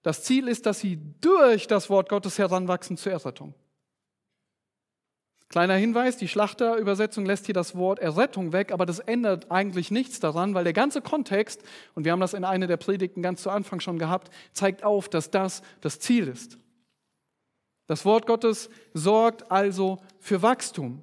Das 0.02 0.22
Ziel 0.24 0.48
ist, 0.48 0.66
dass 0.66 0.80
sie 0.80 0.98
durch 1.20 1.66
das 1.66 1.90
Wort 1.90 2.08
Gottes 2.08 2.38
heranwachsen 2.38 2.96
zur 2.96 3.12
Errettung. 3.12 3.54
Kleiner 5.48 5.76
Hinweis, 5.76 6.16
die 6.16 6.26
Schlachterübersetzung 6.26 7.26
lässt 7.26 7.46
hier 7.46 7.54
das 7.54 7.76
Wort 7.76 8.00
Errettung 8.00 8.52
weg, 8.52 8.72
aber 8.72 8.86
das 8.86 8.98
ändert 8.98 9.50
eigentlich 9.50 9.90
nichts 9.90 10.18
daran, 10.18 10.54
weil 10.54 10.64
der 10.64 10.72
ganze 10.72 11.00
Kontext, 11.00 11.62
und 11.94 12.04
wir 12.04 12.12
haben 12.12 12.20
das 12.20 12.34
in 12.34 12.44
einer 12.44 12.66
der 12.66 12.76
Predigten 12.76 13.22
ganz 13.22 13.42
zu 13.42 13.50
Anfang 13.50 13.80
schon 13.80 13.98
gehabt, 13.98 14.30
zeigt 14.52 14.82
auf, 14.82 15.08
dass 15.08 15.30
das 15.30 15.62
das 15.80 16.00
Ziel 16.00 16.28
ist. 16.28 16.58
Das 17.86 18.04
Wort 18.04 18.26
Gottes 18.26 18.70
sorgt 18.94 19.50
also 19.50 19.98
für 20.18 20.42
Wachstum. 20.42 21.02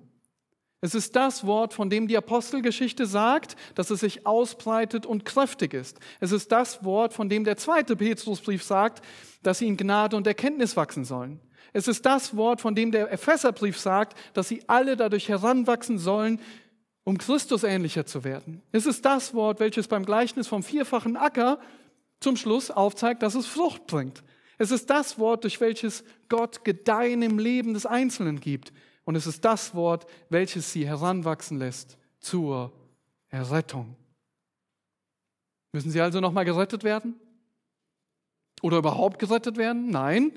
Es 0.83 0.95
ist 0.95 1.15
das 1.15 1.45
Wort, 1.45 1.75
von 1.75 1.91
dem 1.91 2.07
die 2.07 2.17
Apostelgeschichte 2.17 3.05
sagt, 3.05 3.55
dass 3.75 3.91
es 3.91 3.99
sich 3.99 4.25
ausbreitet 4.25 5.05
und 5.05 5.25
kräftig 5.25 5.75
ist. 5.75 5.99
Es 6.19 6.31
ist 6.31 6.51
das 6.51 6.83
Wort, 6.83 7.13
von 7.13 7.29
dem 7.29 7.43
der 7.43 7.55
zweite 7.57 7.95
Petrusbrief 7.95 8.63
sagt, 8.63 9.05
dass 9.43 9.59
sie 9.59 9.67
in 9.67 9.77
Gnade 9.77 10.17
und 10.17 10.25
Erkenntnis 10.25 10.75
wachsen 10.75 11.05
sollen. 11.05 11.39
Es 11.71 11.87
ist 11.87 12.03
das 12.05 12.35
Wort, 12.35 12.61
von 12.61 12.73
dem 12.73 12.91
der 12.91 13.11
Epheserbrief 13.11 13.77
sagt, 13.77 14.17
dass 14.33 14.47
sie 14.47 14.63
alle 14.67 14.97
dadurch 14.97 15.29
heranwachsen 15.29 15.99
sollen, 15.99 16.41
um 17.03 17.17
Christus 17.19 17.63
ähnlicher 17.63 18.07
zu 18.07 18.23
werden. 18.23 18.63
Es 18.71 18.87
ist 18.87 19.05
das 19.05 19.35
Wort, 19.35 19.59
welches 19.59 19.87
beim 19.87 20.05
Gleichnis 20.05 20.47
vom 20.47 20.63
vierfachen 20.63 21.15
Acker 21.15 21.59
zum 22.19 22.37
Schluss 22.37 22.71
aufzeigt, 22.71 23.21
dass 23.21 23.35
es 23.35 23.45
Frucht 23.45 23.85
bringt. 23.85 24.23
Es 24.61 24.69
ist 24.69 24.91
das 24.91 25.17
Wort, 25.17 25.43
durch 25.43 25.59
welches 25.59 26.03
Gott 26.29 26.63
Gedeihen 26.63 27.23
im 27.23 27.39
Leben 27.39 27.73
des 27.73 27.87
Einzelnen 27.87 28.39
gibt. 28.39 28.71
Und 29.05 29.15
es 29.15 29.25
ist 29.25 29.43
das 29.43 29.73
Wort, 29.73 30.05
welches 30.29 30.71
sie 30.71 30.85
heranwachsen 30.85 31.57
lässt 31.57 31.97
zur 32.19 32.71
Errettung. 33.29 33.95
Müssen 35.71 35.89
sie 35.89 35.99
also 35.99 36.19
nochmal 36.19 36.45
gerettet 36.45 36.83
werden? 36.83 37.15
Oder 38.61 38.77
überhaupt 38.77 39.17
gerettet 39.17 39.57
werden? 39.57 39.89
Nein. 39.89 40.31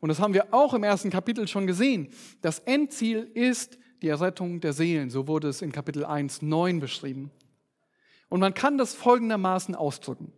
Und 0.00 0.08
das 0.08 0.18
haben 0.18 0.34
wir 0.34 0.52
auch 0.52 0.74
im 0.74 0.82
ersten 0.82 1.10
Kapitel 1.10 1.46
schon 1.46 1.68
gesehen. 1.68 2.08
Das 2.40 2.58
Endziel 2.58 3.30
ist 3.34 3.78
die 4.02 4.08
Errettung 4.08 4.60
der 4.60 4.72
Seelen. 4.72 5.10
So 5.10 5.28
wurde 5.28 5.46
es 5.46 5.62
in 5.62 5.70
Kapitel 5.70 6.04
1, 6.04 6.42
9 6.42 6.80
beschrieben. 6.80 7.30
Und 8.30 8.40
man 8.40 8.52
kann 8.52 8.78
das 8.78 8.96
folgendermaßen 8.96 9.76
ausdrücken. 9.76 10.32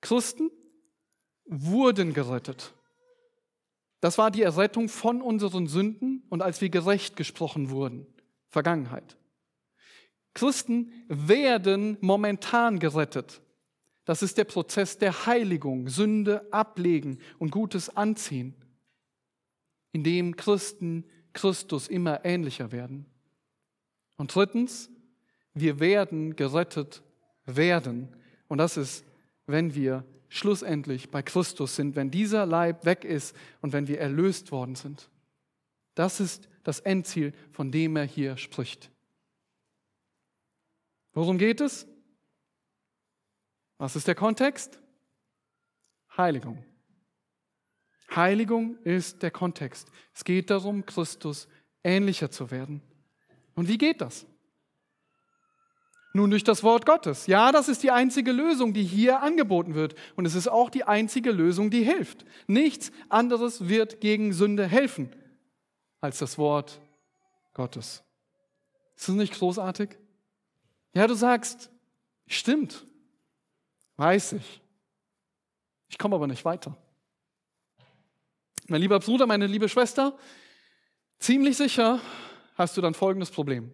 Christen 0.00 0.52
wurden 1.46 2.12
gerettet. 2.12 2.74
Das 4.00 4.18
war 4.18 4.30
die 4.30 4.42
Errettung 4.42 4.88
von 4.88 5.22
unseren 5.22 5.66
Sünden 5.66 6.22
und 6.28 6.42
als 6.42 6.60
wir 6.60 6.68
gerecht 6.68 7.16
gesprochen 7.16 7.70
wurden. 7.70 8.06
Vergangenheit. 8.48 9.16
Christen 10.34 10.92
werden 11.08 11.96
momentan 12.00 12.78
gerettet. 12.78 13.40
Das 14.04 14.22
ist 14.22 14.38
der 14.38 14.44
Prozess 14.44 14.98
der 14.98 15.26
Heiligung, 15.26 15.88
Sünde 15.88 16.46
ablegen 16.52 17.18
und 17.38 17.50
Gutes 17.50 17.96
anziehen, 17.96 18.54
in 19.92 20.04
dem 20.04 20.36
Christen 20.36 21.04
Christus 21.32 21.88
immer 21.88 22.24
ähnlicher 22.24 22.70
werden. 22.70 23.06
Und 24.16 24.34
drittens, 24.34 24.90
wir 25.54 25.80
werden 25.80 26.36
gerettet 26.36 27.02
werden. 27.46 28.14
Und 28.48 28.58
das 28.58 28.76
ist, 28.76 29.04
wenn 29.46 29.74
wir 29.74 30.04
schlussendlich 30.28 31.10
bei 31.10 31.22
Christus 31.22 31.76
sind, 31.76 31.96
wenn 31.96 32.10
dieser 32.10 32.46
Leib 32.46 32.84
weg 32.84 33.04
ist 33.04 33.36
und 33.60 33.72
wenn 33.72 33.88
wir 33.88 34.00
erlöst 34.00 34.52
worden 34.52 34.74
sind. 34.74 35.08
Das 35.94 36.20
ist 36.20 36.48
das 36.62 36.80
Endziel, 36.80 37.32
von 37.52 37.70
dem 37.70 37.96
er 37.96 38.04
hier 38.04 38.36
spricht. 38.36 38.90
Worum 41.12 41.38
geht 41.38 41.60
es? 41.60 41.86
Was 43.78 43.96
ist 43.96 44.06
der 44.06 44.14
Kontext? 44.14 44.80
Heiligung. 46.16 46.64
Heiligung 48.14 48.78
ist 48.84 49.22
der 49.22 49.30
Kontext. 49.30 49.90
Es 50.14 50.24
geht 50.24 50.50
darum, 50.50 50.84
Christus 50.86 51.48
ähnlicher 51.82 52.30
zu 52.30 52.50
werden. 52.50 52.82
Und 53.54 53.68
wie 53.68 53.78
geht 53.78 54.00
das? 54.00 54.26
Nun 56.16 56.30
durch 56.30 56.44
das 56.44 56.62
Wort 56.62 56.86
Gottes. 56.86 57.26
Ja, 57.26 57.52
das 57.52 57.68
ist 57.68 57.82
die 57.82 57.90
einzige 57.90 58.32
Lösung, 58.32 58.72
die 58.72 58.84
hier 58.84 59.22
angeboten 59.22 59.74
wird. 59.74 59.94
Und 60.16 60.26
es 60.26 60.34
ist 60.34 60.48
auch 60.48 60.70
die 60.70 60.84
einzige 60.84 61.30
Lösung, 61.30 61.70
die 61.70 61.82
hilft. 61.82 62.24
Nichts 62.46 62.90
anderes 63.08 63.68
wird 63.68 64.00
gegen 64.00 64.32
Sünde 64.32 64.66
helfen 64.66 65.14
als 66.00 66.18
das 66.18 66.38
Wort 66.38 66.80
Gottes. 67.54 68.02
Ist 68.96 69.08
das 69.08 69.14
nicht 69.14 69.34
großartig? 69.34 69.90
Ja, 70.94 71.06
du 71.06 71.14
sagst, 71.14 71.70
stimmt, 72.26 72.86
Weiß 73.96 74.32
ich. 74.32 74.60
Ich 75.88 75.98
komme 75.98 76.16
aber 76.16 76.26
nicht 76.26 76.44
weiter. 76.44 76.76
Mein 78.68 78.80
lieber 78.80 78.98
Bruder, 78.98 79.26
meine 79.26 79.46
liebe 79.46 79.68
Schwester, 79.68 80.18
ziemlich 81.18 81.56
sicher 81.56 82.00
hast 82.56 82.76
du 82.76 82.80
dann 82.80 82.94
folgendes 82.94 83.30
Problem. 83.30 83.72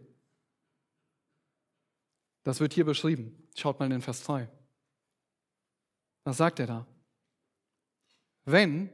Das 2.42 2.60
wird 2.60 2.72
hier 2.72 2.84
beschrieben. 2.84 3.48
Schaut 3.54 3.78
mal 3.78 3.86
in 3.86 3.92
den 3.92 4.02
Vers 4.02 4.24
2. 4.24 4.48
Was 6.24 6.36
sagt 6.36 6.60
er 6.60 6.66
da? 6.66 6.86
Wenn 8.44 8.90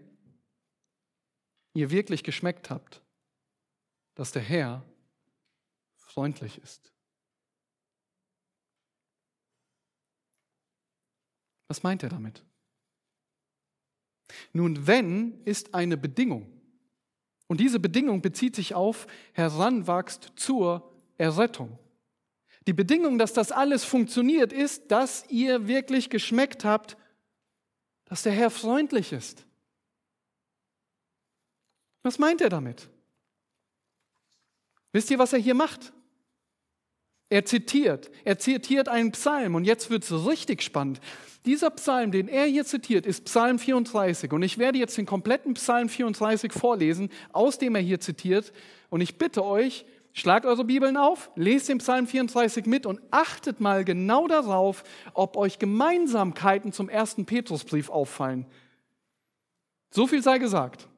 ihr 1.75 1.91
wirklich 1.91 2.25
geschmeckt 2.25 2.71
habt, 2.71 3.03
dass 4.15 4.33
der 4.33 4.43
Herr 4.43 4.85
freundlich 5.97 6.59
ist. 6.59 6.93
Was 11.69 11.83
meint 11.83 12.03
er 12.03 12.09
damit? 12.09 12.43
Nun, 14.53 14.87
wenn 14.87 15.45
ist 15.45 15.75
eine 15.75 15.97
Bedingung. 15.97 16.51
Und 17.47 17.61
diese 17.61 17.79
Bedingung 17.79 18.21
bezieht 18.21 18.57
sich 18.57 18.75
auf 18.75 19.07
heranwachst 19.33 20.33
zur 20.37 20.93
Errettung. 21.17 21.79
Die 22.69 22.75
Bedingung, 22.75 23.17
dass 23.17 23.33
das 23.33 23.51
alles 23.51 23.83
funktioniert, 23.83 24.53
ist, 24.53 24.91
dass 24.91 25.25
ihr 25.31 25.69
wirklich 25.69 26.11
geschmeckt 26.11 26.67
habt, 26.67 26.99
dass 28.05 28.25
der 28.25 28.33
Herr 28.33 28.51
freundlich 28.51 29.15
ist. 29.15 29.47
Was 32.03 32.19
meint 32.19 32.43
er 32.43 32.51
damit? 32.51 32.91
Wisst 34.93 35.11
ihr, 35.11 35.19
was 35.19 35.33
er 35.33 35.39
hier 35.39 35.55
macht? 35.55 35.95
Er 37.31 37.47
zitiert, 37.47 38.11
er 38.27 38.39
zitiert 38.39 38.89
einen 38.89 39.13
Psalm 39.13 39.55
und 39.55 39.65
jetzt 39.65 39.89
wird 39.89 40.05
es 40.05 40.27
richtig 40.27 40.61
spannend. 40.61 41.01
Dieser 41.47 41.71
Psalm, 41.71 42.13
den 42.13 42.29
er 42.29 42.45
hier 42.45 42.67
zitiert, 42.67 43.07
ist 43.07 43.25
Psalm 43.25 43.59
34 43.59 44.31
und 44.31 44.43
ich 44.43 44.59
werde 44.59 44.77
jetzt 44.77 44.99
den 44.99 45.07
kompletten 45.07 45.55
Psalm 45.55 45.89
34 45.89 46.53
vorlesen, 46.53 47.09
aus 47.33 47.57
dem 47.57 47.77
er 47.77 47.81
hier 47.81 48.01
zitiert 48.01 48.53
und 48.91 49.01
ich 49.01 49.17
bitte 49.17 49.43
euch, 49.43 49.87
schlagt 50.19 50.45
eure 50.45 50.65
Bibeln 50.65 50.97
auf, 50.97 51.31
lest 51.37 51.69
den 51.69 51.79
Psalm 51.79 52.07
34 52.07 52.67
mit 52.67 52.87
und 52.87 53.01
achtet 53.11 53.61
mal 53.61 53.85
genau 53.85 54.27
darauf, 54.27 54.83
ob 55.15 55.37
euch 55.37 55.59
Gemeinsamkeiten 55.59 56.73
zum 56.73 56.89
ersten 56.89 57.25
Petrusbrief 57.25 57.89
auffallen. 57.89 58.47
So 59.91 60.07
viel 60.07 60.23
sei 60.23 60.39
gesagt. 60.39 60.89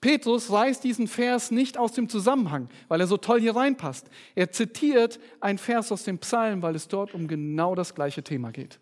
Petrus 0.00 0.52
reißt 0.52 0.84
diesen 0.84 1.08
Vers 1.08 1.50
nicht 1.50 1.78
aus 1.78 1.92
dem 1.92 2.10
Zusammenhang, 2.10 2.68
weil 2.88 3.00
er 3.00 3.06
so 3.06 3.16
toll 3.16 3.40
hier 3.40 3.56
reinpasst. 3.56 4.10
Er 4.34 4.50
zitiert 4.52 5.18
einen 5.40 5.56
Vers 5.56 5.90
aus 5.90 6.04
dem 6.04 6.18
Psalm, 6.18 6.60
weil 6.60 6.74
es 6.74 6.88
dort 6.88 7.14
um 7.14 7.26
genau 7.26 7.74
das 7.74 7.94
gleiche 7.94 8.22
Thema 8.22 8.50
geht. 8.50 8.78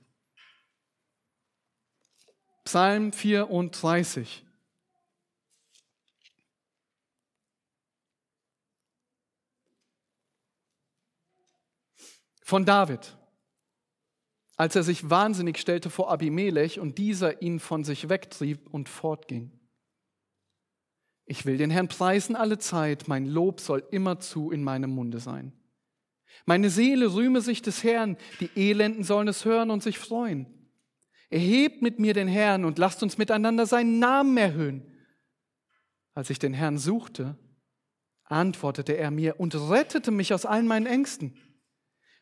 Psalm 2.64 3.12
34. 3.12 4.44
Von 12.52 12.66
David, 12.66 13.16
als 14.58 14.76
er 14.76 14.82
sich 14.82 15.08
wahnsinnig 15.08 15.56
stellte 15.56 15.88
vor 15.88 16.10
Abimelech 16.10 16.78
und 16.80 16.98
dieser 16.98 17.40
ihn 17.40 17.60
von 17.60 17.82
sich 17.82 18.10
wegtrieb 18.10 18.68
und 18.70 18.90
fortging. 18.90 19.58
Ich 21.24 21.46
will 21.46 21.56
den 21.56 21.70
Herrn 21.70 21.88
preisen 21.88 22.36
alle 22.36 22.58
Zeit, 22.58 23.08
mein 23.08 23.24
Lob 23.24 23.58
soll 23.58 23.82
immerzu 23.90 24.50
in 24.50 24.62
meinem 24.62 24.90
Munde 24.90 25.18
sein. 25.18 25.54
Meine 26.44 26.68
Seele 26.68 27.14
rühme 27.14 27.40
sich 27.40 27.62
des 27.62 27.84
Herrn, 27.84 28.18
die 28.38 28.50
Elenden 28.54 29.02
sollen 29.02 29.28
es 29.28 29.46
hören 29.46 29.70
und 29.70 29.82
sich 29.82 29.98
freuen. 29.98 30.46
Erhebt 31.30 31.80
mit 31.80 32.00
mir 32.00 32.12
den 32.12 32.28
Herrn 32.28 32.66
und 32.66 32.76
lasst 32.76 33.02
uns 33.02 33.16
miteinander 33.16 33.64
seinen 33.64 33.98
Namen 33.98 34.36
erhöhen. 34.36 34.86
Als 36.12 36.28
ich 36.28 36.38
den 36.38 36.52
Herrn 36.52 36.76
suchte, 36.76 37.38
antwortete 38.24 38.98
er 38.98 39.10
mir 39.10 39.40
und 39.40 39.54
rettete 39.54 40.10
mich 40.10 40.34
aus 40.34 40.44
allen 40.44 40.66
meinen 40.66 40.84
Ängsten. 40.84 41.34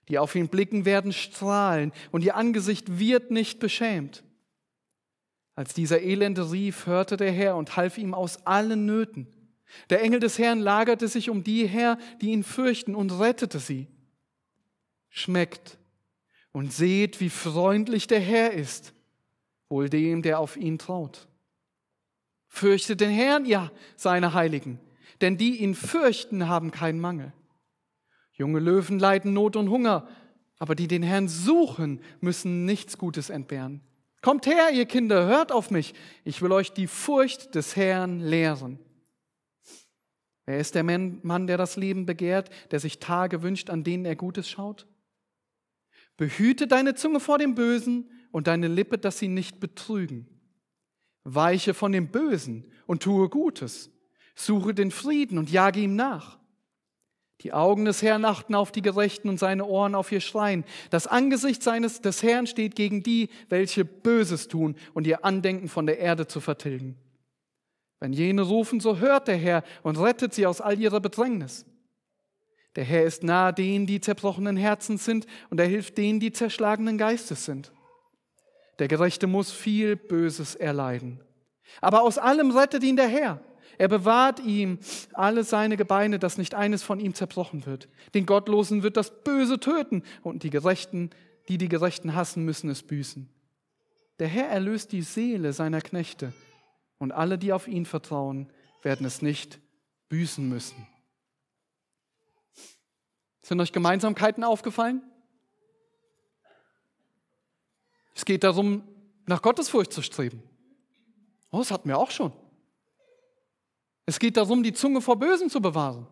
Die 0.08 0.18
auf 0.18 0.34
ihn 0.34 0.48
blicken, 0.48 0.84
werden 0.84 1.12
strahlen 1.12 1.92
und 2.10 2.24
ihr 2.24 2.36
Angesicht 2.36 2.98
wird 2.98 3.30
nicht 3.30 3.60
beschämt. 3.60 4.24
Als 5.54 5.74
dieser 5.74 6.00
Elende 6.00 6.50
rief, 6.50 6.86
hörte 6.86 7.16
der 7.16 7.32
Herr 7.32 7.56
und 7.56 7.76
half 7.76 7.98
ihm 7.98 8.14
aus 8.14 8.46
allen 8.46 8.86
Nöten. 8.86 9.26
Der 9.90 10.02
Engel 10.02 10.20
des 10.20 10.38
Herrn 10.38 10.60
lagerte 10.60 11.06
sich 11.06 11.30
um 11.30 11.44
die 11.44 11.66
her, 11.66 11.98
die 12.20 12.30
ihn 12.30 12.44
fürchten, 12.44 12.94
und 12.94 13.12
rettete 13.12 13.58
sie. 13.58 13.86
Schmeckt 15.10 15.78
und 16.52 16.72
seht, 16.72 17.20
wie 17.20 17.30
freundlich 17.30 18.06
der 18.06 18.20
Herr 18.20 18.52
ist, 18.52 18.92
wohl 19.68 19.88
dem, 19.88 20.22
der 20.22 20.38
auf 20.38 20.56
ihn 20.56 20.78
traut. 20.78 21.28
Fürchtet 22.48 23.00
den 23.00 23.10
Herrn, 23.10 23.44
ja, 23.44 23.70
seine 23.96 24.34
Heiligen, 24.34 24.80
denn 25.20 25.36
die 25.36 25.58
ihn 25.58 25.74
fürchten, 25.74 26.48
haben 26.48 26.70
keinen 26.70 27.00
Mangel. 27.00 27.32
Junge 28.40 28.58
Löwen 28.58 28.98
leiden 28.98 29.34
Not 29.34 29.54
und 29.54 29.68
Hunger, 29.68 30.08
aber 30.58 30.74
die 30.74 30.88
den 30.88 31.02
Herrn 31.02 31.28
suchen, 31.28 32.00
müssen 32.22 32.64
nichts 32.64 32.96
Gutes 32.96 33.28
entbehren. 33.28 33.82
Kommt 34.22 34.46
her, 34.46 34.70
ihr 34.72 34.86
Kinder, 34.86 35.26
hört 35.26 35.52
auf 35.52 35.70
mich. 35.70 35.92
Ich 36.24 36.40
will 36.40 36.50
euch 36.50 36.72
die 36.72 36.86
Furcht 36.86 37.54
des 37.54 37.76
Herrn 37.76 38.20
lehren. 38.20 38.78
Wer 40.46 40.58
ist 40.58 40.74
der 40.74 40.84
Mann, 40.84 41.46
der 41.48 41.58
das 41.58 41.76
Leben 41.76 42.06
begehrt, 42.06 42.48
der 42.70 42.80
sich 42.80 42.98
Tage 42.98 43.42
wünscht, 43.42 43.68
an 43.68 43.84
denen 43.84 44.06
er 44.06 44.16
Gutes 44.16 44.48
schaut? 44.48 44.86
Behüte 46.16 46.66
deine 46.66 46.94
Zunge 46.94 47.20
vor 47.20 47.36
dem 47.36 47.54
Bösen 47.54 48.10
und 48.32 48.46
deine 48.46 48.68
Lippe, 48.68 48.96
dass 48.96 49.18
sie 49.18 49.28
nicht 49.28 49.60
betrügen. 49.60 50.26
Weiche 51.24 51.74
von 51.74 51.92
dem 51.92 52.08
Bösen 52.08 52.72
und 52.86 53.02
tue 53.02 53.28
Gutes. 53.28 53.90
Suche 54.34 54.72
den 54.72 54.90
Frieden 54.90 55.36
und 55.36 55.50
jage 55.50 55.80
ihm 55.80 55.94
nach. 55.94 56.39
Die 57.40 57.52
Augen 57.52 57.86
des 57.86 58.02
Herrn 58.02 58.24
achten 58.24 58.54
auf 58.54 58.70
die 58.70 58.82
Gerechten 58.82 59.28
und 59.28 59.38
seine 59.38 59.64
Ohren 59.64 59.94
auf 59.94 60.12
ihr 60.12 60.20
Schreien. 60.20 60.64
Das 60.90 61.06
Angesicht 61.06 61.62
seines, 61.62 62.00
des 62.00 62.22
Herrn 62.22 62.46
steht 62.46 62.76
gegen 62.76 63.02
die, 63.02 63.30
welche 63.48 63.84
Böses 63.84 64.48
tun 64.48 64.76
und 64.92 65.06
ihr 65.06 65.24
Andenken 65.24 65.68
von 65.68 65.86
der 65.86 65.98
Erde 65.98 66.26
zu 66.26 66.40
vertilgen. 66.40 66.96
Wenn 67.98 68.12
jene 68.12 68.42
rufen, 68.42 68.80
so 68.80 68.98
hört 68.98 69.28
der 69.28 69.36
Herr 69.36 69.62
und 69.82 69.98
rettet 69.98 70.34
sie 70.34 70.46
aus 70.46 70.60
all 70.60 70.78
ihrer 70.78 71.00
Bedrängnis. 71.00 71.64
Der 72.76 72.84
Herr 72.84 73.04
ist 73.04 73.22
nahe 73.22 73.52
denen, 73.52 73.86
die 73.86 74.00
zerbrochenen 74.00 74.56
Herzens 74.56 75.04
sind, 75.04 75.26
und 75.50 75.58
er 75.58 75.66
hilft 75.66 75.98
denen, 75.98 76.20
die 76.20 76.32
zerschlagenen 76.32 76.98
Geistes 76.98 77.44
sind. 77.44 77.72
Der 78.78 78.88
Gerechte 78.88 79.26
muss 79.26 79.50
viel 79.50 79.96
Böses 79.96 80.54
erleiden. 80.54 81.20
Aber 81.80 82.02
aus 82.02 82.16
allem 82.16 82.50
rettet 82.56 82.82
ihn 82.82 82.96
der 82.96 83.08
Herr. 83.08 83.40
Er 83.80 83.88
bewahrt 83.88 84.40
ihm 84.40 84.78
alle 85.14 85.42
seine 85.42 85.78
Gebeine, 85.78 86.18
dass 86.18 86.36
nicht 86.36 86.54
eines 86.54 86.82
von 86.82 87.00
ihm 87.00 87.14
zerbrochen 87.14 87.64
wird. 87.64 87.88
Den 88.12 88.26
Gottlosen 88.26 88.82
wird 88.82 88.98
das 88.98 89.24
Böse 89.24 89.58
töten 89.58 90.02
und 90.22 90.42
die 90.42 90.50
Gerechten, 90.50 91.08
die 91.48 91.56
die 91.56 91.70
Gerechten 91.70 92.14
hassen, 92.14 92.44
müssen 92.44 92.68
es 92.68 92.82
büßen. 92.82 93.30
Der 94.18 94.28
Herr 94.28 94.48
erlöst 94.48 94.92
die 94.92 95.00
Seele 95.00 95.54
seiner 95.54 95.80
Knechte 95.80 96.34
und 96.98 97.12
alle, 97.12 97.38
die 97.38 97.54
auf 97.54 97.68
ihn 97.68 97.86
vertrauen, 97.86 98.52
werden 98.82 99.06
es 99.06 99.22
nicht 99.22 99.58
büßen 100.10 100.46
müssen. 100.46 100.86
Sind 103.40 103.62
euch 103.62 103.72
Gemeinsamkeiten 103.72 104.44
aufgefallen? 104.44 105.02
Es 108.14 108.26
geht 108.26 108.44
darum, 108.44 108.82
nach 109.24 109.40
Gottesfurcht 109.40 109.94
zu 109.94 110.02
streben. 110.02 110.42
Oh, 111.50 111.60
das 111.60 111.70
hatten 111.70 111.88
wir 111.88 111.96
auch 111.96 112.10
schon. 112.10 112.30
Es 114.10 114.18
geht 114.18 114.36
darum, 114.36 114.64
die 114.64 114.72
Zunge 114.72 115.00
vor 115.00 115.20
Bösen 115.20 115.50
zu 115.50 115.62
bewahren. 115.62 116.04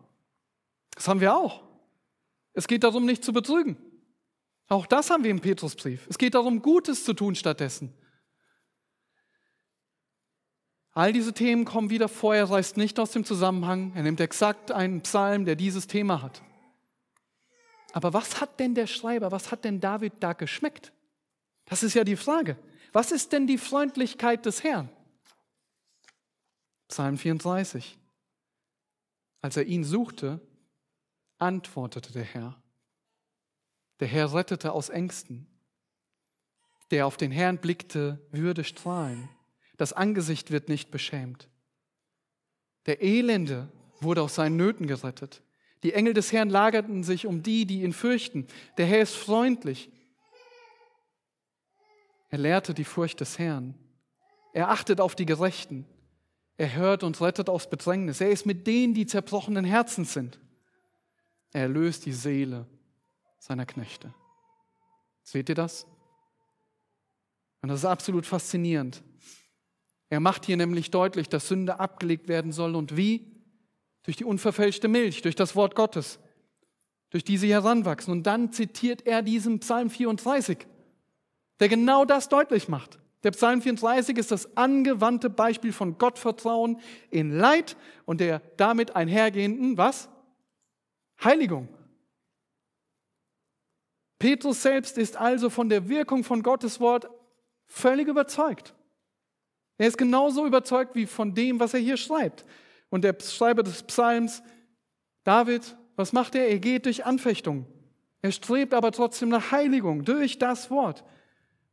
Das 0.95 1.09
haben 1.09 1.19
wir 1.19 1.35
auch. 1.35 1.63
Es 2.53 2.65
geht 2.65 2.85
darum, 2.85 3.05
nicht 3.05 3.25
zu 3.25 3.33
betrügen. 3.33 3.75
Auch 4.69 4.85
das 4.85 5.09
haben 5.09 5.25
wir 5.25 5.31
im 5.31 5.41
Petrusbrief. 5.41 6.07
Es 6.07 6.17
geht 6.17 6.33
darum, 6.33 6.61
Gutes 6.61 7.03
zu 7.03 7.13
tun 7.13 7.35
stattdessen. 7.35 7.93
All 10.93 11.11
diese 11.11 11.33
Themen 11.33 11.65
kommen 11.65 11.89
wieder 11.89 12.07
vor, 12.07 12.33
er 12.33 12.49
reißt 12.49 12.77
nicht 12.77 12.97
aus 13.01 13.11
dem 13.11 13.25
Zusammenhang. 13.25 13.91
Er 13.95 14.03
nimmt 14.03 14.21
exakt 14.21 14.71
einen 14.71 15.01
Psalm, 15.01 15.43
der 15.43 15.57
dieses 15.57 15.85
Thema 15.87 16.21
hat. 16.21 16.41
Aber 17.91 18.13
was 18.13 18.39
hat 18.39 18.61
denn 18.61 18.75
der 18.75 18.87
Schreiber, 18.87 19.33
was 19.33 19.51
hat 19.51 19.65
denn 19.65 19.81
David 19.81 20.13
da 20.21 20.31
geschmeckt? 20.31 20.93
Das 21.65 21.83
ist 21.83 21.95
ja 21.95 22.05
die 22.05 22.15
Frage. 22.15 22.55
Was 22.93 23.11
ist 23.11 23.33
denn 23.33 23.45
die 23.45 23.57
Freundlichkeit 23.57 24.45
des 24.45 24.63
Herrn? 24.63 24.87
Psalm 26.89 27.17
34. 27.17 27.97
Als 29.41 29.55
er 29.55 29.65
ihn 29.65 29.83
suchte, 29.83 30.41
antwortete 31.37 32.11
der 32.11 32.23
Herr. 32.23 32.61
Der 33.99 34.07
Herr 34.07 34.33
rettete 34.33 34.73
aus 34.73 34.89
Ängsten. 34.89 35.47
Der 36.91 37.05
auf 37.05 37.15
den 37.15 37.31
Herrn 37.31 37.59
blickte, 37.59 38.19
würde 38.31 38.63
strahlen. 38.63 39.29
Das 39.77 39.93
Angesicht 39.93 40.51
wird 40.51 40.67
nicht 40.67 40.89
beschämt. 40.89 41.47
Der 42.87 43.01
Elende 43.03 43.71
wurde 44.01 44.23
aus 44.23 44.35
seinen 44.35 44.57
Nöten 44.57 44.87
gerettet. 44.87 45.43
Die 45.83 45.93
Engel 45.93 46.13
des 46.13 46.31
Herrn 46.31 46.49
lagerten 46.49 47.03
sich 47.03 47.27
um 47.27 47.43
die, 47.43 47.65
die 47.65 47.83
ihn 47.83 47.93
fürchten. 47.93 48.47
Der 48.77 48.87
Herr 48.87 49.01
ist 49.01 49.15
freundlich. 49.15 49.91
Er 52.29 52.39
lehrte 52.39 52.73
die 52.73 52.83
Furcht 52.83 53.19
des 53.21 53.37
Herrn. 53.37 53.75
Er 54.53 54.69
achtet 54.69 54.99
auf 54.99 55.15
die 55.15 55.27
Gerechten. 55.27 55.85
Er 56.59 56.75
hört 56.75 57.03
und 57.03 57.21
rettet 57.21 57.47
aus 57.47 57.69
Bedrängnis. 57.69 58.19
Er 58.19 58.31
ist 58.31 58.45
mit 58.45 58.67
denen, 58.67 58.93
die 58.93 59.05
zerbrochenen 59.05 59.63
Herzens 59.63 60.11
sind. 60.11 60.41
Er 61.53 61.61
erlöst 61.61 62.05
die 62.05 62.11
Seele 62.11 62.67
seiner 63.37 63.65
Knechte. 63.65 64.13
Seht 65.23 65.47
ihr 65.47 65.55
das? 65.55 65.87
Und 67.61 67.69
das 67.69 67.79
ist 67.79 67.85
absolut 67.85 68.25
faszinierend. 68.25 69.01
Er 70.09 70.19
macht 70.19 70.45
hier 70.45 70.57
nämlich 70.57 70.91
deutlich, 70.91 71.29
dass 71.29 71.47
Sünde 71.47 71.79
abgelegt 71.79 72.27
werden 72.27 72.51
soll 72.51 72.75
und 72.75 72.97
wie? 72.97 73.25
Durch 74.03 74.17
die 74.17 74.25
unverfälschte 74.25 74.89
Milch, 74.89 75.21
durch 75.21 75.35
das 75.35 75.55
Wort 75.55 75.75
Gottes, 75.75 76.19
durch 77.09 77.23
die 77.23 77.37
sie 77.37 77.53
heranwachsen. 77.53 78.11
Und 78.11 78.23
dann 78.23 78.51
zitiert 78.51 79.07
er 79.07 79.21
diesen 79.21 79.61
Psalm 79.61 79.89
34, 79.89 80.67
der 81.61 81.69
genau 81.69 82.03
das 82.03 82.27
deutlich 82.27 82.67
macht. 82.67 82.98
Der 83.23 83.31
Psalm 83.31 83.61
34 83.61 84.17
ist 84.17 84.31
das 84.31 84.55
angewandte 84.55 85.29
Beispiel 85.29 85.73
von 85.73 85.97
Gottvertrauen 85.97 86.79
in 87.09 87.37
Leid 87.37 87.75
und 88.05 88.21
der 88.21 88.41
damit 88.57 88.95
einhergehenden, 88.95 89.77
was? 89.77 90.09
Heiligung. 91.21 91.67
Petrus 94.19 94.61
selbst 94.61 94.97
ist 94.97 95.17
also 95.17 95.49
von 95.49 95.69
der 95.69 95.89
Wirkung 95.89 96.23
von 96.23 96.43
Gottes 96.43 96.79
Wort 96.79 97.09
völlig 97.65 98.07
überzeugt. 98.07 98.73
Er 99.77 99.87
ist 99.87 99.97
genauso 99.97 100.45
überzeugt 100.45 100.95
wie 100.95 101.05
von 101.05 101.33
dem, 101.33 101.59
was 101.59 101.73
er 101.73 101.79
hier 101.79 101.97
schreibt. 101.97 102.45
Und 102.89 103.03
der 103.03 103.15
Schreiber 103.21 103.63
des 103.63 103.83
Psalms, 103.83 104.43
David, 105.23 105.77
was 105.95 106.11
macht 106.11 106.35
er? 106.35 106.49
Er 106.49 106.59
geht 106.59 106.85
durch 106.85 107.05
Anfechtung. 107.05 107.65
Er 108.21 108.31
strebt 108.31 108.73
aber 108.73 108.91
trotzdem 108.91 109.29
nach 109.29 109.51
Heiligung 109.51 110.03
durch 110.03 110.37
das 110.37 110.69
Wort. 110.69 111.05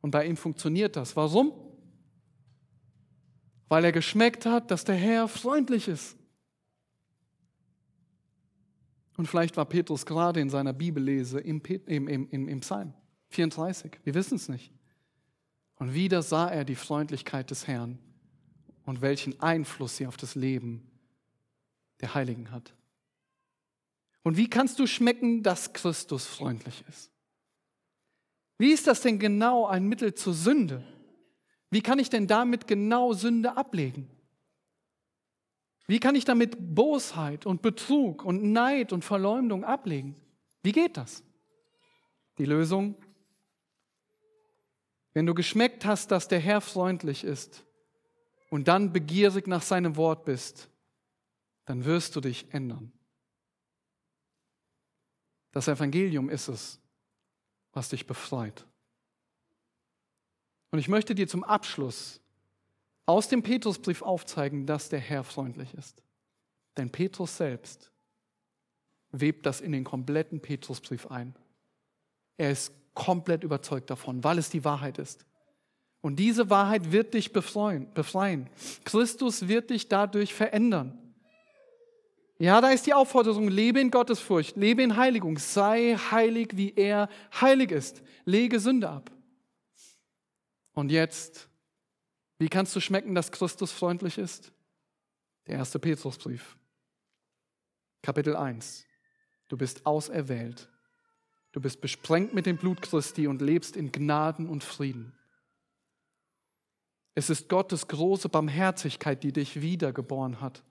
Und 0.06 0.12
bei 0.12 0.24
ihm 0.24 0.36
funktioniert 0.36 0.94
das. 0.94 1.16
Warum? 1.16 1.52
Weil 3.68 3.86
er 3.86 3.90
geschmeckt 3.90 4.46
hat, 4.46 4.70
dass 4.70 4.84
der 4.84 4.94
Herr 4.94 5.26
freundlich 5.26 5.88
ist. 5.88 6.16
Und 9.16 9.26
vielleicht 9.26 9.56
war 9.56 9.64
Petrus 9.64 10.06
gerade 10.06 10.38
in 10.38 10.48
seiner 10.48 10.72
Bibellese 10.72 11.40
im, 11.40 11.60
im, 11.86 12.06
im, 12.06 12.48
im 12.48 12.60
Psalm 12.60 12.94
34. 13.30 13.98
Wir 14.04 14.14
wissen 14.14 14.36
es 14.36 14.48
nicht. 14.48 14.72
Und 15.74 15.92
wieder 15.92 16.22
sah 16.22 16.48
er 16.50 16.64
die 16.64 16.76
Freundlichkeit 16.76 17.50
des 17.50 17.66
Herrn 17.66 17.98
und 18.84 19.00
welchen 19.00 19.40
Einfluss 19.40 19.96
sie 19.96 20.06
auf 20.06 20.16
das 20.16 20.36
Leben 20.36 20.88
der 22.00 22.14
Heiligen 22.14 22.52
hat. 22.52 22.76
Und 24.22 24.36
wie 24.36 24.48
kannst 24.48 24.78
du 24.78 24.86
schmecken, 24.86 25.42
dass 25.42 25.72
Christus 25.72 26.26
freundlich 26.26 26.84
ist? 26.88 27.10
Wie 28.58 28.72
ist 28.72 28.86
das 28.86 29.00
denn 29.00 29.18
genau 29.18 29.66
ein 29.66 29.86
Mittel 29.86 30.14
zur 30.14 30.34
Sünde? 30.34 30.82
Wie 31.70 31.82
kann 31.82 31.98
ich 31.98 32.08
denn 32.08 32.26
damit 32.26 32.66
genau 32.66 33.12
Sünde 33.12 33.56
ablegen? 33.56 34.08
Wie 35.86 36.00
kann 36.00 36.14
ich 36.14 36.24
damit 36.24 36.56
Bosheit 36.74 37.46
und 37.46 37.62
Betrug 37.62 38.24
und 38.24 38.42
Neid 38.52 38.92
und 38.92 39.04
Verleumdung 39.04 39.64
ablegen? 39.64 40.16
Wie 40.62 40.72
geht 40.72 40.96
das? 40.96 41.22
Die 42.38 42.44
Lösung? 42.44 42.96
Wenn 45.12 45.26
du 45.26 45.34
geschmeckt 45.34 45.84
hast, 45.84 46.10
dass 46.10 46.28
der 46.28 46.40
Herr 46.40 46.60
freundlich 46.60 47.24
ist 47.24 47.64
und 48.50 48.68
dann 48.68 48.92
begierig 48.92 49.46
nach 49.46 49.62
seinem 49.62 49.96
Wort 49.96 50.24
bist, 50.24 50.68
dann 51.66 51.84
wirst 51.84 52.16
du 52.16 52.20
dich 52.20 52.52
ändern. 52.52 52.92
Das 55.52 55.68
Evangelium 55.68 56.28
ist 56.28 56.48
es, 56.48 56.80
was 57.76 57.90
dich 57.90 58.06
befreit. 58.06 58.64
Und 60.70 60.78
ich 60.78 60.88
möchte 60.88 61.14
dir 61.14 61.28
zum 61.28 61.44
Abschluss 61.44 62.20
aus 63.04 63.28
dem 63.28 63.42
Petrusbrief 63.42 64.00
aufzeigen, 64.00 64.66
dass 64.66 64.88
der 64.88 64.98
Herr 64.98 65.22
freundlich 65.22 65.74
ist. 65.74 66.02
Denn 66.78 66.90
Petrus 66.90 67.36
selbst 67.36 67.92
webt 69.12 69.44
das 69.44 69.60
in 69.60 69.72
den 69.72 69.84
kompletten 69.84 70.40
Petrusbrief 70.40 71.06
ein. 71.08 71.36
Er 72.38 72.50
ist 72.50 72.72
komplett 72.94 73.44
überzeugt 73.44 73.90
davon, 73.90 74.24
weil 74.24 74.38
es 74.38 74.48
die 74.48 74.64
Wahrheit 74.64 74.98
ist. 74.98 75.26
Und 76.00 76.16
diese 76.16 76.48
Wahrheit 76.48 76.92
wird 76.92 77.12
dich 77.12 77.32
befreien. 77.32 78.48
Christus 78.84 79.48
wird 79.48 79.70
dich 79.70 79.88
dadurch 79.88 80.32
verändern. 80.34 81.05
Ja, 82.38 82.60
da 82.60 82.70
ist 82.70 82.86
die 82.86 82.94
Aufforderung, 82.94 83.48
lebe 83.48 83.80
in 83.80 83.90
Gottesfurcht, 83.90 84.56
lebe 84.56 84.82
in 84.82 84.96
Heiligung, 84.96 85.38
sei 85.38 85.96
heilig, 86.10 86.50
wie 86.52 86.74
er 86.74 87.08
heilig 87.40 87.70
ist, 87.70 88.02
lege 88.24 88.60
Sünde 88.60 88.90
ab. 88.90 89.10
Und 90.74 90.90
jetzt 90.90 91.48
wie 92.38 92.48
kannst 92.48 92.76
du 92.76 92.80
schmecken, 92.80 93.14
dass 93.14 93.32
Christus 93.32 93.72
freundlich 93.72 94.18
ist? 94.18 94.52
Der 95.46 95.56
erste 95.56 95.78
Petrusbrief, 95.78 96.56
Kapitel 98.02 98.36
1. 98.36 98.84
Du 99.48 99.56
bist 99.56 99.86
auserwählt. 99.86 100.68
Du 101.52 101.60
bist 101.60 101.80
besprengt 101.80 102.34
mit 102.34 102.44
dem 102.44 102.58
Blut 102.58 102.82
Christi 102.82 103.26
und 103.26 103.40
lebst 103.40 103.76
in 103.76 103.92
Gnaden 103.92 104.48
und 104.48 104.64
Frieden. 104.64 105.16
Es 107.14 107.30
ist 107.30 107.48
Gottes 107.48 107.88
große 107.88 108.28
Barmherzigkeit, 108.28 109.22
die 109.22 109.32
dich 109.32 109.62
wiedergeboren 109.62 110.40
hat. 110.40 110.62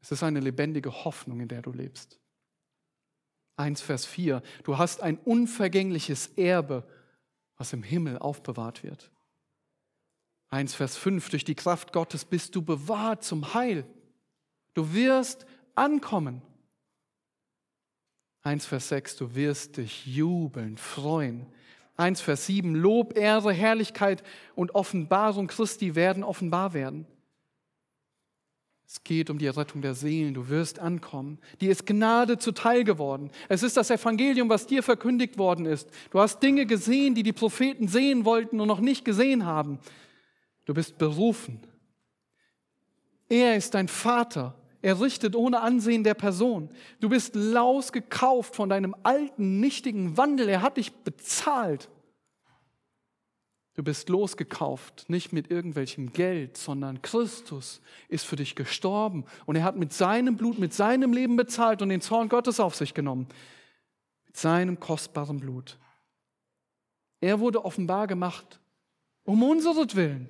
Es 0.00 0.12
ist 0.12 0.22
eine 0.22 0.40
lebendige 0.40 1.04
Hoffnung, 1.04 1.40
in 1.40 1.48
der 1.48 1.62
du 1.62 1.72
lebst. 1.72 2.20
1 3.56 3.80
Vers 3.80 4.06
4. 4.06 4.42
Du 4.62 4.78
hast 4.78 5.02
ein 5.02 5.18
unvergängliches 5.18 6.28
Erbe, 6.36 6.88
was 7.56 7.72
im 7.72 7.82
Himmel 7.82 8.18
aufbewahrt 8.18 8.84
wird. 8.84 9.10
1 10.50 10.74
Vers 10.74 10.96
5, 10.96 11.28
durch 11.30 11.44
die 11.44 11.56
Kraft 11.56 11.92
Gottes 11.92 12.24
bist 12.24 12.54
du 12.54 12.62
bewahrt 12.62 13.24
zum 13.24 13.52
Heil. 13.54 13.84
Du 14.74 14.92
wirst 14.94 15.44
ankommen. 15.74 16.40
1 18.42 18.64
Vers 18.64 18.88
6, 18.88 19.16
du 19.16 19.34
wirst 19.34 19.76
dich 19.76 20.06
jubeln, 20.06 20.78
freuen. 20.78 21.46
1 21.96 22.20
Vers 22.20 22.46
7, 22.46 22.76
Lob, 22.76 23.18
Ehre, 23.18 23.52
Herrlichkeit 23.52 24.22
und 24.54 24.74
Offenbarung 24.74 25.48
Christi 25.48 25.96
werden 25.96 26.22
offenbar 26.22 26.72
werden. 26.72 27.06
Es 28.90 29.04
geht 29.04 29.28
um 29.28 29.36
die 29.36 29.48
Rettung 29.48 29.82
der 29.82 29.94
Seelen, 29.94 30.32
du 30.32 30.48
wirst 30.48 30.78
ankommen. 30.78 31.38
Dir 31.60 31.70
ist 31.70 31.84
Gnade 31.84 32.38
zuteil 32.38 32.84
geworden. 32.84 33.30
Es 33.50 33.62
ist 33.62 33.76
das 33.76 33.90
Evangelium, 33.90 34.48
was 34.48 34.66
dir 34.66 34.82
verkündigt 34.82 35.36
worden 35.36 35.66
ist. 35.66 35.90
Du 36.10 36.20
hast 36.20 36.42
Dinge 36.42 36.64
gesehen, 36.64 37.14
die 37.14 37.22
die 37.22 37.34
Propheten 37.34 37.86
sehen 37.86 38.24
wollten 38.24 38.58
und 38.60 38.66
noch 38.66 38.80
nicht 38.80 39.04
gesehen 39.04 39.44
haben. 39.44 39.78
Du 40.64 40.72
bist 40.72 40.96
berufen. 40.96 41.60
Er 43.28 43.56
ist 43.56 43.74
dein 43.74 43.88
Vater. 43.88 44.54
Er 44.80 44.98
richtet 45.02 45.36
ohne 45.36 45.60
Ansehen 45.60 46.02
der 46.02 46.14
Person. 46.14 46.70
Du 47.00 47.10
bist 47.10 47.34
laus 47.34 47.92
gekauft 47.92 48.56
von 48.56 48.70
deinem 48.70 48.96
alten, 49.02 49.60
nichtigen 49.60 50.16
Wandel. 50.16 50.48
Er 50.48 50.62
hat 50.62 50.78
dich 50.78 50.94
bezahlt. 50.94 51.90
Du 53.78 53.84
bist 53.84 54.08
losgekauft, 54.08 55.08
nicht 55.08 55.32
mit 55.32 55.52
irgendwelchem 55.52 56.12
Geld, 56.12 56.56
sondern 56.56 57.00
Christus 57.00 57.80
ist 58.08 58.26
für 58.26 58.34
dich 58.34 58.56
gestorben 58.56 59.24
und 59.46 59.54
er 59.54 59.62
hat 59.62 59.76
mit 59.76 59.92
seinem 59.92 60.36
Blut, 60.36 60.58
mit 60.58 60.74
seinem 60.74 61.12
Leben 61.12 61.36
bezahlt 61.36 61.80
und 61.80 61.90
den 61.90 62.00
Zorn 62.00 62.28
Gottes 62.28 62.58
auf 62.58 62.74
sich 62.74 62.92
genommen. 62.92 63.28
Mit 64.26 64.36
seinem 64.36 64.80
kostbaren 64.80 65.38
Blut. 65.38 65.78
Er 67.20 67.38
wurde 67.38 67.64
offenbar 67.64 68.08
gemacht, 68.08 68.58
um 69.22 69.44
unseretwillen. 69.44 70.28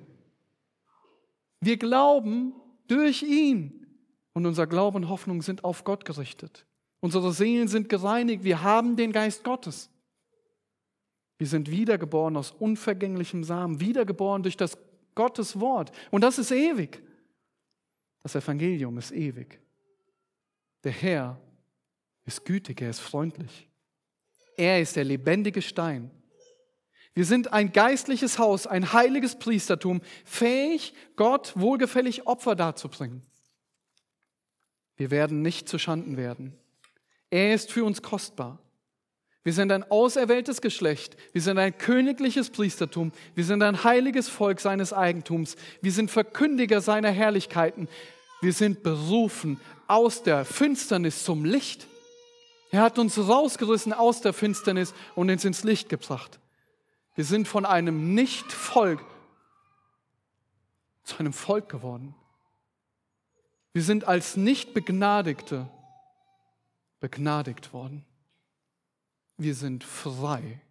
Wir 1.59 1.77
glauben 1.77 2.53
durch 2.87 3.23
ihn 3.23 3.87
und 4.33 4.45
unser 4.45 4.67
Glaube 4.67 4.97
und 4.97 5.09
Hoffnung 5.09 5.41
sind 5.41 5.63
auf 5.63 5.83
Gott 5.85 6.05
gerichtet. 6.05 6.67
Unsere 6.99 7.33
Seelen 7.33 7.67
sind 7.67 7.89
gereinigt, 7.89 8.43
wir 8.43 8.61
haben 8.61 8.95
den 8.95 9.11
Geist 9.11 9.43
Gottes. 9.43 9.89
Wir 11.39 11.47
sind 11.47 11.71
wiedergeboren 11.71 12.35
aus 12.35 12.51
unvergänglichem 12.51 13.45
Samen, 13.45 13.79
wiedergeboren 13.79 14.43
durch 14.43 14.57
das 14.57 14.77
Gottes 15.15 15.59
Wort. 15.59 15.91
Und 16.11 16.21
das 16.21 16.37
ist 16.37 16.51
ewig. 16.51 17.01
Das 18.21 18.35
Evangelium 18.35 18.97
ist 18.97 19.11
ewig. 19.11 19.59
Der 20.83 20.91
Herr 20.91 21.39
ist 22.25 22.43
gütig, 22.43 22.81
er 22.81 22.89
ist 22.89 22.99
freundlich. 22.99 23.69
Er 24.57 24.81
ist 24.81 24.97
der 24.97 25.05
lebendige 25.05 25.61
Stein. 25.61 26.11
Wir 27.13 27.23
sind 27.23 27.53
ein 27.53 27.71
geistliches 27.71 28.37
Haus, 28.37 28.67
ein 28.67 28.91
heiliges 28.91 29.39
Priestertum, 29.39 30.01
fähig, 30.25 30.93
Gott 31.15 31.53
wohlgefällig 31.55 32.27
Opfer 32.27 32.55
darzubringen. 32.55 33.23
Wir 34.97 35.09
werden 35.09 35.41
nicht 35.41 35.69
zu 35.69 35.79
Schanden 35.79 36.17
werden. 36.17 36.53
Er 37.29 37.53
ist 37.53 37.71
für 37.71 37.85
uns 37.85 38.01
kostbar. 38.01 38.59
Wir 39.43 39.53
sind 39.53 39.71
ein 39.71 39.89
auserwähltes 39.89 40.61
Geschlecht. 40.61 41.15
Wir 41.31 41.41
sind 41.41 41.57
ein 41.57 41.77
königliches 41.77 42.49
Priestertum. 42.49 43.11
Wir 43.35 43.45
sind 43.45 43.63
ein 43.63 43.83
heiliges 43.83 44.27
Volk 44.27 44.59
seines 44.59 44.91
Eigentums. 44.91 45.55
Wir 45.81 45.91
sind 45.91 46.11
Verkündiger 46.11 46.81
seiner 46.81 47.09
Herrlichkeiten. 47.09 47.87
Wir 48.41 48.53
sind 48.53 48.83
berufen 48.83 49.59
aus 49.87 50.23
der 50.23 50.45
Finsternis 50.45 51.23
zum 51.23 51.45
Licht. 51.45 51.87
Er 52.71 52.81
hat 52.81 52.99
uns 52.99 53.17
rausgerissen 53.17 53.93
aus 53.93 54.21
der 54.21 54.33
Finsternis 54.33 54.93
und 55.15 55.29
uns 55.29 55.45
ins 55.45 55.63
Licht 55.63 55.89
gebracht. 55.89 56.39
Wir 57.15 57.25
sind 57.25 57.47
von 57.47 57.65
einem 57.65 58.13
Nicht-Volk 58.13 59.03
zu 61.03 61.17
einem 61.17 61.33
Volk 61.33 61.69
geworden. 61.69 62.13
Wir 63.73 63.81
sind 63.81 64.07
als 64.07 64.37
Nicht-Begnadigte 64.37 65.69
begnadigt 66.99 67.73
worden. 67.73 68.05
Wir 69.39 69.55
sind 69.55 69.83
frei. 69.85 70.61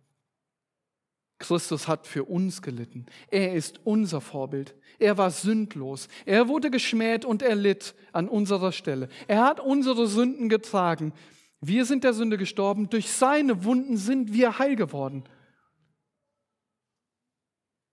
Christus 1.39 1.89
hat 1.89 2.07
für 2.07 2.25
uns 2.25 2.63
gelitten. 2.63 3.07
Er 3.31 3.55
ist 3.55 3.81
unser 3.85 4.21
Vorbild. 4.21 4.75
Er 4.99 5.17
war 5.17 5.31
sündlos. 5.31 6.09
Er 6.27 6.49
wurde 6.49 6.71
geschmäht 6.71 7.25
und 7.25 7.43
er 7.43 7.55
litt 7.55 7.95
an 8.13 8.29
unserer 8.29 8.73
Stelle. 8.73 9.09
Er 9.27 9.45
hat 9.45 9.59
unsere 9.59 10.07
Sünden 10.07 10.49
getragen. 10.49 11.15
Wir 11.61 11.87
sind 11.87 12.05
der 12.05 12.13
Sünde 12.13 12.37
gestorben. 12.37 12.91
Durch 12.91 13.11
seine 13.11 13.65
Wunden 13.65 13.97
sind 13.97 14.33
wir 14.33 14.59
heil 14.59 14.77
geworden. 14.77 15.25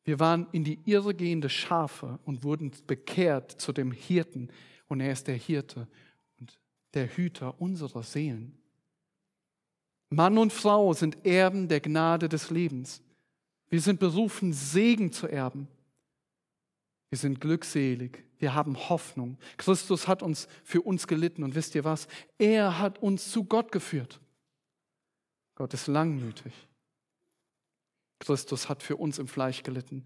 Wir 0.03 0.19
waren 0.19 0.47
in 0.51 0.65
die 0.65 0.79
Irre 0.85 1.15
gehende 1.15 1.49
Schafe 1.49 2.19
und 2.25 2.43
wurden 2.43 2.71
bekehrt 2.85 3.51
zu 3.61 3.71
dem 3.71 3.91
Hirten. 3.91 4.49
Und 4.87 4.99
er 4.99 5.11
ist 5.11 5.27
der 5.27 5.35
Hirte 5.35 5.87
und 6.37 6.59
der 6.93 7.07
Hüter 7.07 7.61
unserer 7.61 8.03
Seelen. 8.03 8.57
Mann 10.09 10.37
und 10.37 10.53
Frau 10.53 10.93
sind 10.93 11.25
Erben 11.25 11.67
der 11.67 11.81
Gnade 11.81 12.29
des 12.29 12.49
Lebens. 12.49 13.01
Wir 13.69 13.81
sind 13.81 13.99
berufen, 13.99 14.53
Segen 14.53 15.11
zu 15.11 15.27
erben. 15.27 15.67
Wir 17.09 17.17
sind 17.17 17.41
glückselig. 17.41 18.23
Wir 18.37 18.53
haben 18.53 18.77
Hoffnung. 18.89 19.37
Christus 19.57 20.07
hat 20.07 20.21
uns 20.21 20.47
für 20.63 20.81
uns 20.81 21.07
gelitten. 21.07 21.43
Und 21.43 21.55
wisst 21.55 21.75
ihr 21.75 21.83
was? 21.83 22.07
Er 22.37 22.79
hat 22.79 22.99
uns 22.99 23.31
zu 23.31 23.43
Gott 23.45 23.71
geführt. 23.71 24.19
Gott 25.55 25.73
ist 25.73 25.87
langmütig. 25.87 26.53
Christus 28.19 28.69
hat 28.69 28.83
für 28.83 28.97
uns 28.97 29.19
im 29.19 29.27
Fleisch 29.27 29.63
gelitten. 29.63 30.05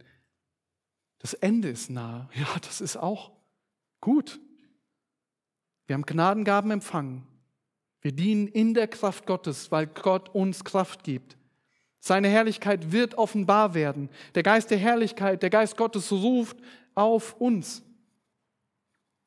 Das 1.20 1.34
Ende 1.34 1.70
ist 1.70 1.90
nahe. 1.90 2.30
Ja, 2.34 2.48
das 2.62 2.82
ist 2.82 2.98
auch 2.98 3.32
gut. 4.02 4.40
Wir 5.86 5.96
haben 5.96 6.06
Gnadengaben 6.06 6.72
empfangen. 6.72 7.28
Wir 8.02 8.12
dienen 8.12 8.48
in 8.48 8.74
der 8.74 8.88
Kraft 8.88 9.26
Gottes, 9.26 9.72
weil 9.72 9.88
Gott 9.88 10.30
uns 10.30 10.64
Kraft 10.64 11.04
gibt. 11.04 11.38
Seine 12.00 12.30
Herrlichkeit 12.30 12.92
wird 12.92 13.16
offenbar 13.16 13.74
werden. 13.74 14.10
Der 14.36 14.44
Geist 14.44 14.72
der 14.72 14.78
Herrlichkeit, 14.78 15.44
der 15.44 15.50
Geist 15.50 15.76
Gottes 15.76 16.12
ruft 16.12 16.58
auf 16.96 17.34
uns. 17.42 17.84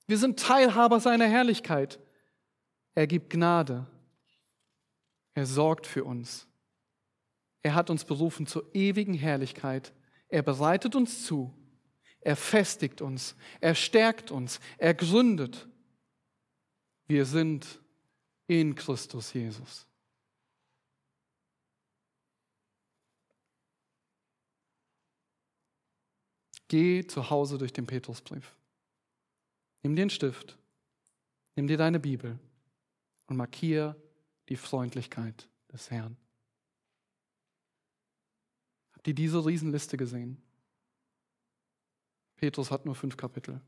Wir 0.06 0.16
sind 0.16 0.38
Teilhaber 0.38 1.00
seiner 1.00 1.26
Herrlichkeit. 1.26 1.98
Er 2.94 3.06
gibt 3.06 3.30
Gnade. 3.30 3.86
Er 5.34 5.46
sorgt 5.46 5.86
für 5.86 6.04
uns. 6.04 6.46
Er 7.62 7.74
hat 7.74 7.90
uns 7.90 8.04
berufen 8.04 8.46
zur 8.46 8.74
ewigen 8.74 9.14
Herrlichkeit. 9.14 9.92
Er 10.28 10.42
bereitet 10.42 10.94
uns 10.94 11.26
zu. 11.26 11.52
Er 12.20 12.36
festigt 12.36 13.02
uns. 13.02 13.36
Er 13.60 13.74
stärkt 13.74 14.30
uns. 14.30 14.60
Er 14.78 14.94
gründet. 14.94 15.68
Wir 17.06 17.26
sind 17.26 17.81
in 18.60 18.74
Christus 18.74 19.32
Jesus. 19.32 19.86
Geh 26.68 27.06
zu 27.06 27.30
Hause 27.30 27.58
durch 27.58 27.72
den 27.72 27.86
Petrusbrief. 27.86 28.54
Nimm 29.82 29.96
dir 29.96 30.02
einen 30.02 30.10
Stift, 30.10 30.56
nimm 31.56 31.66
dir 31.66 31.76
deine 31.76 31.98
Bibel 31.98 32.38
und 33.26 33.36
markiere 33.36 33.96
die 34.48 34.56
Freundlichkeit 34.56 35.48
des 35.72 35.90
Herrn. 35.90 36.16
Habt 38.94 39.08
ihr 39.08 39.14
diese 39.14 39.44
Riesenliste 39.44 39.96
gesehen? 39.96 40.40
Petrus 42.36 42.70
hat 42.70 42.84
nur 42.84 42.94
fünf 42.94 43.16
Kapitel. 43.16 43.60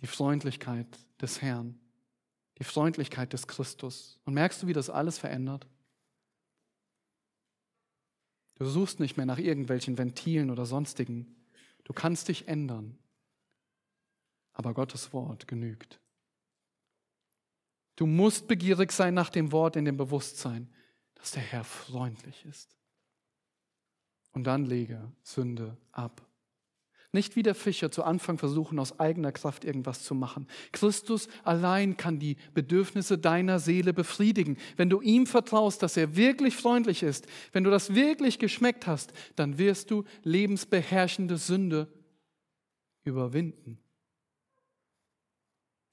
Die 0.00 0.06
Freundlichkeit 0.06 0.86
des 1.20 1.42
Herrn, 1.42 1.78
die 2.60 2.64
Freundlichkeit 2.64 3.32
des 3.32 3.48
Christus. 3.48 4.20
Und 4.24 4.34
merkst 4.34 4.62
du, 4.62 4.66
wie 4.66 4.72
das 4.72 4.90
alles 4.90 5.18
verändert? 5.18 5.66
Du 8.54 8.66
suchst 8.66 9.00
nicht 9.00 9.16
mehr 9.16 9.26
nach 9.26 9.38
irgendwelchen 9.38 9.96
Ventilen 9.96 10.50
oder 10.50 10.66
sonstigen. 10.66 11.34
Du 11.84 11.94
kannst 11.94 12.28
dich 12.28 12.46
ändern. 12.46 12.98
Aber 14.52 14.74
Gottes 14.74 15.14
Wort 15.14 15.48
genügt. 15.48 15.98
Du 17.96 18.06
musst 18.06 18.46
begierig 18.46 18.92
sein 18.92 19.14
nach 19.14 19.30
dem 19.30 19.52
Wort 19.52 19.76
in 19.76 19.86
dem 19.86 19.96
Bewusstsein, 19.96 20.70
dass 21.14 21.30
der 21.30 21.42
Herr 21.42 21.64
freundlich 21.64 22.44
ist. 22.44 22.76
Und 24.32 24.44
dann 24.44 24.66
lege 24.66 25.10
Sünde 25.22 25.76
ab. 25.92 26.29
Nicht 27.12 27.34
wie 27.34 27.42
der 27.42 27.56
Fischer 27.56 27.90
zu 27.90 28.04
Anfang 28.04 28.38
versuchen, 28.38 28.78
aus 28.78 29.00
eigener 29.00 29.32
Kraft 29.32 29.64
irgendwas 29.64 30.04
zu 30.04 30.14
machen. 30.14 30.46
Christus 30.70 31.28
allein 31.42 31.96
kann 31.96 32.20
die 32.20 32.36
Bedürfnisse 32.54 33.18
deiner 33.18 33.58
Seele 33.58 33.92
befriedigen. 33.92 34.56
Wenn 34.76 34.90
du 34.90 35.00
ihm 35.00 35.26
vertraust, 35.26 35.82
dass 35.82 35.96
er 35.96 36.14
wirklich 36.14 36.54
freundlich 36.54 37.02
ist, 37.02 37.26
wenn 37.52 37.64
du 37.64 37.70
das 37.70 37.96
wirklich 37.96 38.38
geschmeckt 38.38 38.86
hast, 38.86 39.12
dann 39.34 39.58
wirst 39.58 39.90
du 39.90 40.04
lebensbeherrschende 40.22 41.36
Sünde 41.36 41.88
überwinden. 43.02 43.80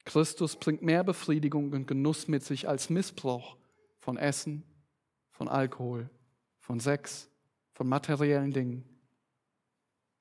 Christus 0.05 0.55
bringt 0.55 0.83
mehr 0.83 1.03
Befriedigung 1.03 1.73
und 1.73 1.87
Genuss 1.87 2.27
mit 2.27 2.43
sich 2.43 2.69
als 2.69 2.89
Missbrauch 2.89 3.57
von 3.99 4.17
Essen, 4.17 4.63
von 5.31 5.47
Alkohol, 5.47 6.09
von 6.59 6.79
Sex, 6.79 7.29
von 7.73 7.89
materiellen 7.89 8.51
Dingen. 8.51 8.96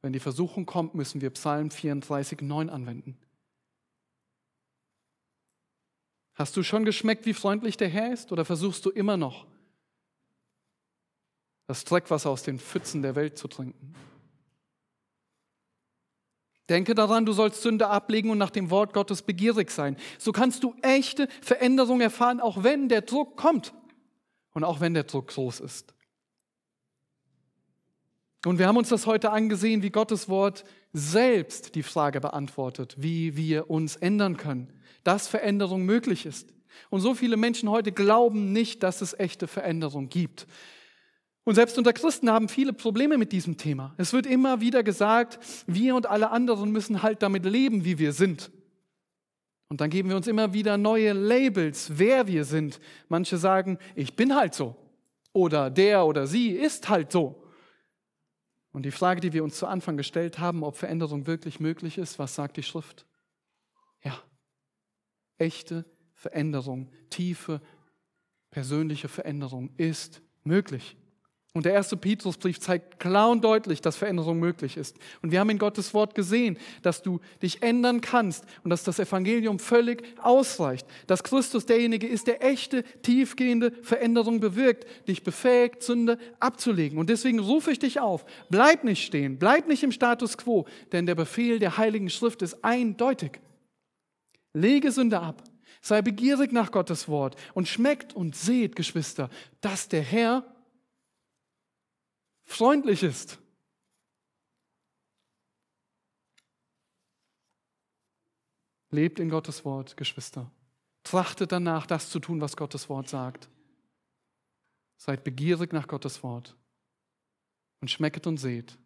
Wenn 0.07 0.13
die 0.13 0.21
Versuchung 0.21 0.67
kommt, 0.67 0.95
müssen 0.95 1.21
wir 1.21 1.31
Psalm 1.31 1.69
34, 1.69 2.41
9 2.41 2.71
anwenden. 2.71 3.19
Hast 6.35 6.57
du 6.57 6.63
schon 6.63 6.85
geschmeckt, 6.85 7.27
wie 7.27 7.35
freundlich 7.35 7.77
der 7.77 7.89
Herr 7.89 8.13
ist, 8.13 8.31
oder 8.31 8.45
versuchst 8.45 8.87
du 8.87 8.91
immer 8.91 9.17
noch, 9.17 9.49
das 11.67 11.83
Dreckwasser 11.83 12.31
aus 12.31 12.45
den 12.45 12.61
Pfützen 12.61 13.03
der 13.03 13.17
Welt 13.17 13.37
zu 13.37 13.49
trinken? 13.49 13.97
Denke 16.69 16.95
daran, 16.95 17.27
du 17.27 17.33
sollst 17.33 17.63
Sünde 17.63 17.89
ablegen 17.89 18.31
und 18.31 18.39
nach 18.39 18.51
dem 18.51 18.71
Wort 18.71 18.93
Gottes 18.93 19.23
begierig 19.23 19.73
sein. 19.73 19.97
So 20.21 20.31
kannst 20.31 20.63
du 20.63 20.77
echte 20.83 21.27
Veränderung 21.43 22.01
erfahren, 22.01 22.39
auch 22.39 22.63
wenn 22.63 22.89
der 22.89 23.03
Druck 23.03 23.37
kommt 23.37 23.75
und 24.53 24.63
auch 24.63 24.79
wenn 24.79 24.95
der 24.95 25.03
Druck 25.03 25.27
groß 25.27 25.59
ist. 25.59 25.96
Und 28.45 28.59
wir 28.59 28.69
haben 28.69 28.77
uns 28.77 28.91
das 28.91 29.07
heute 29.07 29.31
angesehen, 29.33 29.83
wie 29.83 29.91
Gottes 29.91 30.29
Wort 30.29 30.65
selbst 30.93 31.75
die 31.75 31.83
Frage 31.83 32.21
beantwortet, 32.21 32.95
wie 32.99 33.37
wir 33.37 33.71
uns 33.71 33.97
ändern 33.97 34.37
können, 34.37 34.73
dass 35.05 35.29
Veränderung 35.29 35.85
möglich 35.85 36.27
ist. 36.27 36.53
Und 36.91 37.01
so 37.01 37.15
viele 37.15 37.37
Menschen 37.37 37.71
heute 37.71 37.93
glauben 37.93 38.53
nicht, 38.53 38.83
dass 38.83 39.01
es 39.01 39.19
echte 39.19 39.47
Veränderung 39.47 40.09
gibt. 40.09 40.47
Und 41.45 41.55
selbst 41.55 41.79
unter 41.79 41.93
Christen 41.93 42.31
haben 42.31 42.49
viele 42.49 42.73
Probleme 42.73 43.19
mit 43.19 43.33
diesem 43.33 43.57
Thema. 43.57 43.95
Es 43.99 44.13
wird 44.13 44.27
immer 44.27 44.61
wieder 44.61 44.83
gesagt, 44.83 45.39
wir 45.67 45.95
und 45.95 46.07
alle 46.07 46.31
anderen 46.31 46.73
müssen 46.73 47.03
halt 47.03 47.23
damit 47.23 47.45
leben, 47.45 47.85
wie 47.85 47.99
wir 47.99 48.13
sind. 48.13 48.51
Und 49.69 49.81
dann 49.81 49.91
geben 49.91 50.09
wir 50.09 50.17
uns 50.17 50.27
immer 50.27 50.53
wieder 50.53 50.77
neue 50.77 51.13
Labels, 51.13 51.93
wer 51.95 52.27
wir 52.27 52.45
sind. 52.45 52.81
Manche 53.09 53.37
sagen, 53.39 53.79
ich 53.95 54.15
bin 54.15 54.35
halt 54.35 54.55
so. 54.55 54.77
oder 55.33 55.71
der 55.71 56.07
oder 56.07 56.27
sie 56.27 56.51
ist 56.51 56.89
halt 56.89 57.13
so. 57.13 57.46
Und 58.77 58.83
die 58.83 58.91
Frage, 58.91 59.23
die 59.23 59.33
wir 59.33 59.43
uns 59.43 59.57
zu 59.57 59.67
Anfang 59.67 59.97
gestellt 59.97 60.39
haben, 60.39 60.63
ob 60.63 60.77
Veränderung 60.77 61.27
wirklich 61.27 61.61
möglich 61.61 61.97
ist, 61.97 62.19
was 62.19 62.35
sagt 62.35 62.59
die 62.59 62.63
Schrift? 62.63 63.07
Ja, 64.03 64.23
echte 65.39 65.87
Veränderung, 66.13 66.93
tiefe 67.09 67.63
persönliche 68.51 69.09
Veränderung 69.09 69.75
ist 69.79 70.21
möglich. 70.45 70.99
Und 71.57 71.65
der 71.65 71.73
erste 71.73 71.97
Petrusbrief 71.97 72.61
zeigt 72.61 73.01
klar 73.01 73.31
und 73.31 73.43
deutlich, 73.43 73.81
dass 73.81 73.97
Veränderung 73.97 74.39
möglich 74.39 74.77
ist. 74.77 74.95
Und 75.23 75.31
wir 75.31 75.41
haben 75.41 75.49
in 75.49 75.57
Gottes 75.57 75.95
Wort 75.95 76.15
gesehen, 76.15 76.59
dass 76.83 77.01
du 77.01 77.19
dich 77.41 77.63
ändern 77.63 78.03
kannst 78.03 78.45
und 78.63 78.69
dass 78.69 78.85
das 78.85 78.99
Evangelium 78.99 79.59
völlig 79.59 80.05
ausreicht. 80.23 80.87
Dass 81.07 81.25
Christus 81.25 81.65
derjenige 81.65 82.07
ist, 82.07 82.27
der 82.27 82.45
echte, 82.45 82.83
tiefgehende 83.01 83.73
Veränderung 83.81 84.39
bewirkt, 84.39 84.87
dich 85.09 85.23
befähigt, 85.23 85.83
Sünde 85.83 86.19
abzulegen. 86.41 86.99
Und 86.99 87.09
deswegen 87.09 87.39
rufe 87.39 87.71
ich 87.71 87.79
dich 87.79 88.01
auf, 88.01 88.27
bleib 88.51 88.85
nicht 88.85 89.07
stehen, 89.07 89.39
bleib 89.39 89.67
nicht 89.67 89.83
im 89.83 89.93
Status 89.93 90.37
quo, 90.37 90.67
denn 90.93 91.07
der 91.07 91.15
Befehl 91.15 91.59
der 91.59 91.79
Heiligen 91.79 92.11
Schrift 92.11 92.43
ist 92.43 92.63
eindeutig. 92.67 93.41
Lege 94.53 94.93
Sünde 94.93 95.21
ab, 95.21 95.43
sei 95.81 96.03
begierig 96.03 96.53
nach 96.53 96.71
Gottes 96.71 97.09
Wort 97.09 97.35
und 97.55 97.67
schmeckt 97.67 98.15
und 98.15 98.37
seht, 98.37 98.77
Geschwister, 98.77 99.31
dass 99.63 99.89
der 99.89 100.03
Herr 100.03 100.45
freundlich 102.47 103.03
ist. 103.03 103.39
Lebt 108.91 109.19
in 109.19 109.29
Gottes 109.29 109.65
Wort, 109.65 109.97
Geschwister. 109.97 110.51
Trachtet 111.03 111.53
danach, 111.53 111.87
das 111.87 112.09
zu 112.09 112.19
tun, 112.19 112.41
was 112.41 112.57
Gottes 112.57 112.89
Wort 112.89 113.09
sagt. 113.09 113.49
Seid 114.97 115.23
begierig 115.23 115.73
nach 115.73 115.87
Gottes 115.87 116.23
Wort 116.23 116.57
und 117.81 117.91
schmecket 117.91 118.27
und 118.27 118.39
seht, 118.39 118.79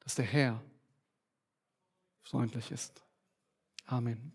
dass 0.00 0.14
der 0.14 0.24
Herr 0.24 0.62
freundlich 2.22 2.70
ist. 2.70 3.02
Amen. 3.86 4.32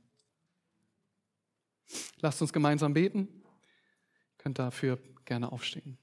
Lasst 2.17 2.41
uns 2.41 2.51
gemeinsam 2.51 2.93
beten. 2.93 3.27
Ihr 3.27 4.38
könnt 4.38 4.59
dafür 4.59 4.99
gerne 5.25 5.51
aufstehen. 5.51 5.97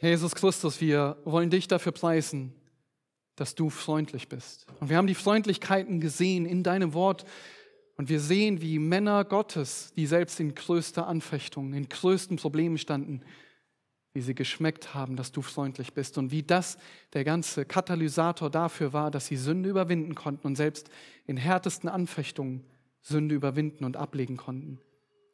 Jesus 0.00 0.34
Christus, 0.34 0.80
wir 0.80 1.16
wollen 1.24 1.50
dich 1.50 1.68
dafür 1.68 1.92
preisen, 1.92 2.52
dass 3.36 3.54
du 3.54 3.70
freundlich 3.70 4.28
bist. 4.28 4.66
Und 4.80 4.90
wir 4.90 4.96
haben 4.96 5.06
die 5.06 5.14
Freundlichkeiten 5.14 6.00
gesehen 6.00 6.46
in 6.46 6.62
deinem 6.62 6.94
Wort. 6.94 7.24
Und 7.96 8.08
wir 8.08 8.20
sehen, 8.20 8.60
wie 8.60 8.78
Männer 8.78 9.24
Gottes, 9.24 9.92
die 9.96 10.06
selbst 10.06 10.40
in 10.40 10.54
größter 10.54 11.06
Anfechtung, 11.06 11.74
in 11.74 11.88
größten 11.88 12.36
Problemen 12.36 12.78
standen, 12.78 13.22
wie 14.12 14.20
sie 14.20 14.34
geschmeckt 14.34 14.94
haben, 14.94 15.16
dass 15.16 15.32
du 15.32 15.42
freundlich 15.42 15.92
bist. 15.92 16.18
Und 16.18 16.30
wie 16.30 16.42
das 16.42 16.78
der 17.12 17.24
ganze 17.24 17.64
Katalysator 17.64 18.50
dafür 18.50 18.92
war, 18.92 19.10
dass 19.10 19.26
sie 19.26 19.36
Sünde 19.36 19.68
überwinden 19.68 20.14
konnten 20.14 20.46
und 20.46 20.56
selbst 20.56 20.88
in 21.26 21.36
härtesten 21.36 21.88
Anfechtungen 21.88 22.64
Sünde 23.02 23.34
überwinden 23.34 23.84
und 23.84 23.96
ablegen 23.96 24.36
konnten. 24.36 24.80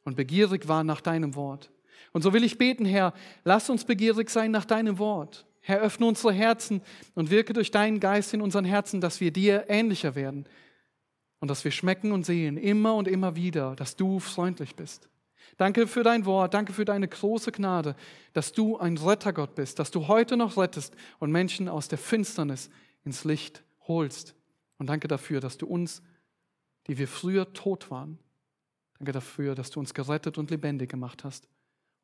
Und 0.04 0.16
begierig 0.16 0.66
waren 0.66 0.86
nach 0.86 1.00
deinem 1.00 1.34
Wort. 1.34 1.70
Und 2.12 2.22
so 2.22 2.32
will 2.32 2.44
ich 2.44 2.58
beten, 2.58 2.84
Herr, 2.84 3.12
lass 3.44 3.70
uns 3.70 3.84
begierig 3.84 4.30
sein 4.30 4.50
nach 4.50 4.64
deinem 4.64 4.98
Wort. 4.98 5.46
Herr, 5.60 5.80
öffne 5.80 6.06
unsere 6.06 6.32
Herzen 6.32 6.82
und 7.14 7.30
wirke 7.30 7.52
durch 7.52 7.70
deinen 7.70 8.00
Geist 8.00 8.34
in 8.34 8.40
unseren 8.40 8.64
Herzen, 8.64 9.00
dass 9.00 9.20
wir 9.20 9.30
dir 9.30 9.66
ähnlicher 9.68 10.14
werden 10.14 10.46
und 11.38 11.48
dass 11.48 11.64
wir 11.64 11.70
schmecken 11.70 12.12
und 12.12 12.24
sehen 12.24 12.56
immer 12.56 12.94
und 12.94 13.06
immer 13.06 13.36
wieder, 13.36 13.76
dass 13.76 13.96
du 13.96 14.18
freundlich 14.20 14.74
bist. 14.74 15.08
Danke 15.58 15.86
für 15.86 16.02
dein 16.02 16.24
Wort, 16.24 16.54
danke 16.54 16.72
für 16.72 16.84
deine 16.84 17.06
große 17.06 17.52
Gnade, 17.52 17.94
dass 18.32 18.52
du 18.52 18.78
ein 18.78 18.96
Rettergott 18.96 19.54
bist, 19.54 19.78
dass 19.78 19.90
du 19.90 20.08
heute 20.08 20.36
noch 20.36 20.56
rettest 20.56 20.94
und 21.18 21.30
Menschen 21.30 21.68
aus 21.68 21.88
der 21.88 21.98
Finsternis 21.98 22.70
ins 23.04 23.24
Licht 23.24 23.62
holst. 23.86 24.34
Und 24.78 24.86
danke 24.86 25.08
dafür, 25.08 25.40
dass 25.40 25.58
du 25.58 25.66
uns, 25.66 26.02
die 26.86 26.96
wir 26.96 27.08
früher 27.08 27.52
tot 27.52 27.90
waren, 27.90 28.18
danke 28.98 29.12
dafür, 29.12 29.54
dass 29.54 29.70
du 29.70 29.80
uns 29.80 29.92
gerettet 29.92 30.38
und 30.38 30.50
lebendig 30.50 30.90
gemacht 30.90 31.24
hast 31.24 31.48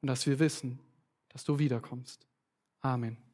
und 0.06 0.10
dass 0.10 0.24
wir 0.24 0.38
wissen, 0.38 0.78
dass 1.30 1.42
du 1.42 1.58
wiederkommst. 1.58 2.28
Amen. 2.80 3.25